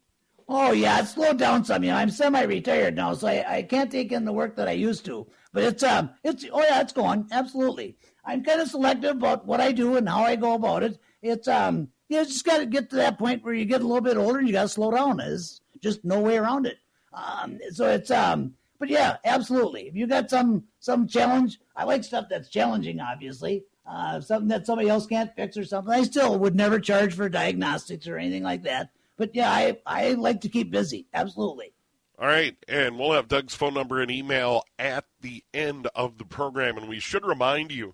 Oh 0.48 0.72
yeah, 0.72 1.02
it's 1.02 1.12
slowed 1.12 1.38
down 1.38 1.66
some. 1.66 1.84
You 1.84 1.92
know, 1.92 1.98
I'm 1.98 2.10
semi-retired 2.10 2.96
now, 2.96 3.14
so 3.14 3.28
I, 3.28 3.58
I 3.58 3.64
can't 3.64 3.92
take 3.92 4.14
in 4.14 4.24
the 4.24 4.32
work 4.32 4.56
that 4.56 4.70
I 4.70 4.72
used 4.72 5.04
to. 5.06 5.28
But 5.52 5.64
it's 5.64 5.84
um, 5.84 6.12
it's 6.24 6.46
oh 6.52 6.64
yeah, 6.64 6.80
it's 6.80 6.94
going 6.94 7.28
absolutely. 7.32 7.98
I'm 8.24 8.44
kind 8.44 8.62
of 8.62 8.70
selective 8.70 9.18
about 9.18 9.46
what 9.46 9.60
I 9.60 9.74
do 9.74 9.98
and 9.98 10.08
how 10.08 10.24
I 10.24 10.38
go 10.38 10.54
about 10.54 10.84
it. 10.84 10.98
It's 11.22 11.50
um, 11.50 11.90
you 12.08 12.24
just 12.24 12.46
got 12.46 12.60
to 12.60 12.66
get 12.66 12.90
to 12.92 12.96
that 12.98 13.20
point 13.20 13.44
where 13.44 13.54
you 13.54 13.66
get 13.66 13.82
a 13.82 13.88
little 13.88 14.02
bit 14.02 14.18
older 14.18 14.40
and 14.40 14.48
you 14.48 14.54
got 14.54 14.64
to 14.64 14.70
slow 14.70 14.92
down. 14.92 15.18
There's 15.18 15.62
just 15.82 16.06
no 16.06 16.22
way 16.22 16.38
around 16.38 16.66
it. 16.66 16.78
Um, 17.14 17.60
so 17.72 17.90
it's 17.90 18.12
um, 18.12 18.54
but 18.80 18.90
yeah, 18.90 19.18
absolutely. 19.26 19.88
If 19.88 19.96
you 19.96 20.08
got 20.08 20.30
some 20.30 20.66
some 20.80 21.08
challenge, 21.08 21.60
I 21.76 21.84
like 21.86 22.04
stuff 22.04 22.28
that's 22.30 22.50
challenging. 22.50 23.00
Obviously, 23.00 23.63
uh, 23.86 24.22
something 24.22 24.50
that 24.50 24.66
somebody 24.66 24.90
else 24.90 25.06
can't 25.06 25.36
fix 25.36 25.58
or 25.58 25.66
something. 25.66 25.94
I 25.94 26.04
still 26.04 26.38
would 26.40 26.56
never 26.56 26.80
charge 26.80 27.13
for 27.13 27.30
diagnostics 27.30 28.08
or 28.08 28.18
anything 28.18 28.44
like 28.44 28.63
that. 28.63 28.90
But 29.18 29.36
yeah, 29.36 29.52
I 29.52 29.78
I 29.86 30.12
like 30.13 30.42
to 30.42 30.50
keep 30.50 30.72
busy. 30.72 31.08
Absolutely. 31.13 31.74
All 32.20 32.28
right, 32.28 32.56
and 32.68 32.98
we'll 32.98 33.13
have 33.13 33.28
Doug's 33.28 33.54
phone 33.54 33.76
number 33.76 34.02
and 34.02 34.10
email 34.10 34.63
at 34.80 35.06
the 35.22 35.44
end 35.54 35.88
of 35.94 36.18
the 36.18 36.26
program. 36.26 36.76
And 36.76 36.90
we 36.90 37.00
should 37.00 37.24
remind 37.24 37.72
you, 37.72 37.94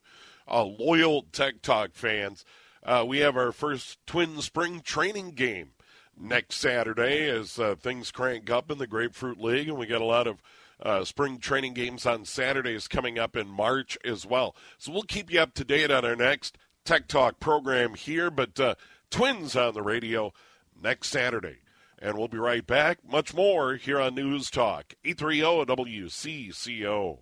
uh, 0.49 0.63
loyal 0.63 1.25
Tech 1.33 1.61
Talk 1.61 1.89
fans, 1.93 2.45
uh, 2.85 3.03
we 3.05 3.19
have 3.19 3.35
our 3.35 3.51
first 3.51 3.97
Twin 4.05 4.41
Spring 4.41 4.79
training 4.79 5.31
game 5.31 5.71
next 6.17 6.55
Saturday 6.55 7.29
as 7.29 7.59
uh, 7.59 7.75
things 7.75 8.11
crank 8.11 8.49
up 8.49 8.71
in 8.71 8.77
the 8.77 8.87
Grapefruit 8.87 9.41
League, 9.41 9.67
and 9.67 9.77
we 9.77 9.85
got 9.85 10.01
a 10.01 10.05
lot 10.05 10.27
of 10.27 10.41
uh, 10.83 11.05
spring 11.05 11.39
training 11.39 11.73
games 11.73 12.05
on 12.05 12.25
Saturdays 12.25 12.87
coming 12.87 13.17
up 13.17 13.35
in 13.35 13.47
March 13.47 13.97
as 14.05 14.25
well. 14.25 14.55
So 14.77 14.91
we'll 14.91 15.03
keep 15.03 15.31
you 15.31 15.39
up 15.39 15.53
to 15.55 15.63
date 15.63 15.89
on 15.89 16.05
our 16.05 16.15
next 16.15 16.57
Tech 16.85 17.07
Talk 17.07 17.39
program 17.39 17.95
here, 17.95 18.29
but 18.29 18.59
uh, 18.59 18.75
Twins 19.09 19.55
on 19.55 19.73
the 19.73 19.81
radio 19.81 20.33
next 20.79 21.09
Saturday. 21.09 21.59
And 21.97 22.17
we'll 22.17 22.27
be 22.27 22.37
right 22.37 22.67
back. 22.67 22.99
Much 23.09 23.33
more 23.33 23.75
here 23.75 23.99
on 23.99 24.15
News 24.15 24.51
Talk, 24.51 24.93
830 25.05 25.73
WCCO. 25.73 27.19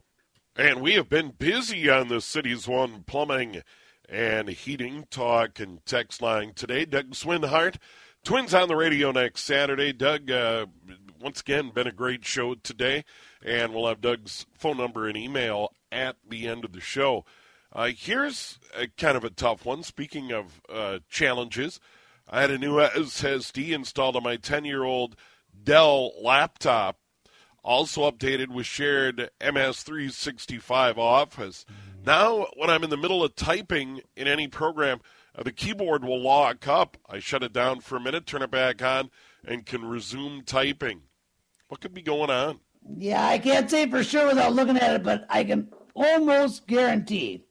And 0.55 0.81
we 0.81 0.93
have 0.93 1.07
been 1.07 1.33
busy 1.37 1.87
on 1.87 2.07
the 2.07 2.19
City's 2.19 2.67
One 2.67 3.03
Plumbing 3.03 3.61
and 4.09 4.49
Heating 4.49 5.05
Talk 5.11 5.59
and 5.59 5.85
Text 5.85 6.21
Line 6.21 6.53
today. 6.55 6.85
Doug 6.85 7.11
Swinhart, 7.11 7.75
Twins 8.23 8.53
on 8.53 8.67
the 8.67 8.75
radio 8.75 9.11
next 9.11 9.43
Saturday. 9.43 9.93
Doug, 9.93 10.31
uh, 10.31 10.65
once 11.21 11.41
again, 11.41 11.69
been 11.69 11.87
a 11.87 11.91
great 11.91 12.25
show 12.25 12.55
today, 12.55 13.05
and 13.43 13.73
we'll 13.73 13.87
have 13.87 14.01
Doug's 14.01 14.45
phone 14.53 14.77
number 14.77 15.07
and 15.07 15.17
email 15.17 15.73
at 15.91 16.17
the 16.27 16.47
end 16.47 16.65
of 16.65 16.73
the 16.73 16.81
show. 16.81 17.25
Uh, 17.73 17.89
here's 17.95 18.59
a, 18.77 18.87
kind 18.87 19.15
of 19.15 19.23
a 19.23 19.29
tough 19.29 19.65
one. 19.65 19.83
Speaking 19.83 20.31
of 20.31 20.61
uh, 20.69 20.99
challenges, 21.09 21.79
I 22.29 22.41
had 22.41 22.51
a 22.51 22.57
new 22.57 22.75
SSD 22.75 23.69
installed 23.71 24.15
on 24.15 24.23
my 24.23 24.35
10 24.35 24.65
year 24.65 24.83
old 24.83 25.15
Dell 25.63 26.11
laptop, 26.21 26.97
also 27.63 28.09
updated 28.09 28.49
with 28.49 28.65
shared 28.65 29.29
MS365 29.39 30.97
Office. 30.97 31.65
Now, 32.05 32.47
when 32.55 32.69
I'm 32.69 32.83
in 32.83 32.89
the 32.89 32.97
middle 32.97 33.23
of 33.23 33.35
typing 33.35 34.01
in 34.15 34.27
any 34.27 34.47
program, 34.47 35.01
uh, 35.37 35.43
the 35.43 35.51
keyboard 35.51 36.03
will 36.03 36.21
lock 36.21 36.67
up. 36.67 36.97
I 37.09 37.19
shut 37.19 37.43
it 37.43 37.53
down 37.53 37.81
for 37.81 37.95
a 37.95 38.01
minute, 38.01 38.25
turn 38.25 38.41
it 38.41 38.51
back 38.51 38.81
on, 38.81 39.11
and 39.45 39.65
can 39.65 39.85
resume 39.85 40.43
typing. 40.43 41.03
What 41.71 41.79
could 41.79 41.93
be 41.93 42.01
going 42.01 42.29
on? 42.29 42.59
Yeah, 42.97 43.25
I 43.25 43.39
can't 43.39 43.71
say 43.71 43.89
for 43.89 44.03
sure 44.03 44.27
without 44.27 44.51
looking 44.51 44.75
at 44.75 44.93
it, 44.93 45.03
but 45.03 45.25
I 45.29 45.45
can 45.45 45.69
almost 45.93 46.67
guarantee 46.67 47.45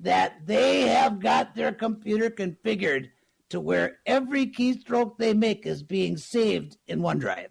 that 0.00 0.44
they 0.44 0.88
have 0.88 1.20
got 1.20 1.54
their 1.54 1.70
computer 1.70 2.30
configured 2.30 3.10
to 3.50 3.60
where 3.60 3.98
every 4.06 4.48
keystroke 4.48 5.18
they 5.18 5.34
make 5.34 5.66
is 5.66 5.84
being 5.84 6.16
saved 6.16 6.78
in 6.88 6.98
OneDrive. 6.98 7.50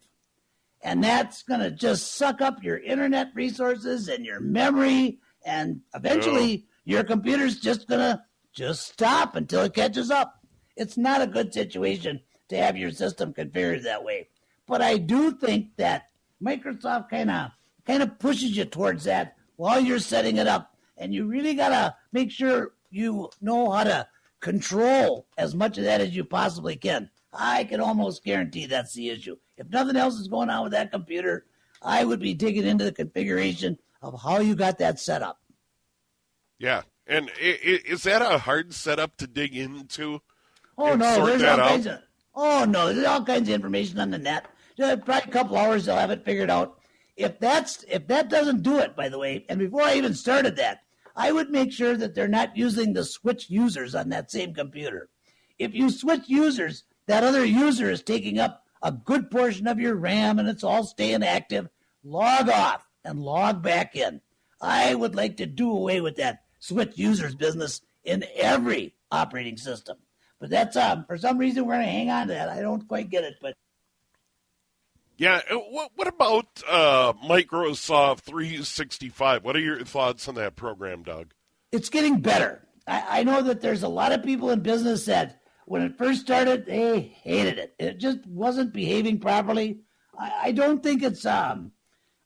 And 0.81 1.01
that's 1.01 1.41
going 1.43 1.61
to 1.61 1.71
just 1.71 2.15
suck 2.15 2.41
up 2.41 2.65
your 2.65 2.79
internet 2.79 3.29
resources 3.33 4.09
and 4.09 4.25
your 4.25 4.41
memory 4.41 5.19
and 5.45 5.79
eventually 5.95 6.65
yeah. 6.83 6.95
your 6.97 7.05
computer's 7.05 7.61
just 7.61 7.87
gonna 7.87 8.25
just 8.53 8.91
stop 8.91 9.37
until 9.37 9.61
it 9.61 9.73
catches 9.73 10.11
up. 10.11 10.43
It's 10.75 10.97
not 10.97 11.21
a 11.21 11.27
good 11.27 11.53
situation 11.53 12.19
to 12.49 12.57
have 12.57 12.75
your 12.75 12.91
system 12.91 13.33
configured 13.33 13.83
that 13.83 14.03
way. 14.03 14.27
But 14.69 14.83
I 14.83 14.97
do 14.97 15.31
think 15.31 15.75
that 15.77 16.09
Microsoft 16.41 17.09
kind 17.09 17.31
of 17.31 17.49
kind 17.87 18.03
of 18.03 18.19
pushes 18.19 18.55
you 18.55 18.65
towards 18.65 19.05
that 19.05 19.35
while 19.55 19.79
you're 19.79 19.97
setting 19.97 20.37
it 20.37 20.45
up, 20.45 20.75
and 20.95 21.11
you 21.11 21.25
really 21.25 21.55
gotta 21.55 21.95
make 22.13 22.29
sure 22.29 22.73
you 22.91 23.31
know 23.41 23.71
how 23.71 23.83
to 23.83 24.07
control 24.39 25.25
as 25.39 25.55
much 25.55 25.79
of 25.79 25.85
that 25.85 26.01
as 26.01 26.15
you 26.15 26.23
possibly 26.23 26.75
can. 26.75 27.09
I 27.33 27.63
can 27.63 27.81
almost 27.81 28.23
guarantee 28.23 28.67
that's 28.67 28.93
the 28.93 29.09
issue. 29.09 29.37
If 29.57 29.69
nothing 29.69 29.95
else 29.95 30.19
is 30.19 30.27
going 30.27 30.51
on 30.51 30.63
with 30.63 30.71
that 30.73 30.91
computer, 30.91 31.45
I 31.81 32.05
would 32.05 32.19
be 32.19 32.35
digging 32.35 32.65
into 32.65 32.83
the 32.83 32.91
configuration 32.91 33.79
of 34.03 34.21
how 34.21 34.39
you 34.39 34.55
got 34.55 34.77
that 34.77 34.99
set 34.99 35.23
up. 35.23 35.39
Yeah, 36.59 36.83
and 37.07 37.31
is 37.39 38.03
that 38.03 38.21
a 38.21 38.37
hard 38.37 38.73
setup 38.75 39.17
to 39.17 39.25
dig 39.25 39.57
into? 39.57 40.21
Oh 40.77 40.95
no, 40.95 41.25
there's 41.25 41.41
all 41.41 41.57
kinds 41.57 41.87
of. 41.87 41.99
Oh 42.35 42.65
no, 42.65 42.93
there's 42.93 43.07
all 43.07 43.25
kinds 43.25 43.49
of 43.49 43.55
information 43.55 43.99
on 43.99 44.11
the 44.11 44.19
net. 44.19 44.45
Probably 44.79 45.15
a 45.15 45.27
couple 45.27 45.57
hours, 45.57 45.85
they'll 45.85 45.97
have 45.97 46.11
it 46.11 46.23
figured 46.23 46.49
out. 46.49 46.79
If 47.17 47.39
that's 47.39 47.83
if 47.89 48.07
that 48.07 48.29
doesn't 48.29 48.63
do 48.63 48.79
it, 48.79 48.95
by 48.95 49.09
the 49.09 49.19
way, 49.19 49.45
and 49.49 49.59
before 49.59 49.81
I 49.81 49.95
even 49.95 50.13
started 50.13 50.55
that, 50.55 50.79
I 51.15 51.33
would 51.33 51.49
make 51.49 51.73
sure 51.73 51.97
that 51.97 52.15
they're 52.15 52.29
not 52.29 52.55
using 52.55 52.93
the 52.93 53.03
switch 53.03 53.49
users 53.49 53.93
on 53.93 54.07
that 54.09 54.31
same 54.31 54.53
computer. 54.53 55.09
If 55.57 55.73
you 55.73 55.89
switch 55.89 56.23
users, 56.27 56.85
that 57.07 57.25
other 57.25 57.43
user 57.43 57.89
is 57.89 58.01
taking 58.01 58.39
up 58.39 58.63
a 58.81 58.93
good 58.93 59.29
portion 59.29 59.67
of 59.67 59.79
your 59.79 59.95
RAM 59.95 60.39
and 60.39 60.47
it's 60.47 60.63
all 60.63 60.85
staying 60.85 61.23
active. 61.23 61.67
Log 62.03 62.47
off 62.47 62.87
and 63.03 63.19
log 63.19 63.61
back 63.61 63.97
in. 63.97 64.21
I 64.61 64.95
would 64.95 65.15
like 65.15 65.35
to 65.37 65.45
do 65.45 65.71
away 65.71 65.99
with 65.99 66.15
that 66.15 66.43
switch 66.59 66.97
users 66.97 67.35
business 67.35 67.81
in 68.05 68.23
every 68.35 68.93
operating 69.11 69.57
system. 69.57 69.97
But 70.39 70.49
that's 70.49 70.77
um 70.77 71.03
for 71.05 71.17
some 71.17 71.37
reason 71.37 71.65
we're 71.65 71.73
going 71.73 71.85
to 71.85 71.91
hang 71.91 72.09
on 72.09 72.27
to 72.27 72.33
that. 72.33 72.47
I 72.47 72.61
don't 72.61 72.87
quite 72.87 73.09
get 73.09 73.25
it, 73.25 73.35
but 73.41 73.55
yeah. 75.19 75.41
uh, 75.51 75.55
What, 75.55 75.91
what 75.95 76.07
about 76.07 76.63
uh, 76.67 77.13
Microsoft 77.13 78.21
365? 78.21 79.43
What 79.43 79.55
are 79.55 79.59
your 79.59 79.83
thoughts 79.83 80.27
on 80.27 80.35
that 80.35 80.55
program, 80.55 81.03
Doug? 81.03 81.33
It's 81.71 81.89
getting 81.89 82.19
better. 82.21 82.67
I, 82.87 83.19
I 83.19 83.23
know 83.23 83.43
that 83.43 83.61
there's 83.61 83.83
a 83.83 83.87
lot 83.89 84.11
of 84.11 84.23
people 84.23 84.49
in 84.49 84.61
business 84.61 85.05
that 85.05 85.41
when 85.65 85.83
it 85.83 85.97
first 85.97 86.21
started, 86.21 86.65
they 86.65 86.99
hated 86.99 87.59
it. 87.59 87.75
It 87.77 87.99
just 87.99 88.25
wasn't 88.25 88.73
behaving 88.73 89.19
properly. 89.19 89.81
I, 90.17 90.31
I 90.45 90.51
don't 90.51 90.81
think 90.81 91.03
it's 91.03 91.25
um, 91.25 91.71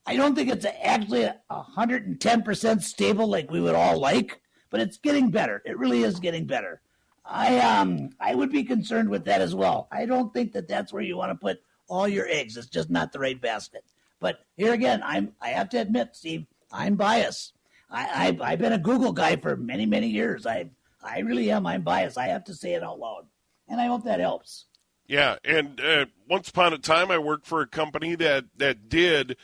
I 0.06 0.16
don't 0.16 0.34
think 0.34 0.50
it's 0.50 0.66
actually 0.82 1.28
hundred 1.50 2.06
and 2.06 2.20
ten 2.20 2.42
percent 2.42 2.82
stable 2.82 3.26
like 3.26 3.50
we 3.50 3.60
would 3.60 3.74
all 3.74 4.00
like, 4.00 4.40
but 4.70 4.80
it's 4.80 4.96
getting 4.96 5.30
better. 5.30 5.62
It 5.66 5.78
really 5.78 6.02
is 6.02 6.20
getting 6.20 6.46
better. 6.46 6.80
I 7.24 7.58
um, 7.58 8.10
I 8.20 8.34
would 8.34 8.50
be 8.50 8.64
concerned 8.64 9.10
with 9.10 9.26
that 9.26 9.40
as 9.42 9.54
well. 9.54 9.88
I 9.92 10.06
don't 10.06 10.32
think 10.32 10.52
that 10.52 10.68
that's 10.68 10.92
where 10.92 11.02
you 11.02 11.16
want 11.16 11.32
to 11.32 11.36
put 11.36 11.60
all 11.94 12.08
your 12.08 12.26
eggs. 12.28 12.56
It's 12.56 12.66
just 12.66 12.90
not 12.90 13.12
the 13.12 13.18
right 13.18 13.40
basket. 13.40 13.84
But 14.20 14.40
here 14.56 14.72
again, 14.72 15.02
I'm 15.04 15.32
I 15.40 15.48
have 15.50 15.68
to 15.70 15.78
admit, 15.78 16.10
Steve, 16.12 16.46
I'm 16.72 16.96
biased. 16.96 17.52
I, 17.90 18.26
I've, 18.26 18.40
I've 18.40 18.58
been 18.58 18.72
a 18.72 18.78
Google 18.78 19.12
guy 19.12 19.36
for 19.36 19.56
many 19.56 19.86
many 19.86 20.08
years. 20.08 20.46
I 20.46 20.70
I 21.02 21.20
really 21.20 21.50
am. 21.50 21.66
I'm 21.66 21.82
biased. 21.82 22.18
I 22.18 22.28
have 22.28 22.44
to 22.44 22.54
say 22.54 22.74
it 22.74 22.82
out 22.82 22.98
loud, 22.98 23.26
and 23.68 23.80
I 23.80 23.86
hope 23.86 24.04
that 24.04 24.20
helps. 24.20 24.66
Yeah, 25.06 25.36
and 25.44 25.80
uh, 25.80 26.06
once 26.28 26.48
upon 26.48 26.72
a 26.72 26.78
time, 26.78 27.10
I 27.10 27.18
worked 27.18 27.46
for 27.46 27.60
a 27.60 27.66
company 27.66 28.14
that 28.14 28.46
that 28.56 28.88
did, 28.88 29.36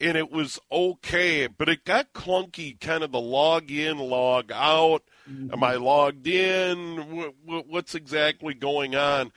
and 0.00 0.16
it 0.16 0.30
was 0.30 0.60
okay, 0.70 1.48
but 1.48 1.68
it 1.68 1.84
got 1.84 2.12
clunky. 2.12 2.80
Kind 2.80 3.02
of 3.02 3.10
the 3.10 3.20
log 3.20 3.70
in, 3.70 3.98
log 3.98 4.52
out. 4.54 5.02
Mm-hmm. 5.28 5.52
Am 5.52 5.64
I 5.64 5.74
logged 5.74 6.26
in? 6.28 7.32
What's 7.44 7.94
exactly 7.96 8.54
going 8.54 8.94
on? 8.94 9.32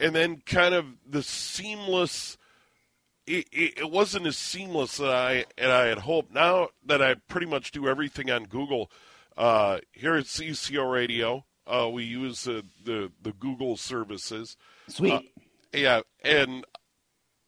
And 0.00 0.14
then 0.14 0.42
kind 0.46 0.74
of 0.74 0.86
the 1.08 1.22
seamless. 1.22 2.36
It, 3.26 3.46
it, 3.52 3.78
it 3.78 3.90
wasn't 3.90 4.26
as 4.26 4.38
seamless 4.38 4.96
that 4.98 5.10
I 5.10 5.44
and 5.58 5.70
I 5.70 5.86
had 5.86 5.98
hoped. 5.98 6.32
Now 6.32 6.68
that 6.86 7.02
I 7.02 7.14
pretty 7.28 7.46
much 7.46 7.72
do 7.72 7.86
everything 7.88 8.30
on 8.30 8.44
Google, 8.44 8.90
uh, 9.36 9.78
here 9.92 10.14
at 10.14 10.24
CCO 10.24 10.90
Radio, 10.90 11.44
uh, 11.66 11.88
we 11.92 12.04
use 12.04 12.48
uh, 12.48 12.62
the 12.84 13.12
the 13.20 13.32
Google 13.32 13.76
services. 13.76 14.56
Sweet. 14.88 15.12
Uh, 15.12 15.20
yeah, 15.72 16.00
and 16.24 16.64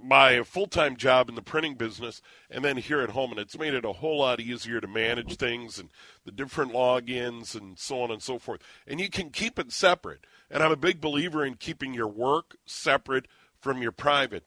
my 0.02 0.42
full 0.42 0.66
time 0.66 0.96
job 0.96 1.28
in 1.28 1.34
the 1.34 1.42
printing 1.42 1.74
business, 1.74 2.22
and 2.50 2.64
then 2.64 2.76
here 2.76 3.00
at 3.00 3.10
home, 3.10 3.30
and 3.30 3.40
it's 3.40 3.58
made 3.58 3.74
it 3.74 3.84
a 3.84 3.92
whole 3.92 4.18
lot 4.18 4.40
easier 4.40 4.80
to 4.80 4.86
manage 4.86 5.36
things 5.36 5.78
and 5.78 5.90
the 6.24 6.32
different 6.32 6.72
logins 6.72 7.54
and 7.54 7.78
so 7.78 8.02
on 8.02 8.10
and 8.10 8.22
so 8.22 8.38
forth. 8.38 8.60
And 8.86 9.00
you 9.00 9.08
can 9.08 9.30
keep 9.30 9.58
it 9.58 9.72
separate. 9.72 10.26
And 10.50 10.62
I'm 10.62 10.72
a 10.72 10.76
big 10.76 11.00
believer 11.00 11.44
in 11.44 11.54
keeping 11.54 11.94
your 11.94 12.08
work 12.08 12.56
separate 12.66 13.26
from 13.58 13.82
your 13.82 13.92
private. 13.92 14.44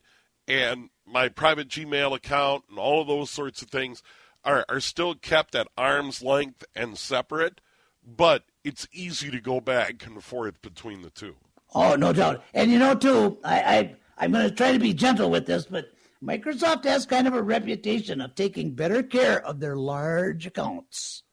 And 0.47 0.89
my 1.05 1.29
private 1.29 1.69
Gmail 1.69 2.15
account 2.15 2.65
and 2.69 2.77
all 2.77 3.01
of 3.01 3.07
those 3.07 3.29
sorts 3.29 3.61
of 3.61 3.69
things 3.69 4.03
are, 4.43 4.65
are 4.67 4.79
still 4.79 5.15
kept 5.15 5.55
at 5.55 5.67
arm's 5.77 6.21
length 6.21 6.65
and 6.75 6.97
separate, 6.97 7.61
but 8.05 8.43
it's 8.63 8.87
easy 8.91 9.31
to 9.31 9.39
go 9.39 9.61
back 9.61 10.05
and 10.05 10.23
forth 10.23 10.61
between 10.61 11.01
the 11.01 11.09
two. 11.09 11.35
Oh, 11.73 11.95
no 11.95 12.13
doubt. 12.13 12.43
And 12.53 12.71
you 12.71 12.79
know, 12.79 12.93
too, 12.93 13.37
I, 13.43 13.61
I 13.61 13.95
I'm 14.17 14.31
going 14.31 14.47
to 14.47 14.55
try 14.55 14.71
to 14.71 14.79
be 14.79 14.93
gentle 14.93 15.29
with 15.29 15.45
this, 15.45 15.65
but 15.65 15.91
Microsoft 16.23 16.85
has 16.85 17.05
kind 17.05 17.27
of 17.27 17.33
a 17.33 17.43
reputation 17.43 18.21
of 18.21 18.35
taking 18.35 18.75
better 18.75 19.03
care 19.03 19.45
of 19.45 19.59
their 19.59 19.75
large 19.75 20.45
accounts. 20.45 21.23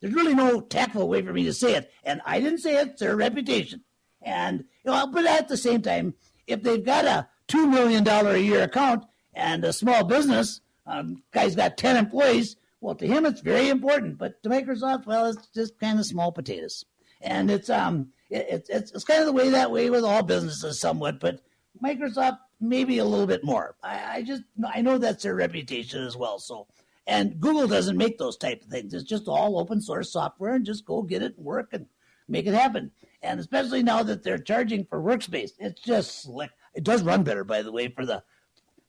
There's 0.00 0.14
really 0.14 0.34
no 0.34 0.60
tactful 0.60 1.08
way 1.08 1.22
for 1.22 1.32
me 1.32 1.44
to 1.44 1.52
say 1.52 1.74
it, 1.74 1.90
and 2.04 2.22
I 2.24 2.40
didn't 2.40 2.60
say 2.60 2.76
it. 2.76 2.88
It's 2.88 3.00
their 3.00 3.16
reputation, 3.16 3.84
and 4.22 4.64
you 4.84 4.90
know, 4.90 5.06
but 5.08 5.26
at 5.26 5.48
the 5.48 5.58
same 5.58 5.82
time, 5.82 6.14
if 6.46 6.62
they've 6.62 6.84
got 6.84 7.04
a 7.04 7.28
two 7.48 7.66
million 7.66 8.02
dollar 8.02 8.30
a 8.30 8.38
year 8.38 8.62
account 8.62 9.04
and 9.34 9.62
a 9.62 9.74
small 9.74 10.04
business, 10.04 10.62
um, 10.86 11.22
guy's 11.32 11.54
got 11.54 11.76
ten 11.76 11.98
employees. 11.98 12.56
Well, 12.80 12.94
to 12.94 13.06
him, 13.06 13.26
it's 13.26 13.42
very 13.42 13.68
important, 13.68 14.16
but 14.16 14.42
to 14.42 14.48
Microsoft, 14.48 15.04
well, 15.04 15.26
it's 15.26 15.48
just 15.48 15.78
kind 15.78 15.98
of 15.98 16.06
small 16.06 16.32
potatoes, 16.32 16.86
and 17.20 17.50
it's 17.50 17.68
um, 17.68 18.08
it, 18.30 18.66
it's 18.70 18.90
it's 18.92 19.04
kind 19.04 19.20
of 19.20 19.26
the 19.26 19.34
way 19.34 19.50
that 19.50 19.70
way 19.70 19.90
with 19.90 20.04
all 20.04 20.22
businesses, 20.22 20.80
somewhat, 20.80 21.20
but 21.20 21.42
Microsoft 21.82 22.38
maybe 22.60 22.98
a 22.98 23.04
little 23.04 23.26
bit 23.26 23.44
more. 23.44 23.76
I, 23.82 24.16
I 24.16 24.22
just 24.22 24.42
I 24.66 24.82
know 24.82 24.98
that's 24.98 25.22
their 25.22 25.34
reputation 25.34 26.04
as 26.04 26.16
well. 26.16 26.38
So, 26.38 26.66
and 27.06 27.40
Google 27.40 27.66
doesn't 27.66 27.96
make 27.96 28.18
those 28.18 28.36
type 28.36 28.62
of 28.62 28.68
things. 28.68 28.94
It's 28.94 29.04
just 29.04 29.28
all 29.28 29.58
open 29.58 29.80
source 29.80 30.12
software, 30.12 30.54
and 30.54 30.64
just 30.64 30.84
go 30.84 31.02
get 31.02 31.22
it 31.22 31.36
and 31.36 31.44
work 31.44 31.70
and 31.72 31.86
make 32.28 32.46
it 32.46 32.54
happen. 32.54 32.90
And 33.22 33.40
especially 33.40 33.82
now 33.82 34.02
that 34.02 34.22
they're 34.22 34.38
charging 34.38 34.84
for 34.84 35.00
workspace, 35.00 35.52
it's 35.58 35.80
just 35.80 36.22
slick. 36.22 36.50
It 36.74 36.84
does 36.84 37.02
run 37.02 37.22
better, 37.22 37.44
by 37.44 37.62
the 37.62 37.72
way, 37.72 37.88
for 37.88 38.06
the 38.06 38.22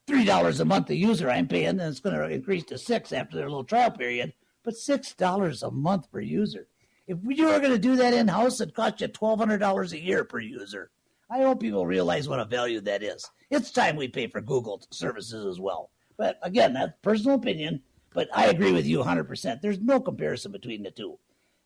three 0.07 0.25
dollars 0.25 0.59
a 0.59 0.65
month 0.65 0.89
a 0.89 0.95
user 0.95 1.29
I'm 1.29 1.47
paying, 1.47 1.67
and 1.67 1.81
it's 1.81 1.99
going 1.99 2.15
to 2.15 2.27
increase 2.27 2.65
to 2.65 2.77
six 2.77 3.11
after 3.11 3.37
their 3.37 3.49
little 3.49 3.63
trial 3.63 3.91
period. 3.91 4.33
But 4.63 4.75
six 4.75 5.13
dollars 5.13 5.63
a 5.63 5.71
month 5.71 6.11
per 6.11 6.19
user. 6.19 6.67
If 7.07 7.17
you 7.27 7.45
were 7.47 7.59
going 7.59 7.71
to 7.71 7.79
do 7.79 7.95
that 7.97 8.13
in 8.13 8.27
house, 8.27 8.61
it 8.61 8.75
cost 8.75 9.01
you 9.01 9.07
twelve 9.07 9.39
hundred 9.39 9.57
dollars 9.57 9.91
a 9.93 9.99
year 9.99 10.23
per 10.23 10.39
user. 10.39 10.91
I 11.31 11.43
hope 11.43 11.61
people 11.61 11.85
realize 11.85 12.27
what 12.27 12.41
a 12.41 12.45
value 12.45 12.81
that 12.81 13.01
is. 13.01 13.29
It's 13.49 13.71
time 13.71 13.95
we 13.95 14.09
pay 14.09 14.27
for 14.27 14.41
Google 14.41 14.85
services 14.91 15.45
as 15.45 15.61
well. 15.61 15.89
But 16.17 16.37
again, 16.43 16.73
that's 16.73 16.91
personal 17.01 17.37
opinion, 17.37 17.81
but 18.13 18.27
I 18.35 18.47
agree 18.47 18.73
with 18.73 18.85
you 18.85 18.99
100%. 18.99 19.61
There's 19.61 19.79
no 19.79 20.01
comparison 20.01 20.51
between 20.51 20.83
the 20.83 20.91
two. 20.91 21.17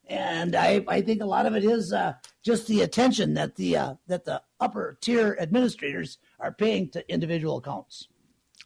And 0.08 0.56
I, 0.56 0.86
I 0.88 1.02
think 1.02 1.24
a 1.24 1.26
lot 1.26 1.48
of 1.48 1.56
it 1.56 1.64
is 1.64 1.92
uh, 1.92 2.14
just 2.44 2.68
the 2.68 2.82
attention 2.82 3.34
that 3.34 3.56
the 3.56 3.76
uh, 3.76 3.94
that 4.06 4.24
the 4.24 4.40
upper 4.60 5.00
tier 5.02 5.36
administrators 5.40 6.20
are 6.40 6.52
paying 6.52 6.90
to 6.90 7.12
individual 7.12 7.58
accounts. 7.58 8.08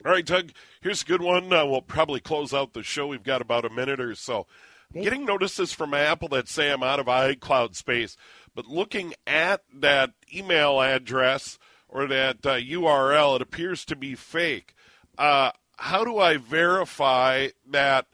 All 0.06 0.12
right, 0.12 0.26
Doug. 0.26 0.52
Here's 0.82 1.02
a 1.02 1.06
good 1.06 1.22
one. 1.22 1.54
Uh, 1.54 1.66
we'll 1.66 1.82
probably 1.82 2.20
close 2.20 2.54
out 2.54 2.74
the 2.74 2.84
show. 2.84 3.08
We've 3.08 3.24
got 3.24 3.42
about 3.42 3.64
a 3.64 3.70
minute 3.70 4.02
or 4.02 4.16
so. 4.16 4.48
Okay. 4.92 5.04
Getting 5.04 5.24
notices 5.24 5.72
from 5.72 5.94
Apple 5.94 6.30
that 6.30 6.48
say 6.48 6.72
I'm 6.72 6.84
out 6.84 7.00
of 7.00 7.06
iCloud 7.06 7.76
space. 7.76 8.18
But 8.60 8.68
looking 8.68 9.14
at 9.26 9.64
that 9.74 10.12
email 10.36 10.82
address 10.82 11.58
or 11.88 12.08
that 12.08 12.46
uh, 12.46 12.56
URL, 12.56 13.38
it 13.38 13.42
appears 13.42 13.86
to 13.86 13.96
be 13.96 14.16
fake. 14.16 14.76
Uh, 15.18 15.52
how 15.78 16.04
do 16.04 16.18
I 16.18 16.36
verify 16.36 17.48
that 17.72 18.08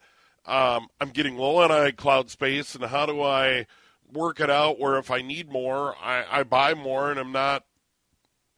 um, 0.46 0.90
I'm 1.02 1.10
getting 1.10 1.36
low 1.36 1.64
on 1.64 1.72
iCloud 1.72 2.30
space, 2.30 2.76
and 2.76 2.84
how 2.84 3.08
do 3.08 3.24
I 3.24 3.66
work 4.14 4.40
it 4.40 4.52
out 4.52 4.80
where 4.80 5.00
if 5.00 5.10
I 5.10 5.24
need 5.24 5.52
more, 5.52 5.96
I, 6.00 6.26
I 6.30 6.44
buy 6.44 6.76
more, 6.76 7.10
and 7.10 7.20
I'm 7.20 7.32
not 7.32 7.66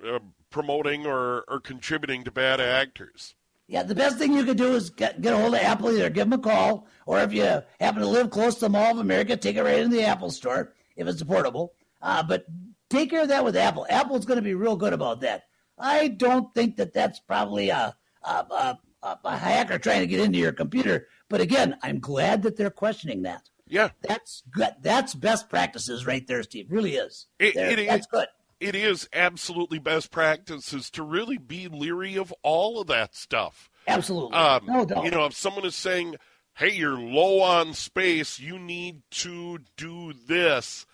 uh, 0.06 0.20
promoting 0.50 1.06
or, 1.06 1.46
or 1.48 1.62
contributing 1.62 2.26
to 2.26 2.32
bad 2.32 2.60
actors? 2.60 3.34
Yeah, 3.68 3.84
the 3.84 3.96
best 3.96 4.18
thing 4.18 4.34
you 4.34 4.44
could 4.44 4.58
do 4.58 4.76
is 4.76 4.90
get, 4.90 5.22
get 5.22 5.34
a 5.34 5.38
hold 5.38 5.56
of 5.56 5.62
Apple, 5.62 5.90
either 5.92 6.10
give 6.10 6.30
them 6.30 6.38
a 6.38 6.44
call, 6.44 6.86
or 7.06 7.22
if 7.22 7.32
you 7.32 7.44
happen 7.80 8.02
to 8.02 8.08
live 8.08 8.30
close 8.30 8.56
to 8.56 8.62
the 8.66 8.70
Mall 8.70 8.92
of 8.92 8.98
America, 8.98 9.38
take 9.38 9.56
it 9.56 9.64
right 9.64 9.80
in 9.80 9.90
the 9.90 10.04
Apple 10.04 10.32
store 10.32 10.74
if 10.98 11.08
it's 11.08 11.24
portable. 11.24 11.72
Uh, 12.02 12.24
but 12.24 12.46
take 12.90 13.10
care 13.10 13.24
of 13.24 13.30
that 13.30 13.44
with 13.46 13.56
Apple. 13.56 13.86
Apple's 13.90 14.26
going 14.26 14.38
to 14.38 14.44
be 14.44 14.54
real 14.54 14.76
good 14.76 14.94
about 14.94 15.22
that. 15.22 15.44
I 15.78 16.08
don't 16.08 16.54
think 16.54 16.78
that 16.78 16.94
that's 16.94 17.20
probably 17.20 17.70
a, 17.70 17.96
a, 18.24 18.30
a, 18.30 18.80
a, 19.24 19.38
hacker 19.38 19.78
trying 19.78 20.02
to 20.02 20.08
get 20.08 20.20
into 20.20 20.40
your 20.40 20.52
computer. 20.52 21.08
But 21.30 21.42
again, 21.42 21.78
I'm 21.84 22.00
glad 22.00 22.44
that 22.44 22.58
they're 22.58 22.70
questioning 22.70 23.24
that. 23.24 23.50
Yeah, 23.68 23.90
that's 24.02 24.44
good. 24.52 24.70
That's 24.82 25.14
best 25.14 25.50
practices 25.50 26.08
right 26.08 26.26
there, 26.26 26.42
Steve. 26.44 26.68
Really 26.70 26.96
is. 26.96 27.28
It, 27.38 27.56
it 27.56 27.88
that's 27.88 28.06
is, 28.06 28.08
good. 28.08 28.28
It 28.60 28.76
is 28.76 29.10
absolutely 29.14 29.78
best 29.80 30.10
practices 30.10 30.90
to 30.92 31.04
really 31.04 31.38
be 31.38 31.68
leery 31.68 32.16
of 32.16 32.34
all 32.44 32.80
of 32.80 32.88
that 32.88 33.14
stuff. 33.14 33.70
Absolutely. 33.88 34.36
Um, 34.38 34.66
no 34.66 34.86
doubt. 34.86 35.04
You 35.04 35.12
know, 35.12 35.26
if 35.26 35.34
someone 35.34 35.66
is 35.66 35.76
saying, 35.76 36.16
"Hey, 36.56 36.72
you're 36.72 36.98
low 36.98 37.42
on 37.42 37.74
space. 37.74 38.40
You 38.40 38.58
need 38.58 39.02
to 39.12 39.60
do 39.76 40.14
this." 40.14 40.86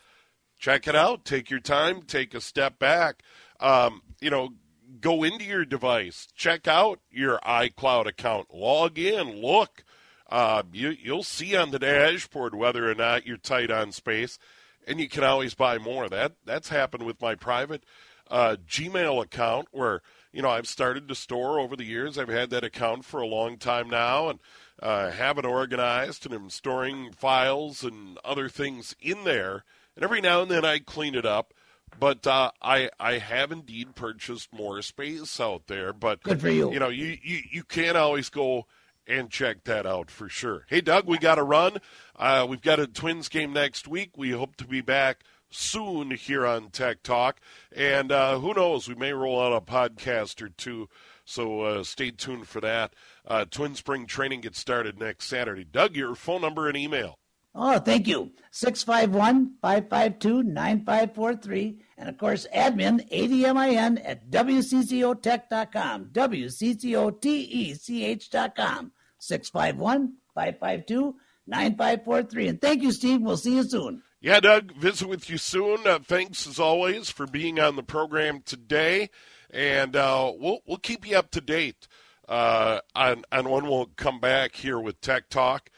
Check 0.63 0.87
it 0.87 0.95
out. 0.95 1.25
Take 1.25 1.49
your 1.49 1.59
time. 1.59 2.03
Take 2.03 2.33
a 2.33 2.39
step 2.39 2.79
back. 2.79 3.21
Um, 3.59 4.01
you 4.21 4.29
know, 4.29 4.53
go 5.01 5.23
into 5.23 5.43
your 5.43 5.65
device. 5.65 6.29
Check 6.35 6.69
out 6.69 7.01
your 7.11 7.39
iCloud 7.39 8.07
account. 8.07 8.47
Log 8.53 8.97
in. 8.97 9.41
Look. 9.41 9.83
Uh, 10.29 10.63
you, 10.71 10.95
you'll 10.99 11.21
see 11.21 11.55
on 11.55 11.71
the 11.71 11.79
dashboard 11.79 12.55
whether 12.55 12.89
or 12.89 12.95
not 12.95 13.27
you're 13.27 13.37
tight 13.37 13.69
on 13.69 13.91
space, 13.91 14.39
and 14.87 14.99
you 14.99 15.09
can 15.09 15.23
always 15.23 15.53
buy 15.53 15.77
more. 15.77 16.07
That 16.07 16.31
that's 16.45 16.69
happened 16.69 17.05
with 17.05 17.21
my 17.21 17.35
private 17.35 17.83
uh, 18.31 18.55
Gmail 18.65 19.21
account 19.21 19.67
where 19.71 20.01
you 20.31 20.41
know, 20.41 20.49
I've 20.49 20.67
started 20.67 21.07
to 21.07 21.15
store 21.15 21.59
over 21.59 21.75
the 21.75 21.85
years. 21.85 22.17
I've 22.17 22.27
had 22.27 22.49
that 22.49 22.63
account 22.63 23.05
for 23.05 23.21
a 23.21 23.27
long 23.27 23.57
time 23.57 23.87
now 23.89 24.29
and 24.29 24.39
uh, 24.81 25.11
have 25.11 25.37
it 25.37 25.45
organized 25.45 26.25
and 26.25 26.33
I'm 26.33 26.49
storing 26.49 27.11
files 27.11 27.83
and 27.83 28.17
other 28.25 28.49
things 28.49 28.95
in 28.99 29.25
there. 29.25 29.63
And 29.95 30.03
every 30.03 30.21
now 30.21 30.41
and 30.41 30.49
then 30.49 30.65
I 30.65 30.79
clean 30.79 31.15
it 31.15 31.25
up. 31.25 31.53
But 31.99 32.25
uh, 32.25 32.51
I 32.61 32.89
I 32.99 33.19
have 33.19 33.51
indeed 33.51 33.95
purchased 33.95 34.51
more 34.51 34.81
space 34.81 35.39
out 35.39 35.67
there. 35.67 35.93
But 35.93 36.23
Good 36.23 36.41
for 36.41 36.49
you. 36.49 36.71
You 36.73 36.79
know, 36.79 36.89
you, 36.89 37.17
you, 37.21 37.39
you 37.51 37.63
can't 37.63 37.97
always 37.97 38.29
go 38.29 38.65
and 39.05 39.29
check 39.29 39.63
that 39.65 39.85
out 39.85 40.09
for 40.09 40.29
sure. 40.29 40.65
Hey, 40.67 40.81
Doug, 40.81 41.07
we 41.07 41.17
got 41.17 41.35
to 41.35 41.43
run. 41.43 41.77
Uh, 42.15 42.47
we've 42.49 42.61
got 42.61 42.79
a 42.79 42.87
Twins 42.87 43.29
game 43.29 43.53
next 43.53 43.87
week. 43.87 44.17
We 44.17 44.31
hope 44.31 44.55
to 44.57 44.65
be 44.65 44.81
back 44.81 45.23
soon 45.49 46.11
here 46.11 46.45
on 46.45 46.69
Tech 46.69 47.03
Talk. 47.03 47.39
And 47.75 48.11
uh, 48.11 48.39
who 48.39 48.53
knows, 48.53 48.87
we 48.87 48.95
may 48.95 49.13
roll 49.13 49.41
out 49.41 49.53
a 49.53 49.61
podcast 49.61 50.41
or 50.41 50.49
two. 50.49 50.89
So 51.25 51.61
uh, 51.61 51.83
stay 51.83 52.11
tuned 52.11 52.47
for 52.47 52.61
that. 52.61 52.93
Uh, 53.25 53.45
Twin 53.45 53.75
Spring 53.75 54.05
training 54.05 54.41
gets 54.41 54.59
started 54.59 54.99
next 54.99 55.25
Saturday. 55.25 55.63
Doug, 55.63 55.95
your 55.95 56.15
phone 56.15 56.41
number 56.41 56.67
and 56.67 56.77
email. 56.77 57.19
Oh, 57.55 57.79
thank 57.79 58.07
you. 58.07 58.31
651 58.51 59.55
552 59.61 60.43
9543. 60.43 61.81
And 61.97 62.09
of 62.09 62.17
course, 62.17 62.45
admin, 62.53 63.09
ADMIN 63.11 64.01
at 64.03 64.29
WCCOTech.com. 64.29 66.09
WCCOTECH.com. 66.11 68.91
651 69.19 70.13
552 70.33 71.15
9543. 71.45 72.47
And 72.47 72.61
thank 72.61 72.81
you, 72.81 72.91
Steve. 72.91 73.21
We'll 73.21 73.37
see 73.37 73.55
you 73.55 73.63
soon. 73.63 74.01
Yeah, 74.19 74.39
Doug, 74.39 74.73
visit 74.73 75.07
with 75.07 75.29
you 75.29 75.37
soon. 75.37 75.85
Uh, 75.85 75.99
thanks 75.99 76.47
as 76.47 76.59
always 76.59 77.09
for 77.09 77.27
being 77.27 77.59
on 77.59 77.75
the 77.75 77.83
program 77.83 78.41
today, 78.45 79.09
and 79.49 79.97
uh, 79.97 80.31
we'll 80.37 80.61
we'll 80.65 80.77
keep 80.77 81.05
you 81.05 81.17
up 81.17 81.29
to 81.31 81.41
date 81.41 81.89
uh, 82.29 82.79
on 82.95 83.25
on 83.33 83.49
when 83.49 83.65
we'll 83.65 83.89
come 83.97 84.21
back 84.21 84.55
here 84.55 84.79
with 84.79 85.01
Tech 85.01 85.27
Talk 85.29 85.69